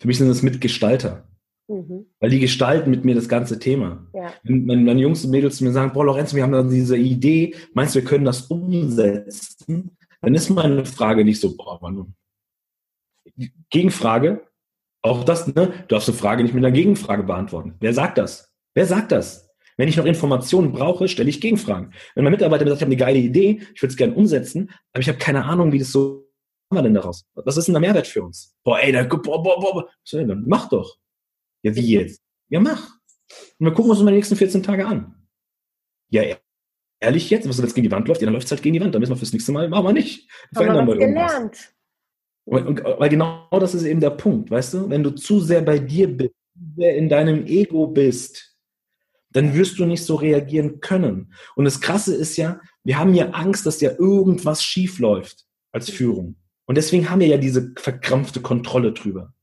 Für 0.00 0.08
mich 0.08 0.18
sind 0.18 0.26
das 0.26 0.42
Mitgestalter. 0.42 1.28
Mhm. 1.68 2.06
Weil 2.18 2.30
die 2.30 2.40
gestalten 2.40 2.90
mit 2.90 3.04
mir 3.04 3.14
das 3.14 3.28
ganze 3.28 3.58
Thema. 3.58 4.06
Ja. 4.14 4.32
Wenn, 4.42 4.66
wenn 4.66 4.84
meine 4.84 5.00
Jungs 5.00 5.24
und 5.24 5.30
Mädels 5.30 5.58
zu 5.58 5.64
mir 5.64 5.72
sagen, 5.72 5.92
boah, 5.92 6.04
Lorenzo, 6.04 6.34
wir 6.34 6.42
haben 6.42 6.52
da 6.52 6.62
diese 6.62 6.96
Idee, 6.96 7.54
meinst 7.74 7.94
du, 7.94 8.00
wir 8.00 8.06
können 8.06 8.24
das 8.24 8.42
umsetzen? 8.42 9.96
Dann 10.20 10.34
ist 10.34 10.48
meine 10.50 10.84
Frage 10.84 11.24
nicht 11.24 11.40
so, 11.40 11.56
boah, 11.56 11.78
Mann. 11.80 12.14
Gegenfrage, 13.70 14.42
auch 15.02 15.24
das, 15.24 15.46
ne? 15.46 15.52
Du 15.86 15.94
darfst 15.94 16.08
eine 16.08 16.18
Frage 16.18 16.42
nicht 16.42 16.54
mit 16.54 16.64
einer 16.64 16.74
Gegenfrage 16.74 17.22
beantworten. 17.22 17.74
Wer 17.80 17.92
sagt 17.92 18.18
das? 18.18 18.52
Wer 18.74 18.86
sagt 18.86 19.12
das? 19.12 19.48
Wenn 19.76 19.88
ich 19.88 19.96
noch 19.96 20.06
Informationen 20.06 20.72
brauche, 20.72 21.06
stelle 21.06 21.28
ich 21.28 21.40
Gegenfragen. 21.40 21.92
Wenn 22.14 22.24
mein 22.24 22.32
Mitarbeiter 22.32 22.64
mir 22.64 22.70
sagt, 22.70 22.80
ich 22.80 22.86
habe 22.86 22.92
eine 22.92 22.96
geile 22.96 23.18
Idee, 23.18 23.60
ich 23.74 23.82
würde 23.82 23.92
es 23.92 23.96
gerne 23.96 24.14
umsetzen, 24.14 24.70
aber 24.92 25.02
ich 25.02 25.08
habe 25.08 25.18
keine 25.18 25.44
Ahnung, 25.44 25.70
wie 25.70 25.78
das 25.78 25.92
so 25.92 26.28
was 26.70 26.76
haben 26.76 26.84
wir 26.84 26.88
denn 26.88 26.94
daraus? 26.94 27.24
Was 27.34 27.56
ist 27.56 27.66
denn 27.66 27.74
der 27.74 27.80
Mehrwert 27.80 28.06
für 28.06 28.22
uns? 28.22 28.54
Boah, 28.62 28.78
ey, 28.78 28.92
da, 28.92 29.02
boah, 29.04 29.42
boah, 29.42 29.58
boah. 29.58 29.88
So, 30.04 30.22
dann 30.22 30.44
mach 30.46 30.68
doch. 30.68 30.98
Ja, 31.62 31.74
wie 31.74 31.92
jetzt? 31.92 32.20
Ja, 32.48 32.60
mach. 32.60 32.98
Und 33.58 33.66
wir 33.66 33.72
gucken 33.72 33.90
uns 33.90 34.00
mal 34.00 34.10
die 34.10 34.16
nächsten 34.16 34.36
14 34.36 34.62
Tage 34.62 34.86
an. 34.86 35.14
Ja, 36.10 36.22
ehrlich 37.00 37.30
jetzt, 37.30 37.48
was 37.48 37.58
jetzt 37.58 37.74
gegen 37.74 37.84
die 37.84 37.90
Wand 37.90 38.08
läuft, 38.08 38.20
ja, 38.20 38.26
dann 38.26 38.34
läuft 38.34 38.46
es 38.46 38.52
halt 38.52 38.62
gegen 38.62 38.74
die 38.74 38.80
Wand. 38.80 38.94
Dann 38.94 39.00
müssen 39.00 39.12
wir 39.12 39.16
fürs 39.16 39.32
nächste 39.32 39.52
Mal, 39.52 39.68
machen 39.68 39.84
wir 39.84 39.92
nicht. 39.92 40.30
Verändern 40.52 40.86
wir 40.86 40.96
irgendwas. 40.96 41.32
gelernt. 41.32 41.74
Und, 42.44 42.66
und, 42.66 42.84
weil 42.98 43.10
genau 43.10 43.46
das 43.50 43.74
ist 43.74 43.84
eben 43.84 44.00
der 44.00 44.10
Punkt, 44.10 44.50
weißt 44.50 44.74
du? 44.74 44.90
Wenn 44.90 45.02
du 45.02 45.10
zu 45.10 45.40
sehr 45.40 45.60
bei 45.60 45.78
dir 45.78 46.08
bist, 46.08 46.32
sehr 46.76 46.96
in 46.96 47.08
deinem 47.08 47.46
Ego 47.46 47.86
bist, 47.86 48.56
dann 49.30 49.54
wirst 49.54 49.78
du 49.78 49.84
nicht 49.84 50.02
so 50.02 50.14
reagieren 50.14 50.80
können. 50.80 51.34
Und 51.54 51.66
das 51.66 51.80
Krasse 51.80 52.14
ist 52.14 52.36
ja, 52.38 52.60
wir 52.84 52.98
haben 52.98 53.14
ja 53.14 53.30
Angst, 53.30 53.66
dass 53.66 53.82
ja 53.82 53.90
irgendwas 53.90 54.62
schief 54.62 54.98
läuft 54.98 55.44
als 55.72 55.90
Führung. 55.90 56.36
Und 56.64 56.76
deswegen 56.76 57.10
haben 57.10 57.20
wir 57.20 57.26
ja 57.26 57.36
diese 57.36 57.72
verkrampfte 57.76 58.40
Kontrolle 58.40 58.92
drüber. 58.92 59.34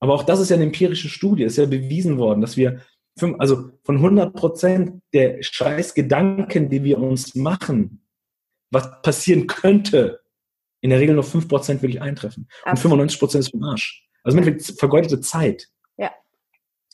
Aber 0.00 0.14
auch 0.14 0.22
das 0.22 0.40
ist 0.40 0.50
ja 0.50 0.56
eine 0.56 0.64
empirische 0.64 1.08
Studie, 1.08 1.44
ist 1.44 1.56
ja 1.56 1.66
bewiesen 1.66 2.18
worden, 2.18 2.40
dass 2.40 2.56
wir, 2.56 2.80
fünf, 3.18 3.36
also 3.38 3.70
von 3.84 3.96
100 3.96 4.34
Prozent 4.34 5.02
der 5.12 5.42
scheiß 5.42 5.94
Gedanken, 5.94 6.68
die 6.68 6.84
wir 6.84 6.98
uns 6.98 7.34
machen, 7.34 8.04
was 8.70 9.02
passieren 9.02 9.46
könnte, 9.46 10.20
in 10.80 10.90
der 10.90 11.00
Regel 11.00 11.14
nur 11.14 11.24
5 11.24 11.48
Prozent 11.48 11.82
wirklich 11.82 12.02
eintreffen. 12.02 12.48
Absolut. 12.64 12.72
Und 12.72 12.78
95 12.78 13.18
Prozent 13.18 13.44
ist 13.44 13.50
vom 13.50 13.62
Arsch. 13.62 14.06
Also 14.22 14.36
Endeffekt 14.36 14.78
vergeudete 14.78 15.20
Zeit. 15.20 15.68
Ja. 15.96 16.08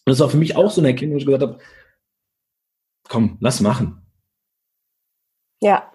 Und 0.04 0.12
das 0.12 0.20
war 0.20 0.30
für 0.30 0.36
mich 0.36 0.54
auch 0.56 0.70
so 0.70 0.80
eine 0.80 0.88
Erkenntnis, 0.88 1.16
wo 1.16 1.18
ich 1.18 1.26
gesagt 1.26 1.42
habe, 1.42 1.58
komm, 3.08 3.36
lass 3.40 3.60
machen. 3.60 4.06
Ja, 5.60 5.92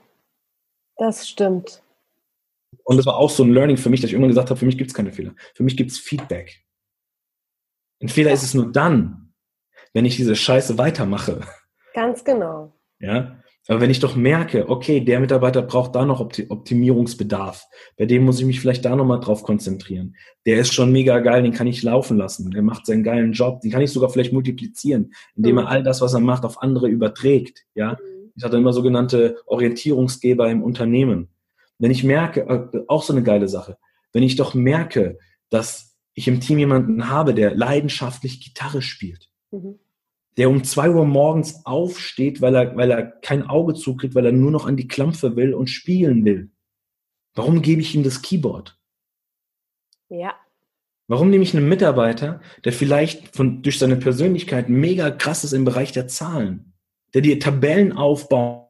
das 0.97 1.27
stimmt. 1.27 1.81
Und 2.83 2.97
das 2.97 3.05
war 3.05 3.15
auch 3.15 3.29
so 3.29 3.43
ein 3.43 3.51
Learning 3.51 3.77
für 3.77 3.89
mich, 3.89 4.01
dass 4.01 4.09
ich 4.09 4.15
immer 4.15 4.27
gesagt 4.27 4.49
habe, 4.49 4.59
für 4.59 4.65
mich 4.65 4.77
gibt 4.77 4.91
es 4.91 4.95
keine 4.95 5.11
Fehler. 5.11 5.33
Für 5.53 5.63
mich 5.63 5.75
gibt 5.77 5.91
es 5.91 5.97
Feedback. 5.97 6.64
Ein 8.05 8.09
Fehler 8.09 8.31
ist 8.31 8.43
es 8.43 8.53
nur 8.53 8.71
dann, 8.71 9.31
wenn 9.91 10.05
ich 10.05 10.15
diese 10.15 10.35
Scheiße 10.35 10.77
weitermache. 10.77 11.39
Ganz 11.95 12.23
genau. 12.23 12.71
Ja. 12.99 13.41
Aber 13.67 13.81
wenn 13.81 13.89
ich 13.89 13.99
doch 13.99 14.15
merke, 14.15 14.69
okay, 14.69 14.99
der 14.99 15.19
Mitarbeiter 15.19 15.63
braucht 15.63 15.95
da 15.95 16.05
noch 16.05 16.19
Optimierungsbedarf, 16.19 17.65
bei 17.97 18.05
dem 18.05 18.23
muss 18.23 18.39
ich 18.39 18.45
mich 18.45 18.59
vielleicht 18.59 18.85
da 18.85 18.95
nochmal 18.95 19.21
drauf 19.21 19.41
konzentrieren. 19.41 20.15
Der 20.45 20.59
ist 20.59 20.71
schon 20.71 20.91
mega 20.91 21.17
geil, 21.17 21.41
den 21.41 21.51
kann 21.51 21.65
ich 21.65 21.81
laufen 21.81 22.17
lassen. 22.17 22.51
Der 22.51 22.61
macht 22.61 22.85
seinen 22.85 23.01
geilen 23.01 23.31
Job, 23.31 23.61
den 23.61 23.71
kann 23.71 23.81
ich 23.81 23.91
sogar 23.91 24.11
vielleicht 24.11 24.33
multiplizieren, 24.33 25.11
indem 25.35 25.57
er 25.57 25.63
mhm. 25.63 25.67
all 25.69 25.81
das, 25.81 25.99
was 25.99 26.13
er 26.13 26.19
macht, 26.19 26.45
auf 26.45 26.61
andere 26.61 26.87
überträgt. 26.87 27.65
Ja, 27.73 27.93
mhm. 27.93 28.33
ich 28.35 28.43
hatte 28.43 28.57
immer 28.57 28.71
sogenannte 28.71 29.37
Orientierungsgeber 29.47 30.47
im 30.51 30.61
Unternehmen. 30.61 31.29
Wenn 31.79 31.89
ich 31.89 32.03
merke, 32.03 32.41
äh, 32.41 32.83
auch 32.87 33.01
so 33.01 33.13
eine 33.13 33.23
geile 33.23 33.47
Sache, 33.47 33.79
wenn 34.13 34.21
ich 34.21 34.35
doch 34.35 34.53
merke, 34.53 35.17
dass 35.49 35.94
ich 36.15 36.27
im 36.27 36.39
Team 36.39 36.57
jemanden 36.57 37.09
habe, 37.09 37.35
der 37.35 37.53
leidenschaftlich 37.53 38.41
Gitarre 38.41 38.81
spielt, 38.81 39.29
mhm 39.51 39.79
der 40.37 40.49
um 40.49 40.63
zwei 40.63 40.89
Uhr 40.89 41.05
morgens 41.05 41.65
aufsteht, 41.65 42.41
weil 42.41 42.55
er, 42.55 42.75
weil 42.75 42.91
er 42.91 43.03
kein 43.03 43.43
Auge 43.43 43.73
zukriegt, 43.73 44.15
weil 44.15 44.25
er 44.25 44.31
nur 44.31 44.51
noch 44.51 44.65
an 44.65 44.77
die 44.77 44.87
Klampfe 44.87 45.35
will 45.35 45.53
und 45.53 45.69
spielen 45.69 46.25
will. 46.25 46.51
Warum 47.35 47.61
gebe 47.61 47.81
ich 47.81 47.95
ihm 47.95 48.03
das 48.03 48.21
Keyboard? 48.21 48.77
Ja. 50.09 50.35
Warum 51.07 51.29
nehme 51.29 51.43
ich 51.43 51.55
einen 51.55 51.69
Mitarbeiter, 51.69 52.41
der 52.63 52.73
vielleicht 52.73 53.35
von, 53.35 53.61
durch 53.61 53.79
seine 53.79 53.95
Persönlichkeit 53.95 54.69
mega 54.69 55.11
krass 55.11 55.43
ist 55.43 55.53
im 55.53 55.65
Bereich 55.65 55.91
der 55.91 56.07
Zahlen, 56.07 56.73
der 57.13 57.21
die 57.21 57.37
Tabellen 57.39 57.93
aufbaut, 57.93 58.65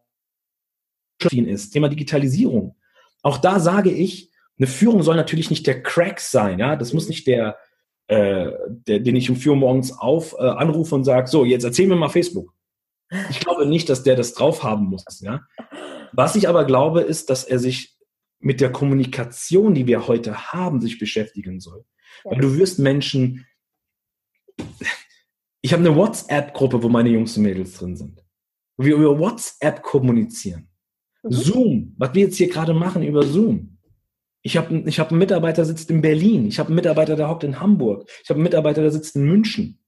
ist, 1.32 1.72
Thema 1.72 1.88
Digitalisierung. 1.88 2.76
Auch 3.22 3.38
da 3.38 3.60
sage 3.60 3.90
ich, 3.90 4.32
eine 4.58 4.68
Führung 4.68 5.04
soll 5.04 5.16
natürlich 5.16 5.50
nicht 5.50 5.68
der 5.68 5.84
Crack 5.84 6.20
sein, 6.20 6.60
ja, 6.60 6.76
das 6.76 6.94
muss 6.94 7.10
nicht 7.10 7.28
der, 7.28 7.58
äh, 8.08 8.52
der, 8.68 9.00
den 9.00 9.16
ich 9.16 9.30
um 9.30 9.36
vier 9.36 9.52
Uhr 9.52 9.58
morgens 9.58 9.98
auf 9.98 10.36
äh, 10.38 10.44
anrufe 10.44 10.96
und 10.96 11.04
sage, 11.04 11.28
so, 11.28 11.44
jetzt 11.46 11.64
erzähl 11.64 11.88
mir 11.88 11.96
mal 11.96 12.10
Facebook. 12.10 12.54
Ich 13.30 13.40
glaube 13.40 13.66
nicht, 13.66 13.90
dass 13.90 14.04
der 14.04 14.16
das 14.16 14.34
drauf 14.34 14.64
haben 14.64 14.86
muss. 14.86 15.06
Ja? 15.22 15.42
Was 16.12 16.36
ich 16.36 16.50
aber 16.50 16.66
glaube, 16.66 17.02
ist, 17.02 17.30
dass 17.30 17.44
er 17.44 17.60
sich 17.60 17.96
mit 18.40 18.62
der 18.62 18.72
Kommunikation, 18.72 19.74
die 19.74 19.88
wir 19.88 20.08
heute 20.08 20.52
haben, 20.52 20.82
sich 20.82 21.00
beschäftigen 21.00 21.60
soll. 21.60 21.86
Ja. 22.24 22.32
Weil 22.32 22.40
du 22.40 22.58
wirst 22.58 22.80
Menschen. 22.80 23.46
Ich 25.62 25.74
habe 25.74 25.86
eine 25.86 25.96
WhatsApp-Gruppe, 25.96 26.84
wo 26.84 26.90
meine 26.90 27.10
Jungs 27.10 27.36
und 27.38 27.44
Mädels 27.44 27.74
drin 27.74 27.96
sind. 27.96 28.24
Wo 28.78 28.86
wir 28.86 28.96
über 28.96 29.20
WhatsApp 29.20 29.82
kommunizieren. 29.82 30.70
Mhm. 31.24 31.32
Zoom, 31.32 31.96
was 31.98 32.14
wir 32.14 32.24
jetzt 32.24 32.38
hier 32.38 32.50
gerade 32.50 32.74
machen 32.74 33.04
über 33.04 33.24
Zoom. 33.24 33.75
Ich 34.46 34.58
habe 34.58 34.84
ich 34.86 35.00
hab 35.00 35.10
einen 35.10 35.18
Mitarbeiter, 35.18 35.56
der 35.56 35.66
sitzt 35.66 35.90
in 35.90 36.04
Berlin. 36.04 36.46
Ich 36.46 36.60
habe 36.60 36.68
einen 36.68 36.76
Mitarbeiter, 36.76 37.16
der 37.16 37.30
hockt 37.30 37.44
in 37.44 37.60
Hamburg. 37.60 38.08
Ich 38.24 38.30
habe 38.30 38.38
einen 38.38 38.44
Mitarbeiter, 38.44 38.84
der 38.84 38.92
sitzt 38.92 39.16
in 39.16 39.26
München. 39.26 39.84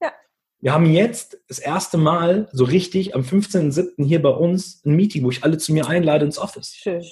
Ja. 0.00 0.12
Wir 0.60 0.72
haben 0.72 0.86
jetzt 0.86 1.38
das 1.48 1.58
erste 1.58 1.98
Mal 1.98 2.48
so 2.52 2.62
richtig 2.62 3.16
am 3.16 3.22
15.07. 3.22 4.06
hier 4.06 4.22
bei 4.22 4.28
uns 4.28 4.80
ein 4.84 4.94
Meeting, 4.94 5.24
wo 5.24 5.30
ich 5.30 5.42
alle 5.42 5.58
zu 5.58 5.72
mir 5.72 5.88
einlade 5.88 6.24
ins 6.24 6.38
Office. 6.38 6.72
Schön. 6.76 7.04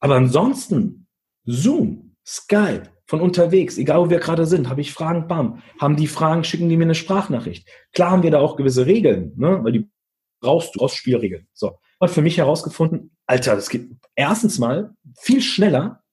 Aber 0.00 0.16
ansonsten 0.16 1.06
Zoom, 1.46 2.14
Skype, 2.26 2.90
von 3.06 3.22
unterwegs, 3.22 3.78
egal 3.78 4.00
wo 4.00 4.10
wir 4.10 4.18
gerade 4.18 4.44
sind, 4.44 4.68
habe 4.68 4.82
ich 4.82 4.92
Fragen, 4.92 5.26
bam. 5.26 5.62
Haben 5.80 5.96
die 5.96 6.06
Fragen, 6.06 6.44
schicken 6.44 6.68
die 6.68 6.76
mir 6.76 6.84
eine 6.84 6.94
Sprachnachricht. 6.94 7.66
Klar 7.94 8.10
haben 8.10 8.22
wir 8.22 8.30
da 8.30 8.40
auch 8.40 8.56
gewisse 8.56 8.84
Regeln, 8.84 9.32
ne? 9.36 9.60
weil 9.62 9.72
die 9.72 9.90
brauchst 10.40 10.76
du 10.76 10.80
aus 10.80 10.94
Spielregeln. 10.94 11.48
So. 11.54 11.78
Und 12.00 12.10
für 12.10 12.20
mich 12.20 12.36
herausgefunden, 12.36 13.16
Alter, 13.26 13.54
das 13.54 13.70
geht 13.70 13.88
erstens 14.14 14.58
mal 14.58 14.94
viel 15.16 15.40
schneller 15.40 16.03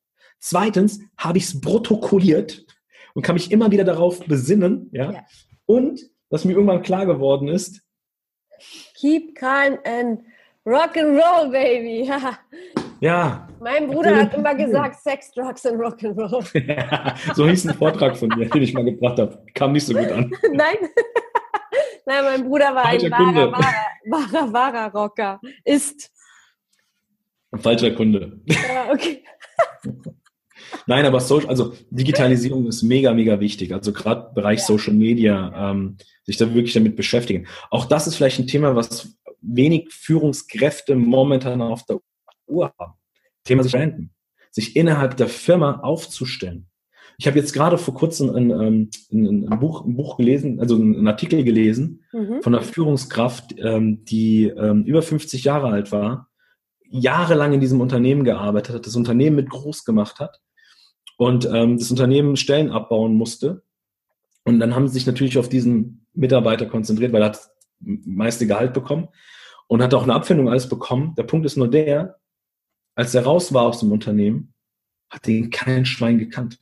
Zweitens 0.41 0.99
habe 1.17 1.37
ich 1.37 1.45
es 1.45 1.61
protokolliert 1.61 2.65
und 3.13 3.21
kann 3.21 3.35
mich 3.35 3.51
immer 3.51 3.71
wieder 3.71 3.83
darauf 3.83 4.25
besinnen. 4.25 4.89
Ja? 4.91 5.11
ja? 5.11 5.25
Und 5.67 6.01
was 6.31 6.45
mir 6.45 6.53
irgendwann 6.53 6.81
klar 6.81 7.05
geworden 7.05 7.47
ist. 7.47 7.81
Keep 8.95 9.35
calm 9.35 9.77
and 9.85 10.21
rock 10.65 10.97
and 10.97 11.21
roll, 11.21 11.51
baby. 11.51 12.11
ja. 13.01 13.47
Mein 13.59 13.87
Bruder 13.87 14.15
hat 14.15 14.33
immer 14.33 14.55
gesagt, 14.55 15.01
Sex, 15.03 15.31
Drugs 15.31 15.63
and 15.65 15.79
Rock 15.79 16.03
and 16.03 16.17
Roll. 16.17 16.43
ja, 16.67 17.15
so 17.35 17.47
hieß 17.47 17.67
ein 17.67 17.75
Vortrag 17.75 18.17
von 18.17 18.29
mir, 18.29 18.49
den 18.49 18.63
ich 18.63 18.73
mal 18.73 18.83
gebracht 18.83 19.19
habe. 19.19 19.45
Kam 19.53 19.73
nicht 19.73 19.85
so 19.85 19.93
gut 19.93 20.11
an. 20.11 20.31
Nein. 20.53 20.75
Nein, 22.05 22.23
mein 22.23 22.43
Bruder 22.49 22.73
war 22.73 22.83
Falscher 22.83 23.05
ein 23.05 23.35
wahrer, 23.35 23.51
wahrer, 23.51 24.33
wahrer, 24.33 24.53
wahrer 24.53 24.91
Rocker. 24.91 25.39
Ist. 25.63 26.11
Falscher 27.57 27.91
Kunde. 27.91 28.41
Ja, 28.45 28.91
okay. 28.91 29.23
Nein, 30.87 31.05
aber 31.05 31.19
Social, 31.19 31.49
also 31.49 31.73
Digitalisierung 31.89 32.67
ist 32.67 32.83
mega, 32.83 33.13
mega 33.13 33.39
wichtig. 33.39 33.73
Also 33.73 33.93
gerade 33.93 34.33
Bereich 34.33 34.59
ja. 34.59 34.65
Social 34.65 34.93
Media, 34.93 35.71
ähm, 35.71 35.97
sich 36.23 36.37
da 36.37 36.53
wirklich 36.53 36.73
damit 36.73 36.95
beschäftigen. 36.95 37.47
Auch 37.69 37.85
das 37.85 38.07
ist 38.07 38.15
vielleicht 38.15 38.39
ein 38.39 38.47
Thema, 38.47 38.75
was 38.75 39.15
wenig 39.41 39.91
Führungskräfte 39.91 40.95
momentan 40.95 41.61
auf 41.61 41.85
der 41.85 41.99
Uhr 42.47 42.73
haben. 42.79 42.93
Thema 43.43 43.63
sich 43.63 43.71
verwenden. 43.71 44.11
Sich 44.51 44.75
innerhalb 44.75 45.17
der 45.17 45.27
Firma 45.27 45.79
aufzustellen. 45.79 46.67
Ich 47.17 47.27
habe 47.27 47.37
jetzt 47.37 47.53
gerade 47.53 47.77
vor 47.77 47.93
kurzem 47.93 48.29
ein, 48.35 48.51
ein, 48.51 48.89
ein, 49.11 49.59
Buch, 49.59 49.85
ein 49.85 49.95
Buch 49.95 50.17
gelesen, 50.17 50.59
also 50.59 50.75
einen 50.75 51.07
Artikel 51.07 51.43
gelesen 51.43 52.03
mhm. 52.11 52.41
von 52.41 52.55
einer 52.55 52.63
Führungskraft, 52.63 53.55
ähm, 53.59 54.03
die 54.05 54.45
ähm, 54.45 54.83
über 54.85 55.01
50 55.01 55.43
Jahre 55.43 55.67
alt 55.67 55.91
war, 55.91 56.29
jahrelang 56.89 57.53
in 57.53 57.61
diesem 57.61 57.79
Unternehmen 57.79 58.23
gearbeitet 58.23 58.75
hat, 58.75 58.85
das 58.85 58.95
Unternehmen 58.95 59.35
mit 59.35 59.49
groß 59.49 59.85
gemacht 59.85 60.19
hat 60.19 60.41
und 61.21 61.47
ähm, 61.53 61.77
das 61.77 61.91
Unternehmen 61.91 62.35
Stellen 62.35 62.71
abbauen 62.71 63.13
musste. 63.13 63.61
Und 64.43 64.59
dann 64.59 64.73
haben 64.73 64.87
sie 64.87 64.95
sich 64.95 65.05
natürlich 65.05 65.37
auf 65.37 65.49
diesen 65.49 66.07
Mitarbeiter 66.13 66.65
konzentriert, 66.65 67.13
weil 67.13 67.21
er 67.21 67.27
hat 67.27 67.47
meiste 67.79 68.47
Gehalt 68.47 68.73
bekommen 68.73 69.07
und 69.67 69.83
hat 69.83 69.93
auch 69.93 70.01
eine 70.01 70.15
Abfindung 70.15 70.49
alles 70.49 70.67
bekommen. 70.67 71.13
Der 71.13 71.21
Punkt 71.21 71.45
ist 71.45 71.57
nur 71.57 71.69
der, 71.69 72.19
als 72.95 73.13
er 73.13 73.21
raus 73.23 73.53
war 73.53 73.65
aus 73.67 73.81
dem 73.81 73.91
Unternehmen, 73.91 74.55
hat 75.11 75.27
ihn 75.27 75.51
kein 75.51 75.85
Schwein 75.85 76.17
gekannt. 76.17 76.57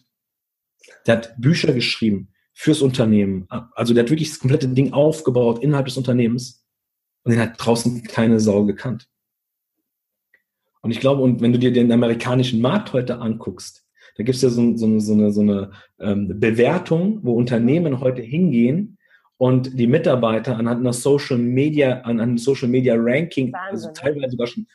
Der 1.08 1.16
hat 1.16 1.36
Bücher 1.38 1.72
geschrieben 1.72 2.34
fürs 2.54 2.82
Unternehmen. 2.82 3.48
Also 3.76 3.94
der 3.94 4.04
hat 4.04 4.10
wirklich 4.10 4.30
das 4.30 4.40
komplette 4.40 4.68
Ding 4.68 4.92
aufgebaut 4.92 5.64
innerhalb 5.64 5.86
des 5.86 5.96
Unternehmens 5.96 6.68
und 7.24 7.32
den 7.32 7.40
hat 7.40 7.54
draußen 7.56 8.04
keine 8.04 8.42
Sau 8.42 8.66
gekannt. 8.66 9.08
Und 10.82 10.92
ich 10.92 11.00
glaube, 11.00 11.22
und 11.22 11.40
wenn 11.40 11.54
du 11.54 11.60
dir 11.60 11.72
den 11.72 11.94
amerikanischen 11.94 12.60
Markt 12.60 12.92
heute 12.92 13.20
anguckst, 13.20 13.86
da 14.20 14.26
gibt 14.26 14.36
es 14.36 14.42
ja 14.42 14.50
so, 14.50 14.76
so, 14.76 15.00
so, 15.00 15.14
eine, 15.14 15.32
so 15.32 15.40
eine 15.40 15.72
ähm, 16.02 16.42
Bewertung, 16.42 17.20
wo 17.24 17.36
Unternehmen 17.36 18.02
heute 18.02 18.22
hingehen 18.22 18.98
und 19.38 19.80
die 19.80 19.88
Mitarbeiter 19.88 20.58
anhand 20.58 20.82
einer 20.82 20.92
Social 20.92 21.38
Media, 21.38 22.02
an 22.02 22.20
einem 22.20 22.38
Social 22.38 22.68
Media 22.68 22.96
Ranking, 22.98 23.56
also 23.56 23.88
Wahnsinn, 23.88 23.90
also 23.90 24.02
teilweise 24.02 24.32
sogar 24.32 24.48
schon, 24.48 24.68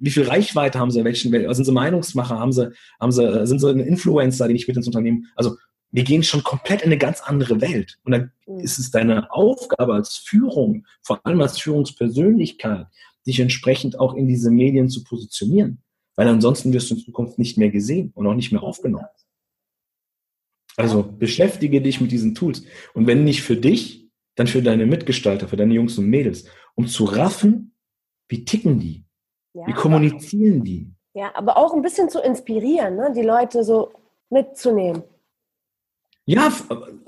wie 0.00 0.10
viel 0.10 0.24
Reichweite 0.24 0.80
haben 0.80 0.90
sie, 0.90 1.04
welchen, 1.04 1.30
sind 1.54 1.64
sie 1.64 1.70
Meinungsmacher, 1.70 2.36
haben 2.36 2.50
sie, 2.50 2.72
haben 2.98 3.12
sie, 3.12 3.46
sind 3.46 3.60
sie 3.60 3.70
ein 3.70 3.78
Influencer, 3.78 4.48
die 4.48 4.54
nicht 4.54 4.66
mit 4.66 4.76
ins 4.76 4.88
Unternehmen, 4.88 5.28
also 5.36 5.54
wir 5.92 6.02
gehen 6.02 6.24
schon 6.24 6.42
komplett 6.42 6.80
in 6.80 6.86
eine 6.86 6.98
ganz 6.98 7.20
andere 7.20 7.60
Welt. 7.60 7.96
Und 8.02 8.10
dann 8.10 8.32
mhm. 8.48 8.58
ist 8.58 8.80
es 8.80 8.90
deine 8.90 9.30
Aufgabe 9.30 9.94
als 9.94 10.16
Führung, 10.16 10.84
vor 11.00 11.24
allem 11.24 11.40
als 11.40 11.60
Führungspersönlichkeit, 11.60 12.88
dich 13.24 13.38
entsprechend 13.38 14.00
auch 14.00 14.14
in 14.16 14.26
diese 14.26 14.50
Medien 14.50 14.88
zu 14.88 15.04
positionieren 15.04 15.80
weil 16.20 16.28
ansonsten 16.28 16.74
wirst 16.74 16.90
du 16.90 16.96
in 16.96 17.00
Zukunft 17.00 17.38
nicht 17.38 17.56
mehr 17.56 17.70
gesehen 17.70 18.12
und 18.14 18.26
auch 18.26 18.34
nicht 18.34 18.52
mehr 18.52 18.62
aufgenommen. 18.62 19.06
Also 20.76 21.02
beschäftige 21.02 21.80
dich 21.80 22.02
mit 22.02 22.12
diesen 22.12 22.34
Tools. 22.34 22.62
Und 22.92 23.06
wenn 23.06 23.24
nicht 23.24 23.40
für 23.40 23.56
dich, 23.56 24.06
dann 24.34 24.46
für 24.46 24.60
deine 24.60 24.84
Mitgestalter, 24.84 25.48
für 25.48 25.56
deine 25.56 25.72
Jungs 25.72 25.96
und 25.96 26.10
Mädels, 26.10 26.44
um 26.74 26.86
zu 26.86 27.06
raffen, 27.06 27.74
wie 28.28 28.44
ticken 28.44 28.78
die? 28.78 29.06
Ja, 29.54 29.66
wie 29.66 29.72
kommunizieren 29.72 30.62
die? 30.62 30.92
Ja, 31.14 31.32
aber 31.34 31.56
auch 31.56 31.72
ein 31.72 31.80
bisschen 31.80 32.10
zu 32.10 32.20
inspirieren, 32.20 32.96
ne? 32.96 33.14
die 33.16 33.22
Leute 33.22 33.64
so 33.64 33.90
mitzunehmen. 34.28 35.02
Ja, 36.26 36.52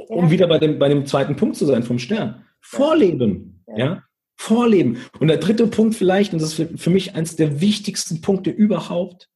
um 0.09 0.25
ja. 0.25 0.31
wieder 0.31 0.47
bei 0.47 0.59
dem, 0.59 0.79
bei 0.79 0.89
dem 0.89 1.05
zweiten 1.05 1.37
Punkt 1.37 1.57
zu 1.57 1.67
sein 1.67 1.83
vom 1.83 1.99
Stern. 1.99 2.47
Vorleben. 2.63 3.63
Ja. 3.67 3.77
ja? 3.77 4.03
Vorleben. 4.43 4.99
Und 5.21 5.29
der 5.29 5.37
dritte 5.37 5.69
Punkt 5.69 5.95
vielleicht, 5.95 6.33
und 6.33 6.43
das 6.43 6.59
ist 6.59 6.81
für, 6.81 6.91
mich 6.91 7.15
eines 7.15 7.37
der 7.37 7.61
wichtigsten 7.61 8.21
Punkte 8.21 8.51
überhaupt, 8.51 9.29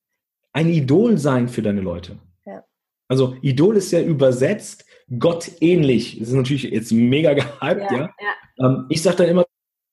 ein 0.52 0.68
Idol 0.68 1.16
sein 1.16 1.48
für 1.48 1.62
deine 1.62 1.80
Leute. 1.80 2.18
Ja. 2.44 2.64
Also 3.06 3.36
Idol 3.40 3.76
ist 3.76 3.92
ja 3.92 4.02
übersetzt 4.02 4.84
Gott 5.20 5.52
ähnlich. 5.60 6.18
Das 6.18 6.28
ist 6.28 6.34
natürlich 6.34 6.64
jetzt 6.64 6.90
mega 6.90 7.34
gehypt, 7.34 7.90
ja. 7.92 8.10
ja. 8.20 8.34
Ähm, 8.58 8.86
ich 8.88 9.00
sage 9.00 9.18
dann 9.18 9.28
immer 9.28 9.46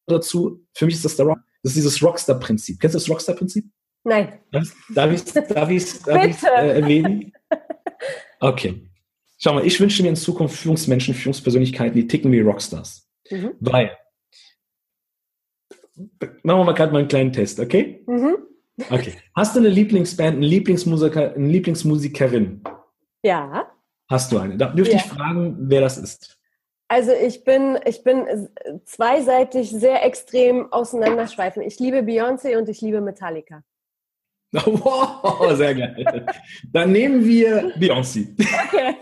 dazu, 0.08 0.66
für 0.74 0.88
mich 0.88 0.96
ist 0.96 1.06
das 1.06 1.16
der 1.16 1.28
Rock, 1.28 1.40
das 1.62 1.74
ist 1.74 1.76
dieses 1.76 2.02
Rockstar-Prinzip. 2.02 2.80
Kennst 2.80 2.96
du 2.96 3.00
das 3.00 3.08
Rockstar-Prinzip? 3.08 3.66
Nein. 4.04 4.40
Darf 4.52 4.64
ich 4.64 5.24
es 5.24 5.34
darf 5.48 5.70
ich's, 5.70 6.02
darf 6.02 6.26
ich's, 6.26 6.44
äh, 6.58 6.80
erwähnen? 6.82 7.32
Okay. 8.40 8.90
Schau 9.38 9.54
mal, 9.54 9.66
ich 9.66 9.80
wünsche 9.80 10.04
mir 10.04 10.10
in 10.10 10.18
Zukunft 10.18 10.58
Führungsmenschen, 10.58 11.14
Führungspersönlichkeiten, 11.14 11.96
die 11.96 12.08
ticken 12.08 12.30
wie 12.34 12.42
Rockstars. 12.42 13.08
Mhm. 13.30 13.52
Weil 13.62 13.96
machen 15.96 16.60
wir 16.60 16.64
mal 16.64 16.74
gerade 16.74 16.92
mal 16.92 17.00
einen 17.00 17.08
kleinen 17.08 17.34
Test, 17.34 17.60
okay? 17.60 18.04
Mhm. 18.08 18.38
Okay. 18.90 19.14
Hast 19.36 19.56
du 19.56 19.60
eine 19.60 19.70
Lieblingsband, 19.70 20.34
einen 20.34 20.44
Lieblingsmusiker, 20.44 21.36
eine 21.36 21.48
Lieblingsmusikerin? 21.48 22.64
Ja. 23.24 23.72
Hast 24.10 24.32
du 24.32 24.40
eine? 24.40 24.58
Da 24.58 24.68
dürfte 24.68 24.96
ja. 24.96 25.02
ich 25.02 25.06
fragen, 25.06 25.56
wer 25.60 25.82
das 25.82 25.98
ist? 25.98 26.40
Also 26.88 27.12
ich 27.12 27.44
bin, 27.44 27.80
ich 27.86 28.04
bin 28.04 28.50
zweiseitig 28.86 29.72
sehr 29.72 30.06
extrem 30.06 30.72
auseinanderschweifen. 30.72 31.64
Ich 31.64 31.80
liebe 31.80 32.00
Beyoncé 32.00 32.58
und 32.58 32.70
ich 32.70 32.82
liebe 32.82 33.02
Metallica. 33.02 33.64
Wow, 34.54 35.52
sehr 35.56 35.74
geil. 35.74 36.28
Dann 36.72 36.92
nehmen 36.92 37.26
wir 37.26 37.76
Beyoncé. 37.76 38.36
Okay. 38.68 38.96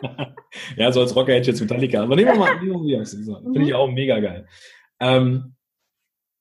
ja, 0.76 0.92
so 0.92 1.00
als 1.00 1.16
Rocker 1.16 1.32
hätte 1.32 1.40
ich 1.40 1.46
jetzt 1.48 1.60
Metallica. 1.60 2.04
Aber 2.04 2.14
nehmen 2.14 2.32
wir 2.32 2.38
mal 2.38 2.52
Beyoncé. 2.58 3.24
So, 3.24 3.34
Finde 3.40 3.62
ich 3.62 3.70
mhm. 3.70 3.74
auch 3.74 3.90
mega 3.90 4.20
geil. 4.20 4.46
Ähm, 5.00 5.56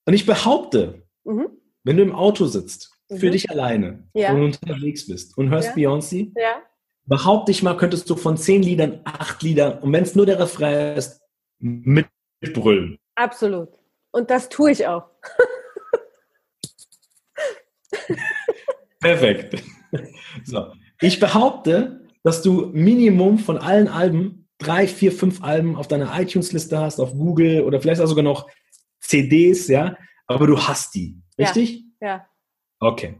und 0.05 0.13
ich 0.13 0.25
behaupte, 0.25 1.03
mhm. 1.23 1.47
wenn 1.83 1.97
du 1.97 2.03
im 2.03 2.15
Auto 2.15 2.45
sitzt, 2.45 2.91
für 3.09 3.27
mhm. 3.27 3.31
dich 3.31 3.49
alleine 3.49 4.07
ja. 4.13 4.33
und 4.33 4.41
unterwegs 4.43 5.07
bist 5.07 5.37
und 5.37 5.49
hörst 5.49 5.75
ja. 5.75 5.89
Beyoncé, 5.89 6.31
ja. 6.35 6.61
behaupte 7.05 7.51
ich 7.51 7.61
mal, 7.63 7.75
könntest 7.75 8.09
du 8.09 8.15
von 8.15 8.37
zehn 8.37 8.63
Liedern 8.63 9.01
acht 9.03 9.43
Lieder, 9.43 9.83
und 9.83 9.91
wenn 9.93 10.03
es 10.03 10.15
nur 10.15 10.25
der 10.25 10.39
Refrain 10.39 10.97
ist, 10.97 11.21
mitbrüllen. 11.59 12.97
Absolut. 13.15 13.69
Und 14.11 14.29
das 14.29 14.49
tue 14.49 14.71
ich 14.71 14.87
auch. 14.87 15.05
Perfekt. 18.99 19.63
So. 20.43 20.73
Ich 21.01 21.19
behaupte, 21.19 22.01
dass 22.23 22.41
du 22.41 22.67
Minimum 22.73 23.39
von 23.39 23.57
allen 23.57 23.87
Alben 23.87 24.47
drei, 24.57 24.87
vier, 24.87 25.11
fünf 25.11 25.43
Alben 25.43 25.75
auf 25.75 25.87
deiner 25.87 26.19
iTunes-Liste 26.19 26.79
hast, 26.79 26.99
auf 26.99 27.13
Google 27.13 27.63
oder 27.63 27.81
vielleicht 27.81 27.99
auch 27.99 28.07
sogar 28.07 28.23
noch 28.23 28.47
CDs, 29.01 29.67
ja, 29.67 29.97
aber 30.27 30.47
du 30.47 30.57
hast 30.57 30.95
die, 30.95 31.21
richtig? 31.37 31.83
Ja. 31.99 32.07
ja. 32.07 32.27
Okay. 32.79 33.19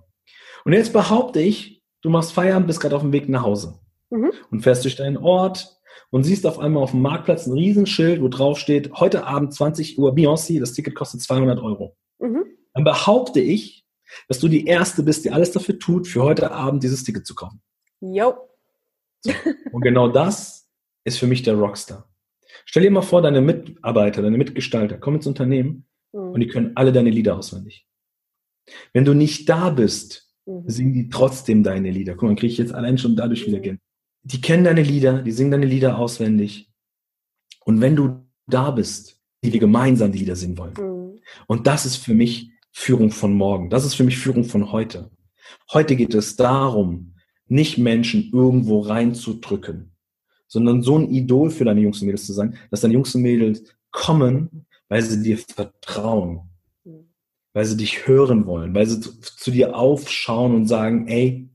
Und 0.64 0.74
jetzt 0.74 0.94
behaupte 0.94 1.42
ich, 1.42 1.84
du 2.02 2.10
machst 2.10 2.34
Feierabend, 2.34 2.68
bist 2.68 2.80
gerade 2.80 2.96
auf 2.96 3.02
dem 3.02 3.12
Weg 3.12 3.30
nach 3.30 3.44
Hause 3.44 3.80
mhm. 4.10 4.32
und 4.52 4.62
fährst 4.62 4.84
durch 4.84 4.96
deinen 4.96 5.18
Ort 5.18 5.78
und 6.12 6.24
siehst 6.24 6.46
auf 6.46 6.60
einmal 6.60 6.84
auf 6.84 6.92
dem 6.92 7.02
Marktplatz 7.02 7.48
ein 7.48 7.54
Riesenschild, 7.54 8.22
wo 8.22 8.28
drauf 8.28 8.60
steht, 8.60 8.92
heute 8.94 9.26
Abend 9.26 9.54
20 9.54 9.98
Uhr 9.98 10.14
Beyoncé, 10.14 10.60
das 10.60 10.74
Ticket 10.74 10.96
kostet 10.96 11.22
200 11.22 11.60
Euro. 11.60 11.98
Mhm. 12.20 12.46
Dann 12.74 12.84
behaupte 12.84 13.40
ich, 13.40 13.86
dass 14.28 14.40
du 14.40 14.48
die 14.48 14.66
Erste 14.66 15.04
bist, 15.04 15.26
die 15.26 15.32
alles 15.32 15.52
dafür 15.52 15.80
tut, 15.80 16.08
für 16.08 16.24
heute 16.24 16.52
Abend 16.52 16.84
dieses 16.84 17.04
Ticket 17.04 17.26
zu 17.26 17.34
kaufen. 17.34 17.62
Jo. 18.02 18.36
So. 19.22 19.32
Und 19.72 19.82
genau 19.82 20.08
das 20.08 20.70
ist 21.04 21.18
für 21.18 21.28
mich 21.28 21.44
der 21.44 21.56
Rockstar. 21.56 22.11
Stell 22.66 22.84
dir 22.84 22.92
mal 22.92 23.02
vor, 23.02 23.22
deine 23.22 23.42
Mitarbeiter, 23.42 24.22
deine 24.22 24.38
Mitgestalter 24.38 24.98
kommen 24.98 25.18
ins 25.18 25.28
Unternehmen 25.28 25.86
mhm. 26.14 26.32
und 26.32 26.40
die 26.40 26.48
können 26.48 26.72
alle 26.76 26.92
deine 26.92 27.10
Lieder 27.10 27.38
auswendig. 27.38 27.88
Wenn 28.94 29.06
du 29.06 29.14
nicht 29.14 29.50
da 29.50 29.70
bist, 29.70 30.34
mhm. 30.46 30.64
singen 30.68 30.94
die 30.94 31.10
trotzdem 31.10 31.64
deine 31.64 31.92
Lieder. 31.92 32.16
Guck 32.16 32.30
mal, 32.30 32.36
kriege 32.36 32.52
ich 32.52 32.58
jetzt 32.58 32.74
allein 32.74 32.98
schon 32.98 33.16
dadurch 33.16 33.46
wieder 33.48 33.60
gehen. 33.60 33.80
Die 34.24 34.42
kennen 34.42 34.64
deine 34.64 34.84
Lieder, 34.84 35.22
die 35.22 35.32
singen 35.32 35.52
deine 35.52 35.66
Lieder 35.66 35.98
auswendig. 35.98 36.70
Und 37.66 37.82
wenn 37.82 37.96
du 37.96 38.28
da 38.48 38.72
bist, 38.72 39.20
die 39.44 39.54
wir 39.54 39.60
gemeinsam 39.60 40.12
die 40.12 40.20
Lieder 40.20 40.36
singen 40.36 40.58
wollen. 40.58 40.74
Mhm. 40.74 41.20
Und 41.48 41.68
das 41.68 41.86
ist 41.86 41.98
für 41.98 42.14
mich 42.14 42.52
Führung 42.72 43.12
von 43.12 43.34
morgen. 43.34 43.70
Das 43.70 43.86
ist 43.86 43.96
für 43.96 44.04
mich 44.04 44.18
Führung 44.18 44.44
von 44.44 44.72
heute. 44.72 45.12
Heute 45.72 45.96
geht 45.96 46.14
es 46.14 46.36
darum, 46.36 47.16
nicht 47.48 47.78
Menschen 47.78 48.32
irgendwo 48.32 48.80
reinzudrücken, 48.80 49.91
sondern 50.52 50.82
so 50.82 50.98
ein 50.98 51.10
Idol 51.10 51.50
für 51.50 51.64
deine 51.64 51.80
Jungs 51.80 52.02
und 52.02 52.08
Mädels 52.08 52.26
zu 52.26 52.34
sein, 52.34 52.58
dass 52.70 52.82
deine 52.82 52.94
Jungs 52.94 53.16
und 53.16 53.22
Mädels 53.22 53.64
kommen, 53.90 54.66
weil 54.90 55.02
sie 55.02 55.24
dir 55.24 55.38
vertrauen, 55.38 56.42
weil 57.54 57.64
sie 57.64 57.78
dich 57.78 58.06
hören 58.06 58.46
wollen, 58.46 58.76
weil 58.76 58.86
sie 58.86 59.00
zu, 59.00 59.18
zu 59.22 59.50
dir 59.50 59.78
aufschauen 59.78 60.54
und 60.54 60.68
sagen, 60.68 61.08
ey, 61.08 61.50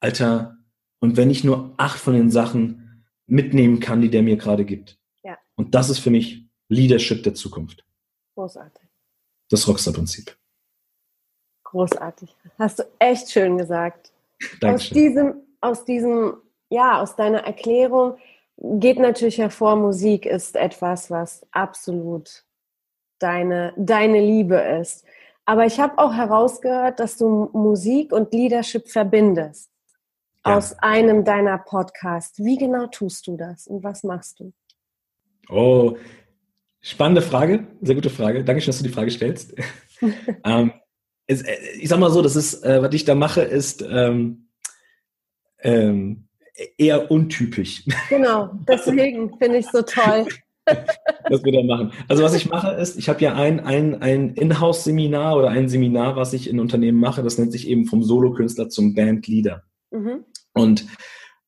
Alter, 0.00 0.58
und 1.00 1.16
wenn 1.16 1.30
ich 1.30 1.44
nur 1.44 1.72
acht 1.78 1.98
von 1.98 2.12
den 2.12 2.30
Sachen 2.30 3.06
mitnehmen 3.26 3.80
kann, 3.80 4.02
die 4.02 4.10
der 4.10 4.22
mir 4.22 4.36
gerade 4.36 4.66
gibt. 4.66 4.98
Ja. 5.24 5.38
Und 5.56 5.74
das 5.74 5.88
ist 5.88 6.00
für 6.00 6.10
mich 6.10 6.46
Leadership 6.68 7.22
der 7.22 7.32
Zukunft. 7.32 7.86
Großartig. 8.34 8.86
Das 9.48 9.66
Rockstar-Prinzip. 9.66 10.36
Großartig. 11.64 12.36
Hast 12.58 12.80
du 12.80 12.82
echt 12.98 13.30
schön 13.30 13.56
gesagt. 13.56 14.12
Dankeschön. 14.60 14.74
Aus 14.74 14.88
diesem, 14.90 15.34
aus 15.62 15.84
diesem, 15.86 16.34
ja, 16.68 17.00
aus 17.00 17.16
deiner 17.16 17.44
Erklärung 17.44 18.18
geht 18.62 18.98
natürlich 18.98 19.38
hervor, 19.38 19.76
Musik 19.76 20.26
ist 20.26 20.56
etwas, 20.56 21.10
was 21.10 21.46
absolut 21.50 22.44
deine, 23.18 23.72
deine 23.76 24.20
Liebe 24.20 24.56
ist. 24.56 25.04
Aber 25.44 25.66
ich 25.66 25.80
habe 25.80 25.98
auch 25.98 26.14
herausgehört, 26.14 27.00
dass 27.00 27.16
du 27.16 27.50
Musik 27.52 28.12
und 28.12 28.32
Leadership 28.32 28.88
verbindest. 28.88 29.70
Ja. 30.46 30.56
Aus 30.56 30.76
einem 30.78 31.24
deiner 31.24 31.58
Podcasts. 31.58 32.38
Wie 32.38 32.56
genau 32.56 32.86
tust 32.86 33.26
du 33.26 33.36
das 33.36 33.66
und 33.66 33.84
was 33.84 34.02
machst 34.02 34.40
du? 34.40 34.52
Oh, 35.48 35.96
spannende 36.80 37.22
Frage, 37.22 37.66
sehr 37.80 37.94
gute 37.94 38.10
Frage. 38.10 38.44
Danke, 38.44 38.64
dass 38.64 38.78
du 38.78 38.84
die 38.84 38.90
Frage 38.90 39.10
stellst. 39.10 39.54
ähm, 40.44 40.72
äh, 41.26 41.36
ich 41.78 41.88
sag 41.88 41.98
mal 41.98 42.10
so, 42.10 42.22
das 42.22 42.36
ist, 42.36 42.64
äh, 42.64 42.82
was 42.82 42.94
ich 42.94 43.04
da 43.04 43.14
mache, 43.14 43.42
ist 43.42 43.82
ähm, 43.82 44.48
ähm, 45.58 46.28
eher 46.78 47.10
untypisch. 47.10 47.84
Genau, 48.08 48.50
deswegen 48.68 49.36
finde 49.38 49.58
ich 49.58 49.66
so 49.66 49.82
toll. 49.82 50.26
was 51.28 51.44
wir 51.44 51.52
da 51.52 51.62
machen. 51.62 51.92
Also 52.08 52.22
was 52.22 52.34
ich 52.34 52.48
mache 52.48 52.72
ist, 52.72 52.96
ich 52.96 53.08
habe 53.08 53.20
ja 53.20 53.34
ein, 53.34 53.60
ein, 53.60 54.00
ein 54.00 54.30
Inhouse-Seminar 54.34 55.36
oder 55.36 55.48
ein 55.48 55.68
Seminar, 55.68 56.16
was 56.16 56.32
ich 56.32 56.48
in 56.48 56.60
Unternehmen 56.60 56.98
mache, 56.98 57.22
das 57.22 57.38
nennt 57.38 57.52
sich 57.52 57.68
eben 57.68 57.86
vom 57.86 58.02
Solokünstler 58.02 58.68
zum 58.68 58.94
Bandleader. 58.94 59.64
Mhm. 59.90 60.24
Und 60.52 60.86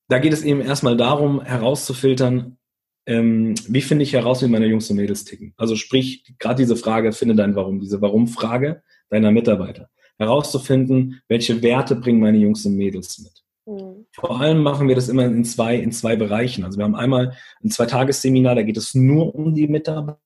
da 0.07 0.19
geht 0.19 0.33
es 0.33 0.43
eben 0.43 0.61
erstmal 0.61 0.97
darum, 0.97 1.41
herauszufiltern, 1.41 2.57
ähm, 3.05 3.55
wie 3.67 3.81
finde 3.81 4.03
ich 4.03 4.13
heraus, 4.13 4.43
wie 4.43 4.47
meine 4.47 4.67
Jungs 4.67 4.89
und 4.89 4.97
Mädels 4.97 5.25
ticken. 5.25 5.53
Also 5.57 5.75
sprich, 5.75 6.23
gerade 6.39 6.61
diese 6.61 6.75
Frage, 6.75 7.11
finde 7.13 7.35
dein 7.35 7.55
Warum, 7.55 7.79
diese 7.79 8.01
Warum-Frage 8.01 8.83
deiner 9.09 9.31
Mitarbeiter. 9.31 9.89
Herauszufinden, 10.17 11.21
welche 11.27 11.61
Werte 11.61 11.95
bringen 11.95 12.19
meine 12.19 12.37
Jungs 12.37 12.65
und 12.65 12.75
Mädels 12.75 13.19
mit. 13.19 13.44
Vor 14.15 14.39
allem 14.39 14.63
machen 14.63 14.87
wir 14.87 14.95
das 14.95 15.09
immer 15.09 15.25
in 15.25 15.43
zwei, 15.43 15.75
in 15.75 15.91
zwei 15.91 16.15
Bereichen. 16.15 16.63
Also 16.63 16.77
wir 16.77 16.85
haben 16.85 16.95
einmal 16.95 17.35
ein 17.63 17.69
Zweitagesseminar, 17.69 18.55
da 18.55 18.63
geht 18.63 18.77
es 18.77 18.95
nur 18.95 19.35
um 19.35 19.53
die 19.53 19.67
Mitarbeiter, 19.67 20.19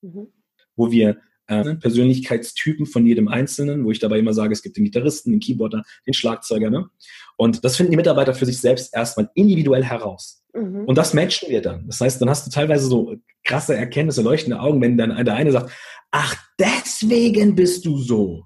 mhm. 0.00 0.28
wo 0.76 0.90
wir 0.92 1.18
äh, 1.48 1.74
Persönlichkeitstypen 1.74 2.86
von 2.86 3.06
jedem 3.06 3.26
Einzelnen, 3.26 3.84
wo 3.84 3.90
ich 3.90 3.98
dabei 3.98 4.20
immer 4.20 4.34
sage, 4.34 4.52
es 4.52 4.62
gibt 4.62 4.76
den 4.76 4.84
Gitarristen, 4.84 5.32
den 5.32 5.40
Keyboarder, 5.40 5.82
den 6.06 6.14
Schlagzeuger. 6.14 6.70
Ne? 6.70 6.88
Und 7.36 7.64
das 7.64 7.76
finden 7.76 7.90
die 7.90 7.96
Mitarbeiter 7.96 8.34
für 8.34 8.46
sich 8.46 8.60
selbst 8.60 8.94
erstmal 8.94 9.30
individuell 9.34 9.82
heraus. 9.82 10.44
Mhm. 10.54 10.84
Und 10.84 10.96
das 10.96 11.14
matchen 11.14 11.50
wir 11.50 11.60
dann. 11.60 11.86
Das 11.88 12.00
heißt, 12.00 12.20
dann 12.20 12.30
hast 12.30 12.46
du 12.46 12.50
teilweise 12.50 12.86
so 12.86 13.16
krasse 13.42 13.74
Erkenntnisse, 13.74 14.22
leuchtende 14.22 14.60
Augen, 14.60 14.80
wenn 14.80 14.96
dann 14.96 15.24
der 15.24 15.34
eine 15.34 15.50
sagt, 15.50 15.72
ach, 16.12 16.36
deswegen 16.58 17.56
bist 17.56 17.84
du 17.84 17.98
so. 17.98 18.44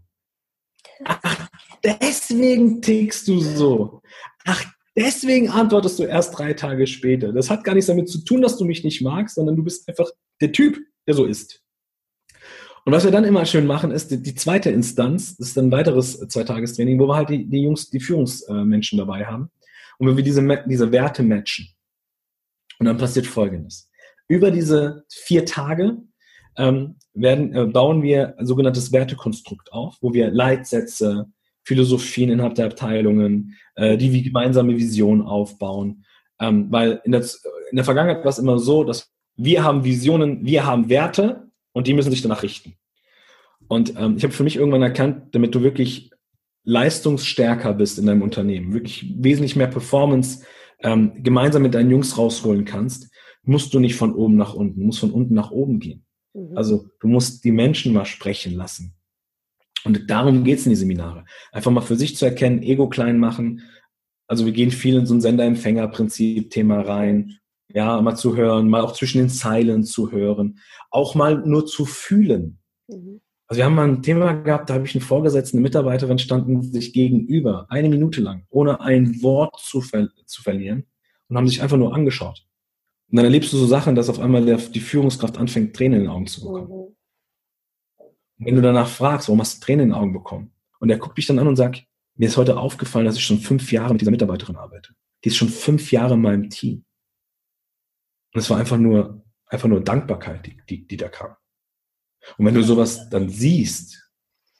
Ach, 1.04 1.41
deswegen 1.84 2.82
tickst 2.82 3.28
du 3.28 3.40
so. 3.40 4.02
Ach, 4.44 4.64
deswegen 4.96 5.48
antwortest 5.48 5.98
du 5.98 6.04
erst 6.04 6.38
drei 6.38 6.54
Tage 6.54 6.86
später. 6.86 7.32
Das 7.32 7.50
hat 7.50 7.64
gar 7.64 7.74
nichts 7.74 7.88
damit 7.88 8.08
zu 8.08 8.24
tun, 8.24 8.42
dass 8.42 8.58
du 8.58 8.64
mich 8.64 8.84
nicht 8.84 9.02
magst, 9.02 9.36
sondern 9.36 9.56
du 9.56 9.64
bist 9.64 9.88
einfach 9.88 10.10
der 10.40 10.52
Typ, 10.52 10.78
der 11.06 11.14
so 11.14 11.24
ist. 11.24 11.62
Und 12.84 12.92
was 12.92 13.04
wir 13.04 13.12
dann 13.12 13.24
immer 13.24 13.46
schön 13.46 13.66
machen, 13.66 13.92
ist 13.92 14.10
die, 14.10 14.20
die 14.20 14.34
zweite 14.34 14.70
Instanz, 14.70 15.36
das 15.36 15.48
ist 15.48 15.58
ein 15.58 15.70
weiteres 15.70 16.18
Zweitagestraining, 16.18 16.98
wo 16.98 17.06
wir 17.06 17.14
halt 17.14 17.30
die, 17.30 17.48
die 17.48 17.62
Jungs, 17.62 17.90
die 17.90 18.00
Führungsmenschen 18.00 18.98
dabei 18.98 19.24
haben 19.24 19.50
und 19.98 20.08
wenn 20.08 20.16
wir 20.16 20.24
diese, 20.24 20.64
diese 20.66 20.90
Werte 20.90 21.22
matchen. 21.22 21.68
Und 22.80 22.86
dann 22.86 22.98
passiert 22.98 23.26
Folgendes. 23.26 23.88
Über 24.26 24.50
diese 24.50 25.04
vier 25.08 25.44
Tage 25.44 25.98
ähm, 26.56 26.96
werden, 27.14 27.54
äh, 27.54 27.66
bauen 27.66 28.02
wir 28.02 28.36
ein 28.38 28.46
sogenanntes 28.46 28.90
Wertekonstrukt 28.90 29.72
auf, 29.72 29.96
wo 30.00 30.12
wir 30.12 30.30
Leitsätze, 30.32 31.30
Philosophien 31.64 32.30
innerhalb 32.30 32.54
der 32.54 32.66
Abteilungen, 32.66 33.56
äh, 33.74 33.96
die 33.96 34.12
wie 34.12 34.22
gemeinsame 34.22 34.76
Vision 34.76 35.22
aufbauen. 35.22 36.04
Ähm, 36.40 36.66
weil 36.70 37.00
in 37.04 37.12
der, 37.12 37.22
in 37.70 37.76
der 37.76 37.84
Vergangenheit 37.84 38.24
war 38.24 38.30
es 38.30 38.38
immer 38.38 38.58
so, 38.58 38.84
dass 38.84 39.12
wir 39.36 39.64
haben 39.64 39.84
Visionen, 39.84 40.44
wir 40.44 40.66
haben 40.66 40.88
Werte 40.88 41.48
und 41.72 41.86
die 41.86 41.94
müssen 41.94 42.10
sich 42.10 42.22
danach 42.22 42.42
richten. 42.42 42.74
Und 43.68 43.94
ähm, 43.96 44.16
ich 44.16 44.24
habe 44.24 44.34
für 44.34 44.44
mich 44.44 44.56
irgendwann 44.56 44.82
erkannt, 44.82 45.34
damit 45.34 45.54
du 45.54 45.62
wirklich 45.62 46.10
leistungsstärker 46.64 47.72
bist 47.74 47.98
in 47.98 48.06
deinem 48.06 48.22
Unternehmen, 48.22 48.74
wirklich 48.74 49.14
wesentlich 49.16 49.56
mehr 49.56 49.66
Performance 49.66 50.44
ähm, 50.80 51.22
gemeinsam 51.22 51.62
mit 51.62 51.74
deinen 51.74 51.90
Jungs 51.90 52.18
rausholen 52.18 52.64
kannst, 52.64 53.10
musst 53.44 53.74
du 53.74 53.80
nicht 53.80 53.96
von 53.96 54.14
oben 54.14 54.36
nach 54.36 54.54
unten, 54.54 54.84
musst 54.84 55.00
von 55.00 55.10
unten 55.10 55.34
nach 55.34 55.50
oben 55.50 55.80
gehen. 55.80 56.04
Mhm. 56.34 56.56
Also 56.56 56.86
du 57.00 57.08
musst 57.08 57.44
die 57.44 57.52
Menschen 57.52 57.92
mal 57.92 58.04
sprechen 58.04 58.54
lassen. 58.54 58.94
Und 59.84 60.10
darum 60.10 60.44
geht's 60.44 60.64
in 60.66 60.70
die 60.70 60.76
Seminare. 60.76 61.24
Einfach 61.50 61.70
mal 61.70 61.80
für 61.80 61.96
sich 61.96 62.16
zu 62.16 62.24
erkennen, 62.24 62.62
Ego 62.62 62.88
klein 62.88 63.18
machen. 63.18 63.62
Also 64.26 64.46
wir 64.46 64.52
gehen 64.52 64.70
viel 64.70 64.96
in 64.96 65.06
so 65.06 65.14
ein 65.14 65.20
Sender-Empfänger-Prinzip-Thema 65.20 66.80
rein. 66.82 67.38
Ja, 67.68 68.00
mal 68.00 68.16
zu 68.16 68.36
hören, 68.36 68.68
mal 68.68 68.82
auch 68.82 68.92
zwischen 68.92 69.18
den 69.18 69.30
Zeilen 69.30 69.84
zu 69.84 70.12
hören. 70.12 70.58
Auch 70.90 71.14
mal 71.14 71.42
nur 71.46 71.66
zu 71.66 71.84
fühlen. 71.84 72.58
Mhm. 72.88 73.20
Also 73.52 73.58
wir 73.58 73.64
haben 73.66 73.74
mal 73.74 73.88
ein 73.88 74.02
Thema 74.02 74.32
gehabt, 74.32 74.70
da 74.70 74.74
habe 74.74 74.86
ich 74.86 74.94
einen 74.94 75.02
Vorgesetzten, 75.02 75.58
eine 75.58 75.64
Mitarbeiterin 75.64 76.18
standen 76.18 76.62
sich 76.62 76.94
gegenüber, 76.94 77.66
eine 77.68 77.90
Minute 77.90 78.22
lang, 78.22 78.46
ohne 78.48 78.80
ein 78.80 79.22
Wort 79.22 79.60
zu, 79.60 79.82
ver 79.82 80.08
zu 80.24 80.42
verlieren 80.42 80.84
und 81.28 81.36
haben 81.36 81.46
sich 81.46 81.60
einfach 81.60 81.76
nur 81.76 81.94
angeschaut. 81.94 82.46
Und 83.10 83.16
dann 83.16 83.26
erlebst 83.26 83.52
du 83.52 83.58
so 83.58 83.66
Sachen, 83.66 83.94
dass 83.94 84.08
auf 84.08 84.20
einmal 84.20 84.46
der, 84.46 84.56
die 84.56 84.80
Führungskraft 84.80 85.36
anfängt, 85.36 85.76
Tränen 85.76 85.98
in 85.98 86.04
den 86.04 86.10
Augen 86.10 86.26
zu 86.26 86.40
bekommen. 86.40 86.68
Mhm. 86.68 86.96
Wenn 88.44 88.56
du 88.56 88.62
danach 88.62 88.88
fragst, 88.88 89.28
warum 89.28 89.40
hast 89.40 89.56
du 89.56 89.64
Tränen 89.64 89.84
in 89.84 89.88
den 89.90 89.98
Augen 89.98 90.12
bekommen? 90.12 90.52
Und 90.80 90.90
er 90.90 90.98
guckt 90.98 91.16
dich 91.18 91.26
dann 91.26 91.38
an 91.38 91.46
und 91.46 91.56
sagt, 91.56 91.84
mir 92.16 92.28
ist 92.28 92.36
heute 92.36 92.58
aufgefallen, 92.58 93.06
dass 93.06 93.16
ich 93.16 93.24
schon 93.24 93.38
fünf 93.38 93.72
Jahre 93.72 93.92
mit 93.92 94.00
dieser 94.00 94.10
Mitarbeiterin 94.10 94.56
arbeite. 94.56 94.94
Die 95.24 95.28
ist 95.28 95.36
schon 95.36 95.48
fünf 95.48 95.92
Jahre 95.92 96.14
in 96.14 96.22
meinem 96.22 96.50
Team. 96.50 96.84
Und 98.34 98.40
es 98.40 98.50
war 98.50 98.58
einfach 98.58 98.78
nur, 98.78 99.24
einfach 99.46 99.68
nur 99.68 99.82
Dankbarkeit, 99.82 100.46
die, 100.46 100.56
die, 100.68 100.86
die 100.86 100.96
da 100.96 101.08
kam. 101.08 101.36
Und 102.36 102.46
wenn 102.46 102.54
du 102.54 102.62
sowas 102.62 103.08
dann 103.10 103.28
siehst 103.28 104.10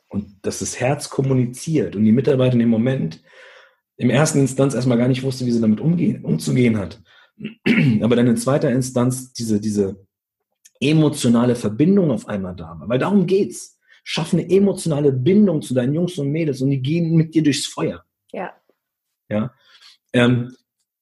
und 0.09 0.45
dass 0.45 0.61
das 0.61 0.79
Herz 0.79 1.11
kommuniziert 1.11 1.97
und 1.97 2.05
die 2.05 2.13
Mitarbeiterin 2.13 2.61
im 2.61 2.69
Moment 2.69 3.23
im 3.97 4.11
ersten 4.11 4.41
Instanz 4.41 4.75
erstmal 4.75 4.99
gar 4.99 5.09
nicht 5.09 5.23
wusste, 5.23 5.47
wie 5.47 5.53
sie 5.53 5.61
damit 5.61 5.81
umgehen, 5.81 6.25
umzugehen 6.25 6.77
hat, 6.77 7.03
aber 8.01 8.17
dann 8.17 8.27
in 8.27 8.37
zweiter 8.37 8.71
Instanz 8.71 9.33
diese, 9.33 9.61
diese 9.61 10.07
emotionale 10.83 11.55
Verbindung 11.55 12.11
auf 12.11 12.29
einmal 12.29 12.55
da 12.55 12.77
war. 12.79 12.89
Weil 12.89 12.99
darum 12.99 13.27
geht's. 13.27 13.79
Schaff 14.05 14.33
eine 14.33 14.51
emotionale 14.51 15.13
Bindung 15.13 15.63
zu 15.63 15.75
deinen 15.75 15.95
Jungs 15.95 16.19
und 16.19 16.29
Mädels 16.31 16.61
und 16.61 16.71
die 16.71 16.83
gehen 16.83 17.15
mit 17.15 17.35
dir 17.35 17.43
durchs 17.45 17.67
Feuer. 17.67 18.05
Ja. 18.33 18.53
Ja. 19.29 19.53
Ähm, 20.13 20.57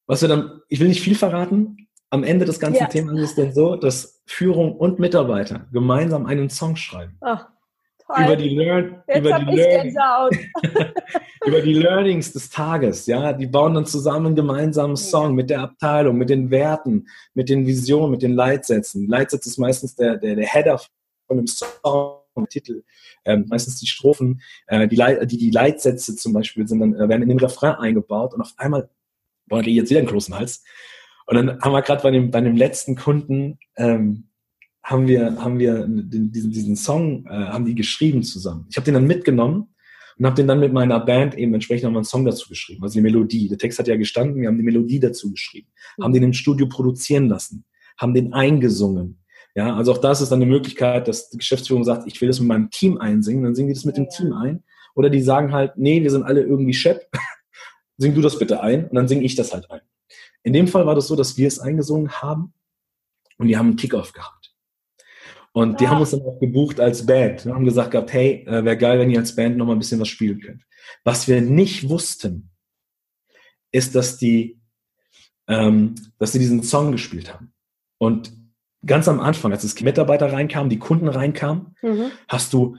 was 0.06 0.20
wir 0.20 0.28
dann, 0.28 0.60
ich 0.68 0.80
will 0.80 0.88
nicht 0.88 1.00
viel 1.00 1.14
verraten. 1.14 1.88
Am 2.10 2.24
Ende 2.24 2.44
des 2.44 2.60
ganzen 2.60 2.82
ja. 2.82 2.88
Themas 2.88 3.18
ist 3.18 3.30
es 3.30 3.34
dann 3.36 3.54
so, 3.54 3.76
dass 3.76 4.20
Führung 4.26 4.76
und 4.76 4.98
Mitarbeiter 4.98 5.68
gemeinsam 5.72 6.26
einen 6.26 6.50
Song 6.50 6.76
schreiben. 6.76 7.16
Ach, 7.20 7.48
über 8.18 8.36
die, 8.36 8.48
Learn 8.50 9.02
über, 9.14 9.38
die 9.38 9.56
Learn 9.56 10.30
über 11.46 11.60
die 11.60 11.74
Learnings 11.74 12.32
des 12.32 12.50
Tages. 12.50 13.06
Ja, 13.06 13.32
die 13.32 13.46
bauen 13.46 13.74
dann 13.74 13.86
zusammen 13.86 14.26
einen 14.26 14.36
gemeinsamen 14.36 14.96
Song 14.96 15.34
mit 15.34 15.50
der 15.50 15.60
Abteilung, 15.60 16.16
mit 16.16 16.30
den 16.30 16.50
Werten, 16.50 17.08
mit 17.34 17.48
den 17.48 17.66
Visionen, 17.66 18.10
mit 18.10 18.22
den 18.22 18.32
Leitsätzen. 18.32 19.08
Leitsatz 19.08 19.46
ist 19.46 19.58
meistens 19.58 19.94
der, 19.94 20.16
der, 20.16 20.36
der 20.36 20.46
Header 20.46 20.80
von 21.26 21.36
dem 21.36 21.46
Song. 21.46 22.16
Titel, 22.48 22.84
ähm, 23.26 23.44
meistens 23.48 23.78
die 23.80 23.86
Strophen, 23.86 24.40
äh, 24.66 24.88
die, 24.88 24.96
Leit 24.96 25.30
die, 25.30 25.36
die 25.36 25.50
Leitsätze 25.50 26.16
zum 26.16 26.32
Beispiel 26.32 26.66
sind 26.66 26.80
dann, 26.80 26.94
äh, 26.94 27.08
werden 27.08 27.22
in 27.22 27.28
den 27.28 27.38
Refrain 27.38 27.74
eingebaut 27.74 28.32
und 28.32 28.40
auf 28.40 28.54
einmal, 28.56 28.88
boah, 29.46 29.58
kriege 29.58 29.72
ich 29.72 29.76
jetzt 29.76 29.90
wieder 29.90 29.98
einen 29.98 30.08
großen 30.08 30.34
Hals. 30.34 30.64
Und 31.26 31.36
dann 31.36 31.60
haben 31.60 31.72
wir 31.72 31.82
gerade 31.82 32.02
bei 32.02 32.10
dem, 32.10 32.30
bei 32.30 32.40
dem 32.40 32.56
letzten 32.56 32.96
Kunden, 32.96 33.58
ähm, 33.76 34.29
haben 34.82 35.06
wir, 35.06 35.36
haben 35.42 35.58
wir 35.58 35.86
diesen, 35.86 36.50
diesen 36.50 36.76
Song, 36.76 37.26
äh, 37.26 37.30
haben 37.30 37.64
die 37.64 37.74
geschrieben 37.74 38.22
zusammen. 38.22 38.66
Ich 38.70 38.76
habe 38.76 38.84
den 38.84 38.94
dann 38.94 39.06
mitgenommen 39.06 39.74
und 40.18 40.26
habe 40.26 40.36
den 40.36 40.48
dann 40.48 40.60
mit 40.60 40.72
meiner 40.72 41.00
Band 41.00 41.36
eben 41.36 41.54
entsprechend 41.54 41.84
nochmal 41.84 42.00
einen 42.00 42.04
Song 42.04 42.24
dazu 42.24 42.48
geschrieben, 42.48 42.82
also 42.82 42.94
die 42.94 43.02
Melodie. 43.02 43.48
Der 43.48 43.58
Text 43.58 43.78
hat 43.78 43.88
ja 43.88 43.96
gestanden, 43.96 44.40
wir 44.40 44.48
haben 44.48 44.58
die 44.58 44.64
Melodie 44.64 45.00
dazu 45.00 45.30
geschrieben, 45.30 45.68
mhm. 45.96 46.04
haben 46.04 46.12
den 46.12 46.22
im 46.24 46.32
Studio 46.32 46.66
produzieren 46.66 47.28
lassen, 47.28 47.64
haben 47.98 48.14
den 48.14 48.32
eingesungen. 48.32 49.18
Ja, 49.54 49.74
also 49.74 49.92
auch 49.92 49.98
das 49.98 50.20
ist 50.20 50.30
dann 50.30 50.40
eine 50.40 50.50
Möglichkeit, 50.50 51.08
dass 51.08 51.30
die 51.30 51.38
Geschäftsführung 51.38 51.84
sagt, 51.84 52.06
ich 52.06 52.20
will 52.20 52.28
das 52.28 52.38
mit 52.38 52.48
meinem 52.48 52.70
Team 52.70 52.98
einsingen, 52.98 53.42
dann 53.42 53.54
singen 53.54 53.68
die 53.68 53.74
das 53.74 53.84
mit 53.84 53.96
dem 53.96 54.08
Team 54.08 54.32
ein. 54.32 54.62
Oder 54.94 55.10
die 55.10 55.22
sagen 55.22 55.52
halt, 55.52 55.76
nee, 55.76 56.02
wir 56.02 56.10
sind 56.10 56.22
alle 56.22 56.42
irgendwie 56.42 56.72
Chef, 56.72 56.98
sing 57.96 58.14
du 58.14 58.20
das 58.20 58.38
bitte 58.38 58.62
ein 58.62 58.86
und 58.88 58.94
dann 58.94 59.08
singe 59.08 59.24
ich 59.24 59.34
das 59.34 59.52
halt 59.52 59.70
ein. 59.70 59.80
In 60.42 60.52
dem 60.52 60.68
Fall 60.68 60.86
war 60.86 60.94
das 60.94 61.06
so, 61.08 61.16
dass 61.16 61.36
wir 61.36 61.48
es 61.48 61.58
eingesungen 61.58 62.10
haben 62.10 62.54
und 63.38 63.48
die 63.48 63.56
haben 63.56 63.68
einen 63.68 63.76
Kickoff 63.76 64.12
gehabt. 64.12 64.49
Und 65.52 65.80
die 65.80 65.88
haben 65.88 66.00
uns 66.00 66.12
dann 66.12 66.22
auch 66.22 66.38
gebucht 66.38 66.78
als 66.78 67.06
Band. 67.06 67.44
Wir 67.44 67.54
haben 67.54 67.64
gesagt 67.64 67.90
gehabt, 67.90 68.12
hey, 68.12 68.44
äh, 68.46 68.64
wäre 68.64 68.76
geil, 68.76 68.98
wenn 69.00 69.10
ihr 69.10 69.18
als 69.18 69.34
Band 69.34 69.56
noch 69.56 69.66
mal 69.66 69.72
ein 69.72 69.78
bisschen 69.80 70.00
was 70.00 70.08
spielen 70.08 70.40
könnt. 70.40 70.62
Was 71.02 71.26
wir 71.26 71.40
nicht 71.40 71.88
wussten, 71.88 72.50
ist, 73.72 73.94
dass 73.94 74.16
die, 74.16 74.60
ähm, 75.48 75.96
dass 76.18 76.32
sie 76.32 76.38
diesen 76.38 76.62
Song 76.62 76.92
gespielt 76.92 77.34
haben. 77.34 77.52
Und 77.98 78.32
ganz 78.86 79.08
am 79.08 79.20
Anfang, 79.20 79.52
als 79.52 79.64
es 79.64 79.80
Mitarbeiter 79.80 80.32
reinkamen, 80.32 80.70
die 80.70 80.78
Kunden 80.78 81.08
reinkamen, 81.08 81.76
mhm. 81.82 82.12
hast 82.28 82.52
du 82.52 82.76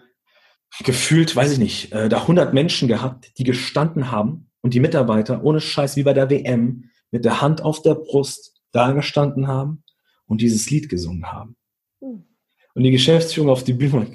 gefühlt, 0.84 1.36
weiß 1.36 1.52
ich 1.52 1.60
nicht, 1.60 1.92
äh, 1.92 2.08
da 2.08 2.22
100 2.22 2.54
Menschen 2.54 2.88
gehabt, 2.88 3.38
die 3.38 3.44
gestanden 3.44 4.12
haben 4.12 4.50
und 4.62 4.74
die 4.74 4.80
Mitarbeiter 4.80 5.44
ohne 5.44 5.60
Scheiß 5.60 5.98
wie 5.98 6.04
bei 6.04 6.14
der 6.14 6.30
WM 6.30 6.90
mit 7.12 7.26
der 7.26 7.42
Hand 7.42 7.62
auf 7.62 7.82
der 7.82 7.96
Brust 7.96 8.62
da 8.72 8.92
gestanden 8.94 9.48
haben 9.48 9.84
und 10.26 10.40
dieses 10.40 10.70
Lied 10.70 10.88
gesungen 10.88 11.32
haben. 11.32 11.58
Und 12.74 12.84
die 12.84 12.92
Geschäftsführung 12.92 13.50
auf 13.50 13.64
die 13.64 13.74
Bühne, 13.74 14.08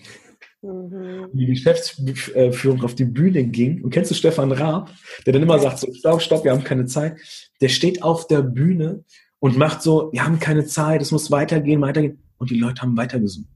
mhm. 0.62 1.28
die 1.32 1.46
Geschäftsführung 1.46 2.82
auf 2.82 2.94
die 2.94 3.04
Bühne 3.04 3.44
ging. 3.44 3.82
Und 3.82 3.90
kennst 3.90 4.10
du 4.10 4.14
Stefan 4.14 4.52
Raab, 4.52 4.90
der 5.24 5.32
dann 5.32 5.42
immer 5.42 5.58
sagt, 5.58 5.78
so, 5.78 5.92
stopp, 5.92 6.22
stopp, 6.22 6.44
wir 6.44 6.52
haben 6.52 6.64
keine 6.64 6.86
Zeit. 6.86 7.18
Der 7.60 7.68
steht 7.68 8.02
auf 8.02 8.26
der 8.26 8.42
Bühne 8.42 9.04
und 9.38 9.56
macht 9.56 9.82
so, 9.82 10.10
wir 10.12 10.24
haben 10.24 10.40
keine 10.40 10.66
Zeit, 10.66 11.02
es 11.02 11.12
muss 11.12 11.30
weitergehen, 11.30 11.80
weitergehen. 11.80 12.22
Und 12.38 12.50
die 12.50 12.58
Leute 12.58 12.82
haben 12.82 12.96
weitergesungen. 12.96 13.48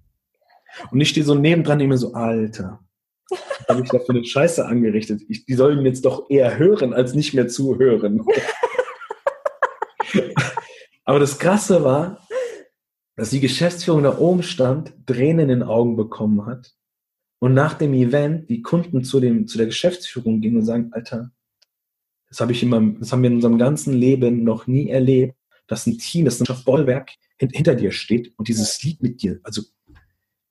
Und 0.91 1.01
ich 1.01 1.09
stehe 1.09 1.25
so 1.25 1.35
nebendran 1.35 1.81
und 1.81 1.89
mir 1.89 1.99
so, 1.99 2.15
Alter, 2.15 2.81
was 3.29 3.69
habe 3.69 3.83
ich 3.83 3.91
da 3.91 3.99
für 3.99 4.11
eine 4.11 4.25
Scheiße 4.25 4.65
angerichtet? 4.65 5.23
Ich, 5.29 5.45
die 5.45 5.55
sollen 5.55 5.85
jetzt 5.85 6.05
doch 6.05 6.31
eher 6.31 6.59
hören, 6.59 6.93
als 6.93 7.15
nicht 7.15 7.35
mehr 7.35 7.49
zuhören. 7.49 8.25
Aber 11.05 11.19
das 11.19 11.39
Krasse 11.39 11.85
war, 11.85 12.20
dass 13.21 13.29
die 13.29 13.41
Geschäftsführung 13.41 14.03
da 14.03 14.17
oben 14.17 14.43
stand, 14.43 14.95
Tränen 15.05 15.41
in 15.41 15.49
den 15.49 15.63
Augen 15.63 15.95
bekommen 15.95 16.47
hat 16.47 16.75
und 17.39 17.53
nach 17.53 17.75
dem 17.75 17.93
Event 17.93 18.49
die 18.49 18.63
Kunden 18.63 19.05
zu, 19.05 19.21
dem, 19.21 19.47
zu 19.47 19.59
der 19.59 19.67
Geschäftsführung 19.67 20.41
gingen 20.41 20.57
und 20.57 20.65
sagen, 20.65 20.89
Alter, 20.95 21.31
das 22.31 22.41
habe 22.41 22.53
ich 22.53 22.63
in 22.63 22.71
meinem, 22.71 22.99
das 22.99 23.13
haben 23.13 23.23
wir 23.23 23.29
in 23.29 23.37
unserem 23.37 23.59
ganzen 23.59 23.93
Leben 23.93 24.43
noch 24.43 24.67
nie 24.67 24.89
erlebt, 24.89 25.35
dass 25.67 25.87
ein 25.87 25.99
Team, 25.99 26.25
das 26.25 26.41
ein 26.41 26.65
Bollwerk 26.65 27.11
hinter 27.39 27.75
dir 27.75 27.93
steht 27.93 28.33
und 28.39 28.49
dieses 28.49 28.83
Lied 28.83 29.03
mit 29.03 29.21
dir, 29.21 29.39
also, 29.43 29.65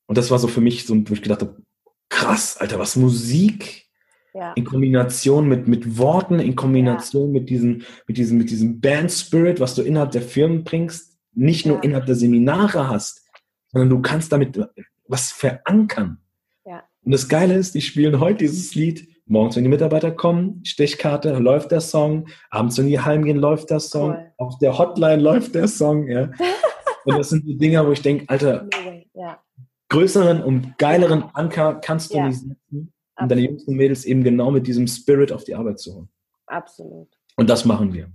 und 0.06 0.16
das 0.16 0.30
war 0.30 0.38
so 0.38 0.46
für 0.46 0.60
mich 0.60 0.86
so, 0.86 0.94
wo 0.94 1.12
ich 1.12 1.22
gedacht 1.22 1.40
habe, 1.40 1.60
krass, 2.08 2.56
Alter, 2.56 2.78
was 2.78 2.94
Musik 2.94 3.88
ja. 4.32 4.52
in 4.52 4.64
Kombination 4.64 5.48
mit, 5.48 5.66
mit 5.66 5.98
Worten, 5.98 6.38
in 6.38 6.54
Kombination 6.54 7.34
ja. 7.34 7.40
mit 7.40 7.50
diesem, 7.50 7.82
mit 8.06 8.16
diesem, 8.16 8.38
mit 8.38 8.48
diesem 8.48 8.80
Band 8.80 9.10
Spirit, 9.10 9.58
was 9.58 9.74
du 9.74 9.82
innerhalb 9.82 10.12
der 10.12 10.22
Firmen 10.22 10.62
bringst, 10.62 11.09
nicht 11.32 11.66
nur 11.66 11.82
innerhalb 11.82 12.06
der 12.06 12.14
Seminare 12.14 12.88
hast, 12.88 13.26
sondern 13.68 13.90
du 13.90 14.00
kannst 14.00 14.32
damit 14.32 14.58
was 15.06 15.32
verankern. 15.32 16.18
Ja. 16.64 16.82
Und 17.04 17.12
das 17.12 17.28
Geile 17.28 17.54
ist, 17.54 17.74
die 17.74 17.80
spielen 17.80 18.20
heute 18.20 18.38
dieses 18.38 18.74
Lied. 18.74 19.08
Morgens, 19.26 19.54
wenn 19.54 19.62
die 19.62 19.70
Mitarbeiter 19.70 20.10
kommen, 20.10 20.64
Stechkarte, 20.64 21.38
läuft 21.38 21.70
der 21.70 21.80
Song. 21.80 22.26
Abends, 22.50 22.78
wenn 22.78 22.88
die 22.88 22.98
heimgehen, 22.98 23.36
läuft 23.36 23.70
der 23.70 23.78
Song. 23.78 24.10
Cool. 24.10 24.32
Auf 24.38 24.58
der 24.58 24.76
Hotline 24.76 25.22
läuft 25.22 25.54
der 25.54 25.68
Song. 25.68 26.08
Ja. 26.08 26.30
und 27.04 27.18
das 27.18 27.28
sind 27.28 27.46
so 27.46 27.54
Dinge, 27.54 27.86
wo 27.86 27.92
ich 27.92 28.02
denke, 28.02 28.28
Alter, 28.28 28.68
ja. 29.14 29.40
größeren 29.88 30.42
und 30.42 30.78
geileren 30.78 31.24
Anker 31.32 31.74
kannst 31.74 32.12
du 32.12 32.18
ja. 32.18 32.26
nicht 32.26 32.40
setzen, 32.40 32.92
um 33.20 33.28
deine 33.28 33.40
Jungs 33.42 33.64
und 33.64 33.76
Mädels 33.76 34.04
eben 34.04 34.24
genau 34.24 34.50
mit 34.50 34.66
diesem 34.66 34.88
Spirit 34.88 35.30
auf 35.30 35.44
die 35.44 35.54
Arbeit 35.54 35.78
zu 35.78 35.94
holen. 35.94 36.08
Absolut. 36.46 37.08
Und 37.36 37.48
das 37.48 37.64
machen 37.64 37.92
wir. 37.92 38.10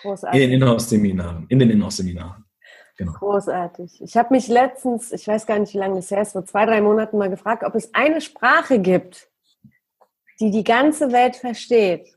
Großartig. 0.00 0.40
In 0.40 0.50
den 0.50 0.62
Inhouse-Seminaren. 0.62 1.46
In 1.48 1.58
den 1.58 1.70
Inhouse-Seminaren. 1.70 2.44
Genau. 2.96 3.12
Großartig. 3.12 4.02
Ich 4.02 4.16
habe 4.16 4.34
mich 4.34 4.48
letztens, 4.48 5.12
ich 5.12 5.26
weiß 5.26 5.46
gar 5.46 5.58
nicht, 5.58 5.72
wie 5.72 5.78
lange 5.78 5.96
das 5.96 6.10
her 6.10 6.22
ist, 6.22 6.32
vor 6.32 6.44
zwei, 6.44 6.66
drei 6.66 6.80
Monaten 6.80 7.16
mal 7.16 7.30
gefragt, 7.30 7.62
ob 7.64 7.76
es 7.76 7.94
eine 7.94 8.20
Sprache 8.20 8.80
gibt, 8.80 9.28
die 10.40 10.50
die 10.50 10.64
ganze 10.64 11.12
Welt 11.12 11.36
versteht. 11.36 12.16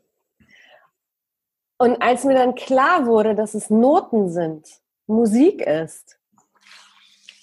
Und 1.78 2.02
als 2.02 2.24
mir 2.24 2.34
dann 2.36 2.56
klar 2.56 3.06
wurde, 3.06 3.36
dass 3.36 3.54
es 3.54 3.70
Noten 3.70 4.30
sind, 4.30 4.68
Musik 5.08 5.62
ist, 5.62 6.20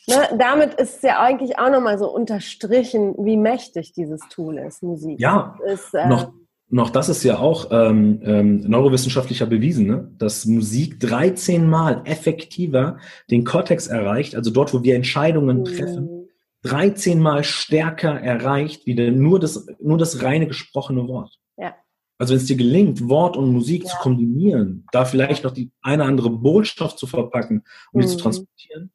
ne, 0.09 0.29
damit 0.37 0.75
ist 0.75 1.03
ja 1.03 1.21
eigentlich 1.21 1.59
auch 1.59 1.71
nochmal 1.71 1.99
so 1.99 2.11
unterstrichen, 2.11 3.15
wie 3.19 3.37
mächtig 3.37 3.93
dieses 3.93 4.21
Tool 4.31 4.59
ist, 4.59 4.83
Musik. 4.83 5.21
Ja, 5.21 5.59
ist, 5.65 5.95
äh, 5.95 6.07
noch, 6.07 6.33
noch 6.71 6.91
das 6.91 7.09
ist 7.09 7.25
ja 7.25 7.39
auch 7.39 7.69
ähm, 7.71 8.21
ähm, 8.23 8.61
neurowissenschaftlicher 8.61 9.47
bewiesen, 9.47 9.87
ne? 9.87 10.11
dass 10.19 10.45
Musik 10.45 11.01
13 11.01 11.67
Mal 11.69 12.03
effektiver 12.05 12.99
den 13.31 13.45
Kortex 13.45 13.87
erreicht, 13.87 14.35
also 14.35 14.51
dort, 14.51 14.75
wo 14.75 14.83
wir 14.83 14.95
Entscheidungen 14.95 15.61
mhm. 15.61 15.65
treffen, 15.65 16.29
13 16.63 17.21
Mal 17.21 17.45
stärker 17.45 18.21
erreicht, 18.21 18.87
wie 18.87 18.95
nur 19.11 19.41
das, 19.41 19.67
nur 19.81 19.97
das 19.97 20.23
reine 20.23 20.47
gesprochene 20.47 21.09
Wort. 21.09 21.39
Ja. 21.57 21.75
Also 22.19 22.33
wenn 22.35 22.41
es 22.41 22.47
dir 22.47 22.57
gelingt, 22.57 23.09
Wort 23.09 23.37
und 23.37 23.53
Musik 23.53 23.85
ja. 23.85 23.91
zu 23.91 23.97
kombinieren, 23.99 24.85
da 24.93 25.05
vielleicht 25.05 25.45
noch 25.45 25.53
die 25.53 25.71
eine 25.81 26.05
andere 26.05 26.31
Botschaft 26.31 26.99
zu 26.99 27.07
verpacken 27.07 27.59
und 27.59 27.65
um 27.93 28.01
mhm. 28.01 28.03
die 28.03 28.09
zu 28.09 28.17
transportieren, 28.19 28.91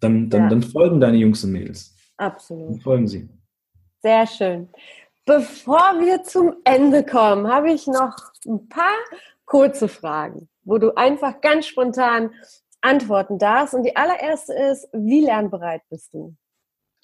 dann, 0.00 0.28
dann, 0.28 0.42
ja. 0.42 0.48
dann 0.48 0.62
folgen 0.62 0.98
deine 0.98 1.18
Jungs 1.18 1.44
und 1.44 1.52
Mädels. 1.52 1.94
Absolut. 2.16 2.70
Dann 2.70 2.80
folgen 2.80 3.06
sie. 3.06 3.28
Sehr 4.02 4.26
schön. 4.26 4.68
Bevor 5.24 6.00
wir 6.00 6.24
zum 6.24 6.56
Ende 6.64 7.04
kommen, 7.04 7.46
habe 7.46 7.72
ich 7.72 7.86
noch 7.86 8.16
ein 8.44 8.68
paar 8.68 8.96
kurze 9.44 9.86
Fragen, 9.86 10.48
wo 10.64 10.78
du 10.78 10.96
einfach 10.96 11.40
ganz 11.40 11.66
spontan 11.66 12.30
antworten 12.80 13.38
darfst. 13.38 13.74
Und 13.74 13.84
die 13.84 13.94
allererste 13.94 14.52
ist, 14.52 14.88
wie 14.92 15.20
lernbereit 15.20 15.82
bist 15.88 16.12
du? 16.12 16.34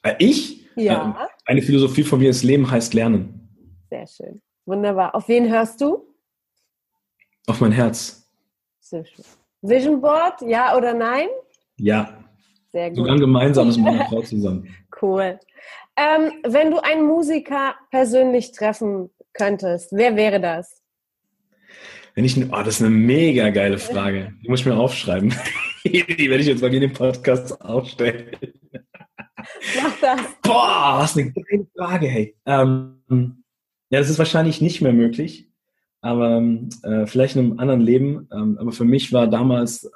Äh, 0.02 0.14
ich? 0.18 0.66
Ja. 0.74 1.28
Äh, 1.28 1.50
eine 1.50 1.62
Philosophie 1.62 2.02
von 2.02 2.18
mir 2.18 2.30
ist, 2.30 2.42
Leben 2.42 2.68
heißt 2.68 2.94
Lernen. 2.94 3.48
Sehr 3.88 4.06
schön. 4.06 4.42
Wunderbar. 4.66 5.14
Auf 5.14 5.28
wen 5.28 5.48
hörst 5.48 5.80
du? 5.80 6.04
Auf 7.46 7.60
mein 7.60 7.72
Herz. 7.72 8.28
Sehr 8.80 9.04
schön. 9.04 9.24
Vision 9.62 10.00
Board, 10.00 10.42
ja 10.42 10.76
oder 10.76 10.92
nein? 10.92 11.28
Ja. 11.76 12.24
Sehr 12.70 12.90
gut. 12.90 12.98
Sogar 12.98 13.14
ein 13.14 13.20
gemeinsames 13.20 13.76
mit 13.78 13.86
meiner 13.86 14.06
Frau 14.06 14.22
zusammen. 14.22 14.68
Cool. 15.00 15.38
Ähm, 15.98 16.32
wenn 16.46 16.70
du 16.70 16.78
einen 16.78 17.06
Musiker 17.06 17.74
persönlich 17.90 18.52
treffen 18.52 19.10
könntest, 19.32 19.90
wer 19.90 20.14
wäre 20.14 20.40
das? 20.40 20.80
Wenn 22.14 22.24
ich, 22.24 22.36
oh, 22.36 22.50
das 22.50 22.76
ist 22.76 22.82
eine 22.82 22.90
mega 22.90 23.50
geile 23.50 23.78
Frage. 23.78 24.32
Die 24.42 24.48
muss 24.48 24.60
ich 24.60 24.66
mir 24.66 24.76
aufschreiben. 24.76 25.34
Die 25.84 26.30
werde 26.30 26.40
ich 26.40 26.46
jetzt 26.46 26.62
mal 26.62 26.72
in 26.72 26.82
dem 26.82 26.92
Podcast 26.92 27.60
aufstellen. 27.60 28.30
Mach 29.82 30.00
das. 30.00 30.20
Boah, 30.42 30.98
was 30.98 31.16
eine 31.16 31.32
geile 31.32 31.66
Frage, 31.76 32.06
hey. 32.06 32.36
Ähm, 32.46 33.44
ja, 33.90 33.98
das 33.98 34.10
ist 34.10 34.18
wahrscheinlich 34.18 34.60
nicht 34.60 34.82
mehr 34.82 34.92
möglich, 34.92 35.48
aber 36.00 36.42
äh, 36.82 37.06
vielleicht 37.06 37.36
in 37.36 37.42
einem 37.42 37.58
anderen 37.58 37.80
Leben. 37.80 38.28
Ähm, 38.32 38.58
aber 38.60 38.72
für 38.72 38.84
mich 38.84 39.12
war 39.12 39.26
damals, 39.28 39.84
äh, 39.84 39.88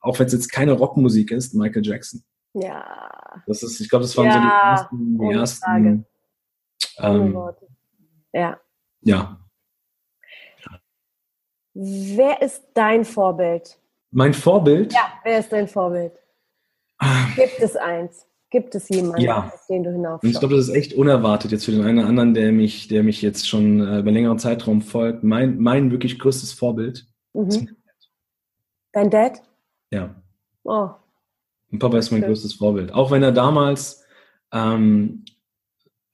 auch 0.00 0.18
wenn 0.18 0.26
es 0.26 0.32
jetzt 0.32 0.50
keine 0.50 0.72
Rockmusik 0.72 1.30
ist, 1.30 1.54
Michael 1.54 1.84
Jackson. 1.84 2.24
Ja. 2.58 3.42
Das 3.46 3.62
ist, 3.62 3.80
ich 3.80 3.88
glaube, 3.88 4.04
das 4.04 4.16
waren 4.16 4.26
ja, 4.26 4.32
so 4.32 4.40
die 4.40 4.48
ersten. 4.48 5.18
Die 5.18 5.32
ersten 5.34 6.06
ähm, 6.98 7.38
ja. 8.32 8.58
Ja. 9.02 9.40
Wer 11.74 12.40
ist 12.40 12.64
dein 12.72 13.04
Vorbild? 13.04 13.78
Mein 14.10 14.32
Vorbild? 14.32 14.94
Ja, 14.94 15.12
wer 15.22 15.40
ist 15.40 15.52
dein 15.52 15.68
Vorbild? 15.68 16.12
Gibt 17.36 17.60
es 17.60 17.76
eins? 17.76 18.26
Gibt 18.48 18.74
es 18.74 18.88
jemanden, 18.88 19.20
ja. 19.20 19.44
auf 19.44 19.66
den 19.66 19.82
du 19.82 19.90
hinaufschaust? 19.92 20.32
Ich 20.32 20.38
glaube, 20.38 20.56
das 20.56 20.68
ist 20.68 20.74
echt 20.74 20.94
unerwartet 20.94 21.52
jetzt 21.52 21.66
für 21.66 21.72
den 21.72 21.84
einen 21.84 21.98
oder 21.98 22.08
anderen, 22.08 22.32
der 22.32 22.52
mich, 22.52 22.88
der 22.88 23.02
mich 23.02 23.20
jetzt 23.20 23.46
schon 23.46 23.80
äh, 23.80 23.98
über 23.98 24.10
längeren 24.10 24.38
Zeitraum 24.38 24.80
folgt. 24.80 25.24
Mein, 25.24 25.58
mein 25.58 25.90
wirklich 25.90 26.18
größtes 26.18 26.54
Vorbild 26.54 27.06
mhm. 27.34 27.48
ist 27.48 27.58
mein 27.60 27.76
Dad. 27.84 28.10
Dein 28.92 29.10
Dad? 29.10 29.42
Ja. 29.90 30.22
Oh. 30.64 30.90
Und 31.70 31.78
Papa 31.78 31.98
ist 31.98 32.10
mein 32.10 32.22
okay. 32.22 32.28
größtes 32.28 32.54
Vorbild. 32.54 32.92
Auch 32.92 33.10
wenn 33.10 33.22
er 33.22 33.32
damals 33.32 34.04
ähm, 34.52 35.24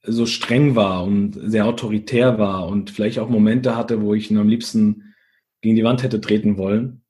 so 0.05 0.25
streng 0.25 0.75
war 0.75 1.03
und 1.03 1.39
sehr 1.41 1.65
autoritär 1.65 2.37
war 2.37 2.67
und 2.67 2.89
vielleicht 2.89 3.19
auch 3.19 3.29
Momente 3.29 3.75
hatte, 3.75 4.01
wo 4.01 4.13
ich 4.13 4.29
ihn 4.29 4.37
am 4.37 4.49
liebsten 4.49 5.13
gegen 5.61 5.75
die 5.75 5.83
Wand 5.83 6.03
hätte 6.03 6.19
treten 6.19 6.57
wollen, 6.57 7.03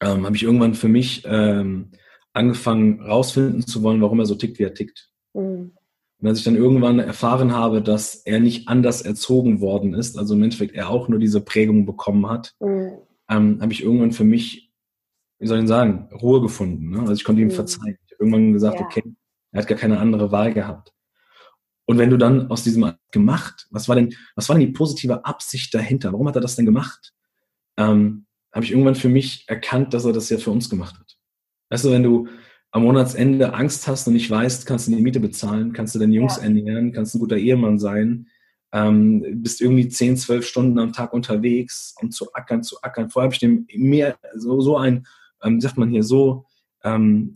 ähm, 0.00 0.24
habe 0.24 0.36
ich 0.36 0.44
irgendwann 0.44 0.74
für 0.74 0.88
mich 0.88 1.24
ähm, 1.26 1.90
angefangen 2.32 3.00
rausfinden 3.00 3.66
zu 3.66 3.82
wollen, 3.82 4.00
warum 4.00 4.20
er 4.20 4.26
so 4.26 4.36
tickt, 4.36 4.58
wie 4.58 4.64
er 4.64 4.74
tickt. 4.74 5.10
Mhm. 5.34 5.72
Und 6.20 6.26
als 6.26 6.38
ich 6.38 6.44
dann 6.44 6.56
irgendwann 6.56 6.98
erfahren 6.98 7.52
habe, 7.52 7.80
dass 7.80 8.16
er 8.16 8.40
nicht 8.40 8.68
anders 8.68 9.02
erzogen 9.02 9.60
worden 9.60 9.94
ist, 9.94 10.18
also 10.18 10.34
im 10.34 10.42
Endeffekt 10.42 10.74
er 10.74 10.90
auch 10.90 11.08
nur 11.08 11.20
diese 11.20 11.40
Prägung 11.40 11.86
bekommen 11.86 12.28
hat, 12.28 12.54
mhm. 12.60 12.92
ähm, 13.28 13.58
habe 13.60 13.72
ich 13.72 13.82
irgendwann 13.82 14.12
für 14.12 14.24
mich, 14.24 14.67
wie 15.38 15.46
soll 15.46 15.58
ich 15.58 15.62
denn 15.62 15.68
sagen, 15.68 16.08
Ruhe 16.12 16.40
gefunden. 16.40 16.90
Ne? 16.90 17.00
Also 17.00 17.12
ich 17.12 17.24
konnte 17.24 17.42
ihm 17.42 17.48
mhm. 17.48 17.52
verzeihen. 17.52 17.98
Ich 18.06 18.12
habe 18.12 18.24
irgendwann 18.24 18.52
gesagt, 18.52 18.80
ja. 18.80 18.86
okay, 18.86 19.02
er 19.52 19.60
hat 19.60 19.68
gar 19.68 19.78
keine 19.78 19.98
andere 19.98 20.32
Wahl 20.32 20.52
gehabt. 20.52 20.92
Und 21.86 21.96
wenn 21.96 22.10
du 22.10 22.18
dann 22.18 22.50
aus 22.50 22.64
diesem 22.64 22.92
gemacht, 23.12 23.66
was 23.70 23.88
war 23.88 23.96
denn, 23.96 24.14
was 24.34 24.48
war 24.48 24.58
denn 24.58 24.66
die 24.66 24.72
positive 24.72 25.24
Absicht 25.24 25.72
dahinter? 25.72 26.12
Warum 26.12 26.28
hat 26.28 26.36
er 26.36 26.42
das 26.42 26.56
denn 26.56 26.66
gemacht? 26.66 27.14
Ähm, 27.78 28.26
habe 28.52 28.64
ich 28.64 28.72
irgendwann 28.72 28.94
für 28.94 29.08
mich 29.08 29.44
erkannt, 29.48 29.94
dass 29.94 30.04
er 30.04 30.12
das 30.12 30.28
ja 30.28 30.38
für 30.38 30.50
uns 30.50 30.68
gemacht 30.68 30.98
hat. 30.98 31.16
Weißt 31.70 31.84
du, 31.84 31.90
wenn 31.90 32.02
du 32.02 32.28
am 32.70 32.82
Monatsende 32.82 33.54
Angst 33.54 33.88
hast 33.88 34.06
und 34.06 34.14
nicht 34.14 34.30
weißt, 34.30 34.66
kannst 34.66 34.88
du 34.88 34.92
die 34.92 35.02
Miete 35.02 35.20
bezahlen, 35.20 35.72
kannst 35.72 35.94
du 35.94 35.98
deine 35.98 36.14
Jungs 36.14 36.36
ja. 36.36 36.42
ernähren, 36.42 36.92
kannst 36.92 37.14
ein 37.14 37.20
guter 37.20 37.36
Ehemann 37.36 37.78
sein, 37.78 38.28
ähm, 38.72 39.42
bist 39.42 39.60
irgendwie 39.60 39.88
10, 39.88 40.18
12 40.18 40.46
Stunden 40.46 40.78
am 40.78 40.92
Tag 40.92 41.12
unterwegs 41.12 41.94
und 42.00 42.12
zu 42.12 42.32
ackern, 42.34 42.62
zu 42.62 42.82
ackern. 42.82 43.08
Vorher 43.08 43.26
habe 43.26 43.34
ich 43.34 43.40
dem 43.40 43.66
mehr, 43.74 44.18
so, 44.34 44.60
so 44.60 44.76
ein, 44.76 45.06
ähm, 45.42 45.60
sagt 45.60 45.76
man 45.76 45.90
hier, 45.90 46.02
so 46.02 46.46
ähm, 46.84 47.32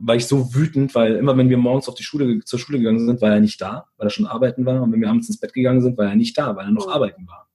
war 0.00 0.16
ich 0.16 0.26
so 0.26 0.54
wütend, 0.54 0.94
weil 0.94 1.16
immer 1.16 1.36
wenn 1.36 1.50
wir 1.50 1.58
morgens 1.58 1.88
auf 1.88 1.94
die 1.94 2.04
Schule, 2.04 2.44
zur 2.44 2.58
Schule 2.58 2.78
gegangen 2.78 3.04
sind, 3.06 3.20
war 3.20 3.32
er 3.32 3.40
nicht 3.40 3.60
da, 3.60 3.86
weil 3.96 4.08
er 4.08 4.10
schon 4.10 4.26
arbeiten 4.26 4.64
war. 4.64 4.82
Und 4.82 4.92
wenn 4.92 5.00
wir 5.00 5.10
abends 5.10 5.28
ins 5.28 5.40
Bett 5.40 5.52
gegangen 5.52 5.82
sind, 5.82 5.98
war 5.98 6.06
er 6.06 6.16
nicht 6.16 6.38
da, 6.38 6.54
weil 6.56 6.66
er 6.66 6.72
noch 6.72 6.86
mhm. 6.86 6.92
arbeiten 6.92 7.26
war. 7.26 7.48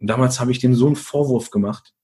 Und 0.00 0.08
damals 0.08 0.40
habe 0.40 0.50
ich 0.50 0.58
dem 0.58 0.74
so 0.74 0.86
einen 0.86 0.96
Vorwurf 0.96 1.50
gemacht. 1.50 1.94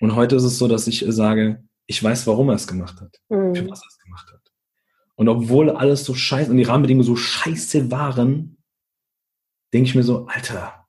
Und 0.00 0.14
heute 0.16 0.36
ist 0.36 0.44
es 0.44 0.58
so, 0.58 0.68
dass 0.68 0.86
ich 0.86 1.04
sage, 1.08 1.64
ich 1.86 2.02
weiß, 2.02 2.26
warum 2.26 2.48
er 2.48 2.56
es 2.56 2.66
gemacht 2.66 3.00
hat, 3.00 3.20
mhm. 3.28 3.54
für 3.54 3.68
was 3.70 3.82
er 3.82 3.88
es 3.88 3.98
gemacht 3.98 4.30
hat. 4.32 4.52
Und 5.16 5.28
obwohl 5.28 5.70
alles 5.70 6.04
so 6.04 6.14
scheiße 6.14 6.50
und 6.50 6.56
die 6.56 6.64
Rahmenbedingungen 6.64 7.06
so 7.06 7.16
scheiße 7.16 7.90
waren, 7.90 8.56
denke 9.72 9.88
ich 9.88 9.94
mir 9.94 10.02
so, 10.02 10.26
Alter, 10.26 10.86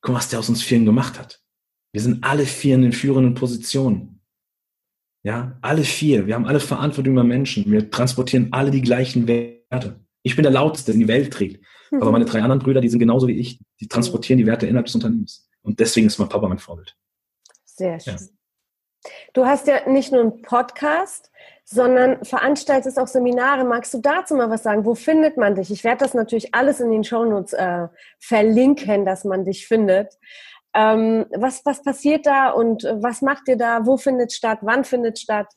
guck 0.00 0.12
mal, 0.12 0.18
was 0.18 0.28
der 0.28 0.38
aus 0.38 0.48
uns 0.48 0.62
Vieren 0.62 0.86
gemacht 0.86 1.18
hat. 1.18 1.42
Wir 1.92 2.00
sind 2.00 2.24
alle 2.24 2.46
vier 2.46 2.74
in 2.74 2.82
den 2.82 2.92
führenden 2.92 3.34
Positionen. 3.34 4.11
Ja, 5.22 5.56
alle 5.60 5.84
vier. 5.84 6.26
Wir 6.26 6.34
haben 6.34 6.46
alle 6.46 6.60
Verantwortung 6.60 7.12
über 7.12 7.24
Menschen. 7.24 7.70
Wir 7.70 7.90
transportieren 7.90 8.48
alle 8.50 8.70
die 8.70 8.82
gleichen 8.82 9.28
Werte. 9.28 10.00
Ich 10.22 10.34
bin 10.36 10.42
der 10.42 10.52
Lauteste, 10.52 10.92
der 10.92 10.98
die 10.98 11.08
Welt 11.08 11.32
trägt. 11.32 11.64
Mhm. 11.90 12.02
Aber 12.02 12.10
meine 12.10 12.24
drei 12.24 12.42
anderen 12.42 12.60
Brüder, 12.60 12.80
die 12.80 12.88
sind 12.88 12.98
genauso 12.98 13.28
wie 13.28 13.38
ich. 13.38 13.60
Die 13.80 13.88
transportieren 13.88 14.38
die 14.38 14.46
Werte 14.46 14.66
innerhalb 14.66 14.86
des 14.86 14.94
Unternehmens. 14.94 15.48
Und 15.62 15.78
deswegen 15.78 16.08
ist 16.08 16.18
mein 16.18 16.28
Papa 16.28 16.48
mein 16.48 16.58
Vorbild. 16.58 16.96
Sehr 17.64 18.00
schön. 18.00 18.14
Ja. 18.14 19.10
Du 19.32 19.46
hast 19.46 19.66
ja 19.66 19.88
nicht 19.88 20.12
nur 20.12 20.20
einen 20.20 20.42
Podcast, 20.42 21.30
sondern 21.64 22.24
veranstaltest 22.24 22.98
auch 22.98 23.06
Seminare. 23.06 23.64
Magst 23.64 23.94
du 23.94 23.98
dazu 23.98 24.34
mal 24.34 24.50
was 24.50 24.62
sagen? 24.62 24.84
Wo 24.84 24.94
findet 24.94 25.36
man 25.36 25.54
dich? 25.54 25.70
Ich 25.70 25.84
werde 25.84 26.04
das 26.04 26.14
natürlich 26.14 26.54
alles 26.54 26.80
in 26.80 26.90
den 26.90 27.02
Shownotes 27.04 27.52
äh, 27.52 27.88
verlinken, 28.18 29.04
dass 29.04 29.24
man 29.24 29.44
dich 29.44 29.66
findet. 29.66 30.18
Ähm, 30.74 31.26
was, 31.36 31.64
was 31.64 31.82
passiert 31.82 32.26
da 32.26 32.50
und 32.50 32.84
was 32.84 33.22
macht 33.22 33.48
ihr 33.48 33.56
da? 33.56 33.84
Wo 33.84 33.96
findet 33.96 34.32
statt? 34.32 34.58
Wann 34.62 34.84
findet 34.84 35.18
statt? 35.18 35.48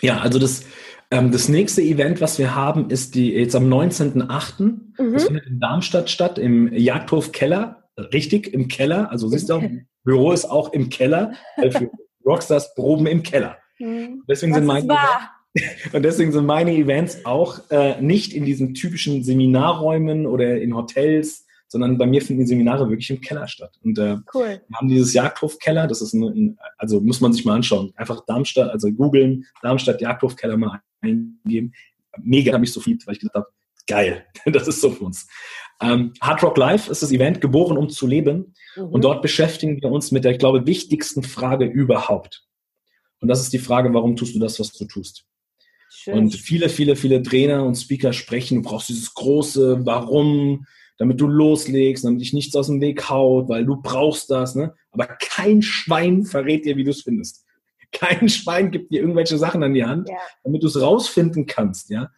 Ja, 0.00 0.18
also 0.18 0.38
das, 0.38 0.64
ähm, 1.10 1.32
das 1.32 1.48
nächste 1.48 1.82
Event, 1.82 2.20
was 2.20 2.38
wir 2.38 2.54
haben, 2.54 2.90
ist 2.90 3.14
die 3.14 3.32
jetzt 3.32 3.56
am 3.56 3.68
19.08. 3.68 4.62
Mhm. 4.98 5.12
Das 5.12 5.24
findet 5.24 5.46
in 5.46 5.60
Darmstadt 5.60 6.10
statt, 6.10 6.38
im 6.38 6.72
Jagdhof 6.72 7.32
Keller. 7.32 7.88
Richtig, 8.12 8.54
im 8.54 8.68
Keller. 8.68 9.10
Also 9.10 9.28
siehst 9.28 9.48
du, 9.48 9.60
Büro 10.04 10.32
ist 10.32 10.44
auch 10.44 10.72
im 10.72 10.88
Keller. 10.88 11.32
Für 11.56 11.90
Rockstars 12.24 12.74
proben 12.74 13.06
im 13.06 13.22
Keller. 13.22 13.56
Mhm. 13.78 14.22
Deswegen 14.28 14.54
sind 14.54 14.66
meine 14.66 14.86
und 15.92 16.02
deswegen 16.02 16.30
sind 16.30 16.46
meine 16.46 16.72
Events 16.72 17.24
auch 17.24 17.60
äh, 17.70 18.00
nicht 18.00 18.34
in 18.34 18.44
diesen 18.44 18.74
typischen 18.74 19.24
Seminarräumen 19.24 20.26
oder 20.26 20.60
in 20.60 20.76
Hotels, 20.76 21.46
sondern 21.68 21.98
bei 21.98 22.06
mir 22.06 22.22
finden 22.22 22.40
die 22.40 22.48
Seminare 22.48 22.88
wirklich 22.88 23.10
im 23.10 23.20
Keller 23.20 23.46
statt. 23.46 23.78
Und 23.84 23.98
äh, 23.98 24.16
cool. 24.34 24.60
wir 24.66 24.76
haben 24.76 24.88
dieses 24.88 25.12
Jagdhofkeller, 25.12 25.86
das 25.86 26.00
ist 26.00 26.14
ein, 26.14 26.58
also 26.78 27.00
muss 27.00 27.20
man 27.20 27.32
sich 27.32 27.44
mal 27.44 27.54
anschauen. 27.54 27.92
Einfach 27.94 28.24
Darmstadt, 28.26 28.70
also 28.70 28.90
googeln, 28.90 29.44
Darmstadt 29.62 30.00
Jagdhofkeller 30.00 30.56
mal 30.56 30.80
eingeben. 31.02 31.74
Mega 32.22 32.54
habe 32.54 32.64
ich 32.64 32.72
so 32.72 32.80
viel, 32.80 32.98
weil 33.04 33.14
ich 33.14 33.20
gesagt 33.20 33.36
habe, 33.36 33.46
geil, 33.86 34.24
das 34.46 34.66
ist 34.66 34.80
so 34.80 34.90
für 34.90 35.04
uns. 35.04 35.28
Ähm, 35.80 36.12
Hard 36.20 36.42
Rock 36.42 36.56
Live 36.56 36.88
ist 36.88 37.02
das 37.02 37.12
Event, 37.12 37.40
geboren 37.40 37.76
um 37.76 37.88
zu 37.90 38.06
leben. 38.06 38.54
Mhm. 38.76 38.84
Und 38.84 39.04
dort 39.04 39.22
beschäftigen 39.22 39.80
wir 39.80 39.90
uns 39.90 40.10
mit 40.10 40.24
der, 40.24 40.32
ich 40.32 40.38
glaube, 40.38 40.66
wichtigsten 40.66 41.22
Frage 41.22 41.66
überhaupt. 41.66 42.44
Und 43.20 43.28
das 43.28 43.40
ist 43.40 43.52
die 43.52 43.58
Frage, 43.58 43.92
warum 43.92 44.16
tust 44.16 44.34
du 44.34 44.38
das, 44.38 44.58
was 44.58 44.72
du 44.72 44.86
tust? 44.86 45.24
Schön. 45.90 46.14
Und 46.14 46.34
viele, 46.34 46.68
viele, 46.68 46.96
viele 46.96 47.22
Trainer 47.22 47.64
und 47.64 47.74
Speaker 47.74 48.12
sprechen, 48.12 48.62
du 48.62 48.68
brauchst 48.68 48.88
dieses 48.88 49.14
große 49.14 49.84
Warum, 49.84 50.66
damit 50.98 51.20
du 51.20 51.28
loslegst, 51.28 52.04
damit 52.04 52.20
dich 52.20 52.32
nichts 52.32 52.54
aus 52.56 52.66
dem 52.66 52.80
Weg 52.80 53.08
haut, 53.08 53.48
weil 53.48 53.64
du 53.64 53.80
brauchst 53.80 54.30
das. 54.30 54.54
Ne? 54.54 54.74
Aber 54.90 55.06
kein 55.06 55.62
Schwein 55.62 56.24
verrät 56.24 56.64
dir, 56.64 56.76
wie 56.76 56.84
du 56.84 56.90
es 56.90 57.02
findest. 57.02 57.46
Kein 57.92 58.28
Schwein 58.28 58.70
gibt 58.70 58.92
dir 58.92 59.00
irgendwelche 59.00 59.38
Sachen 59.38 59.62
an 59.62 59.72
die 59.72 59.84
Hand, 59.84 60.08
ja. 60.08 60.16
damit 60.44 60.62
du 60.62 60.66
es 60.66 60.78
rausfinden 60.78 61.46
kannst. 61.46 61.88
Ja? 61.88 62.10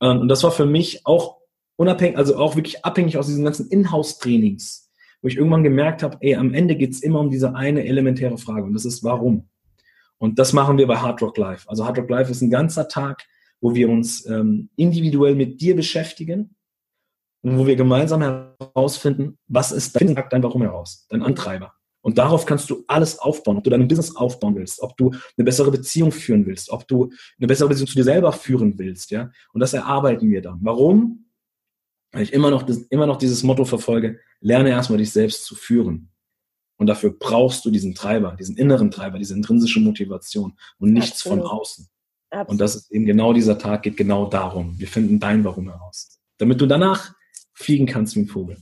Ähm, 0.00 0.20
und 0.20 0.28
das 0.28 0.42
war 0.44 0.52
für 0.52 0.64
mich 0.64 1.04
auch 1.04 1.38
unabhängig, 1.76 2.16
also 2.16 2.36
auch 2.36 2.56
wirklich 2.56 2.84
abhängig 2.84 3.18
aus 3.18 3.26
diesen 3.26 3.44
ganzen 3.44 3.68
Inhouse-Trainings, 3.68 4.90
wo 5.22 5.28
ich 5.28 5.36
irgendwann 5.36 5.64
gemerkt 5.64 6.02
habe, 6.02 6.16
ey, 6.20 6.36
am 6.36 6.54
Ende 6.54 6.76
geht's 6.76 7.00
immer 7.00 7.20
um 7.20 7.30
diese 7.30 7.54
eine 7.54 7.84
elementäre 7.84 8.38
Frage 8.38 8.64
und 8.64 8.74
das 8.74 8.84
ist 8.84 9.02
warum. 9.02 9.48
Und 10.18 10.38
das 10.38 10.52
machen 10.52 10.78
wir 10.78 10.86
bei 10.86 10.98
Hard 10.98 11.20
Rock 11.22 11.36
Live. 11.38 11.68
Also 11.68 11.84
Hard 11.84 11.98
Rock 11.98 12.10
Live 12.10 12.30
ist 12.30 12.42
ein 12.42 12.50
ganzer 12.50 12.88
Tag, 12.88 13.24
wo 13.60 13.74
wir 13.74 13.88
uns 13.88 14.26
ähm, 14.26 14.68
individuell 14.76 15.34
mit 15.34 15.60
dir 15.60 15.74
beschäftigen 15.74 16.54
und 17.42 17.58
wo 17.58 17.66
wir 17.66 17.76
gemeinsam 17.76 18.22
herausfinden, 18.22 19.38
was 19.48 19.72
ist 19.72 19.96
dein, 19.96 20.14
dein 20.14 20.42
Warum 20.42 20.62
heraus, 20.62 21.06
dein 21.08 21.22
Antreiber. 21.22 21.74
Und 22.02 22.18
darauf 22.18 22.46
kannst 22.46 22.70
du 22.70 22.84
alles 22.86 23.18
aufbauen, 23.18 23.58
ob 23.58 23.64
du 23.64 23.70
dein 23.70 23.86
Business 23.86 24.16
aufbauen 24.16 24.56
willst, 24.56 24.80
ob 24.80 24.96
du 24.96 25.10
eine 25.10 25.44
bessere 25.44 25.70
Beziehung 25.70 26.12
führen 26.12 26.46
willst, 26.46 26.70
ob 26.70 26.88
du 26.88 27.10
eine 27.38 27.46
bessere 27.46 27.68
Beziehung 27.68 27.88
zu 27.88 27.94
dir 27.94 28.04
selber 28.04 28.32
führen 28.32 28.78
willst, 28.78 29.10
ja. 29.10 29.30
Und 29.52 29.60
das 29.60 29.74
erarbeiten 29.74 30.30
wir 30.30 30.40
dann. 30.40 30.58
Warum? 30.62 31.26
Weil 32.12 32.22
ich 32.22 32.32
immer 32.32 32.50
noch, 32.50 32.66
immer 32.88 33.06
noch 33.06 33.18
dieses 33.18 33.42
Motto 33.42 33.64
verfolge, 33.64 34.18
lerne 34.40 34.70
erstmal 34.70 34.98
dich 34.98 35.12
selbst 35.12 35.44
zu 35.44 35.54
führen. 35.54 36.10
Und 36.78 36.86
dafür 36.86 37.14
brauchst 37.16 37.64
du 37.66 37.70
diesen 37.70 37.94
Treiber, 37.94 38.34
diesen 38.38 38.56
inneren 38.56 38.90
Treiber, 38.90 39.18
diese 39.18 39.34
intrinsische 39.34 39.80
Motivation 39.80 40.54
und 40.78 40.94
nichts 40.94 41.18
Absolut. 41.18 41.40
von 41.40 41.48
außen. 41.48 41.88
Absolut. 42.30 42.50
Und 42.50 42.60
das 42.60 42.76
ist 42.76 42.90
eben 42.90 43.04
genau 43.04 43.34
dieser 43.34 43.58
Tag 43.58 43.82
geht 43.82 43.98
genau 43.98 44.26
darum. 44.26 44.78
Wir 44.78 44.88
finden 44.88 45.20
dein 45.20 45.44
Warum 45.44 45.68
heraus. 45.68 46.18
Damit 46.38 46.60
du 46.60 46.66
danach 46.66 47.12
fliegen 47.60 47.86
kannst 47.86 48.16
wie 48.16 48.20
ein 48.20 48.26
Vogel. 48.26 48.56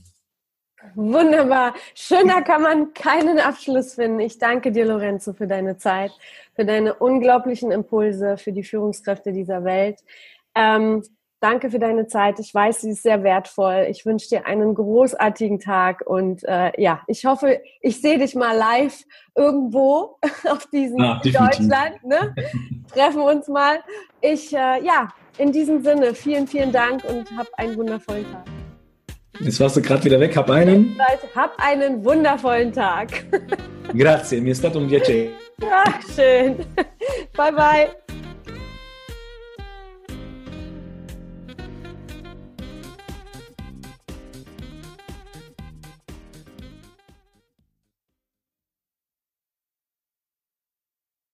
Wunderbar. 0.95 1.73
Schöner 1.93 2.41
kann 2.41 2.61
man 2.61 2.93
keinen 2.93 3.39
Abschluss 3.39 3.93
finden. 3.93 4.19
Ich 4.19 4.37
danke 4.37 4.71
dir, 4.71 4.85
Lorenzo, 4.85 5.33
für 5.33 5.47
deine 5.47 5.77
Zeit, 5.77 6.11
für 6.55 6.65
deine 6.65 6.93
unglaublichen 6.95 7.71
Impulse, 7.71 8.37
für 8.37 8.51
die 8.51 8.63
Führungskräfte 8.63 9.31
dieser 9.31 9.63
Welt. 9.63 9.99
Ähm, 10.55 11.03
danke 11.41 11.69
für 11.69 11.79
deine 11.79 12.07
Zeit. 12.07 12.39
Ich 12.39 12.53
weiß, 12.53 12.81
sie 12.81 12.91
ist 12.91 13.03
sehr 13.03 13.23
wertvoll. 13.23 13.87
Ich 13.89 14.05
wünsche 14.05 14.29
dir 14.29 14.45
einen 14.45 14.73
großartigen 14.73 15.59
Tag 15.59 16.01
und 16.05 16.43
äh, 16.45 16.71
ja, 16.81 17.01
ich 17.07 17.25
hoffe, 17.25 17.61
ich 17.81 18.01
sehe 18.01 18.17
dich 18.17 18.35
mal 18.35 18.55
live 18.55 19.03
irgendwo 19.35 20.17
auf 20.49 20.65
diesem 20.67 20.99
ja, 20.99 21.21
Deutschland. 21.23 22.03
Ne? 22.03 22.35
Treffen 22.93 23.21
uns 23.21 23.47
mal. 23.47 23.79
Ich, 24.21 24.53
äh, 24.53 24.83
ja, 24.83 25.09
in 25.37 25.51
diesem 25.51 25.83
Sinne, 25.83 26.13
vielen, 26.13 26.47
vielen 26.47 26.71
Dank 26.71 27.03
und 27.05 27.29
hab 27.37 27.47
einen 27.57 27.77
wundervollen 27.77 28.25
Tag. 28.31 28.58
Jetzt 29.39 29.59
warst 29.59 29.77
du 29.77 29.81
gerade 29.81 30.03
wieder 30.03 30.19
weg. 30.19 30.35
Hab 30.35 30.49
einen. 30.49 30.97
Hab 31.35 31.55
einen 31.57 32.03
wundervollen 32.03 32.73
Tag. 32.73 33.25
Grazie, 33.97 34.41
mi 34.41 34.51
è 34.51 34.53
stato 34.53 34.79
un 34.79 34.87
piacere. 34.87 35.29
Ach, 35.61 36.01
schön. 36.15 36.57
Bye, 37.35 37.51
bye. 37.51 38.08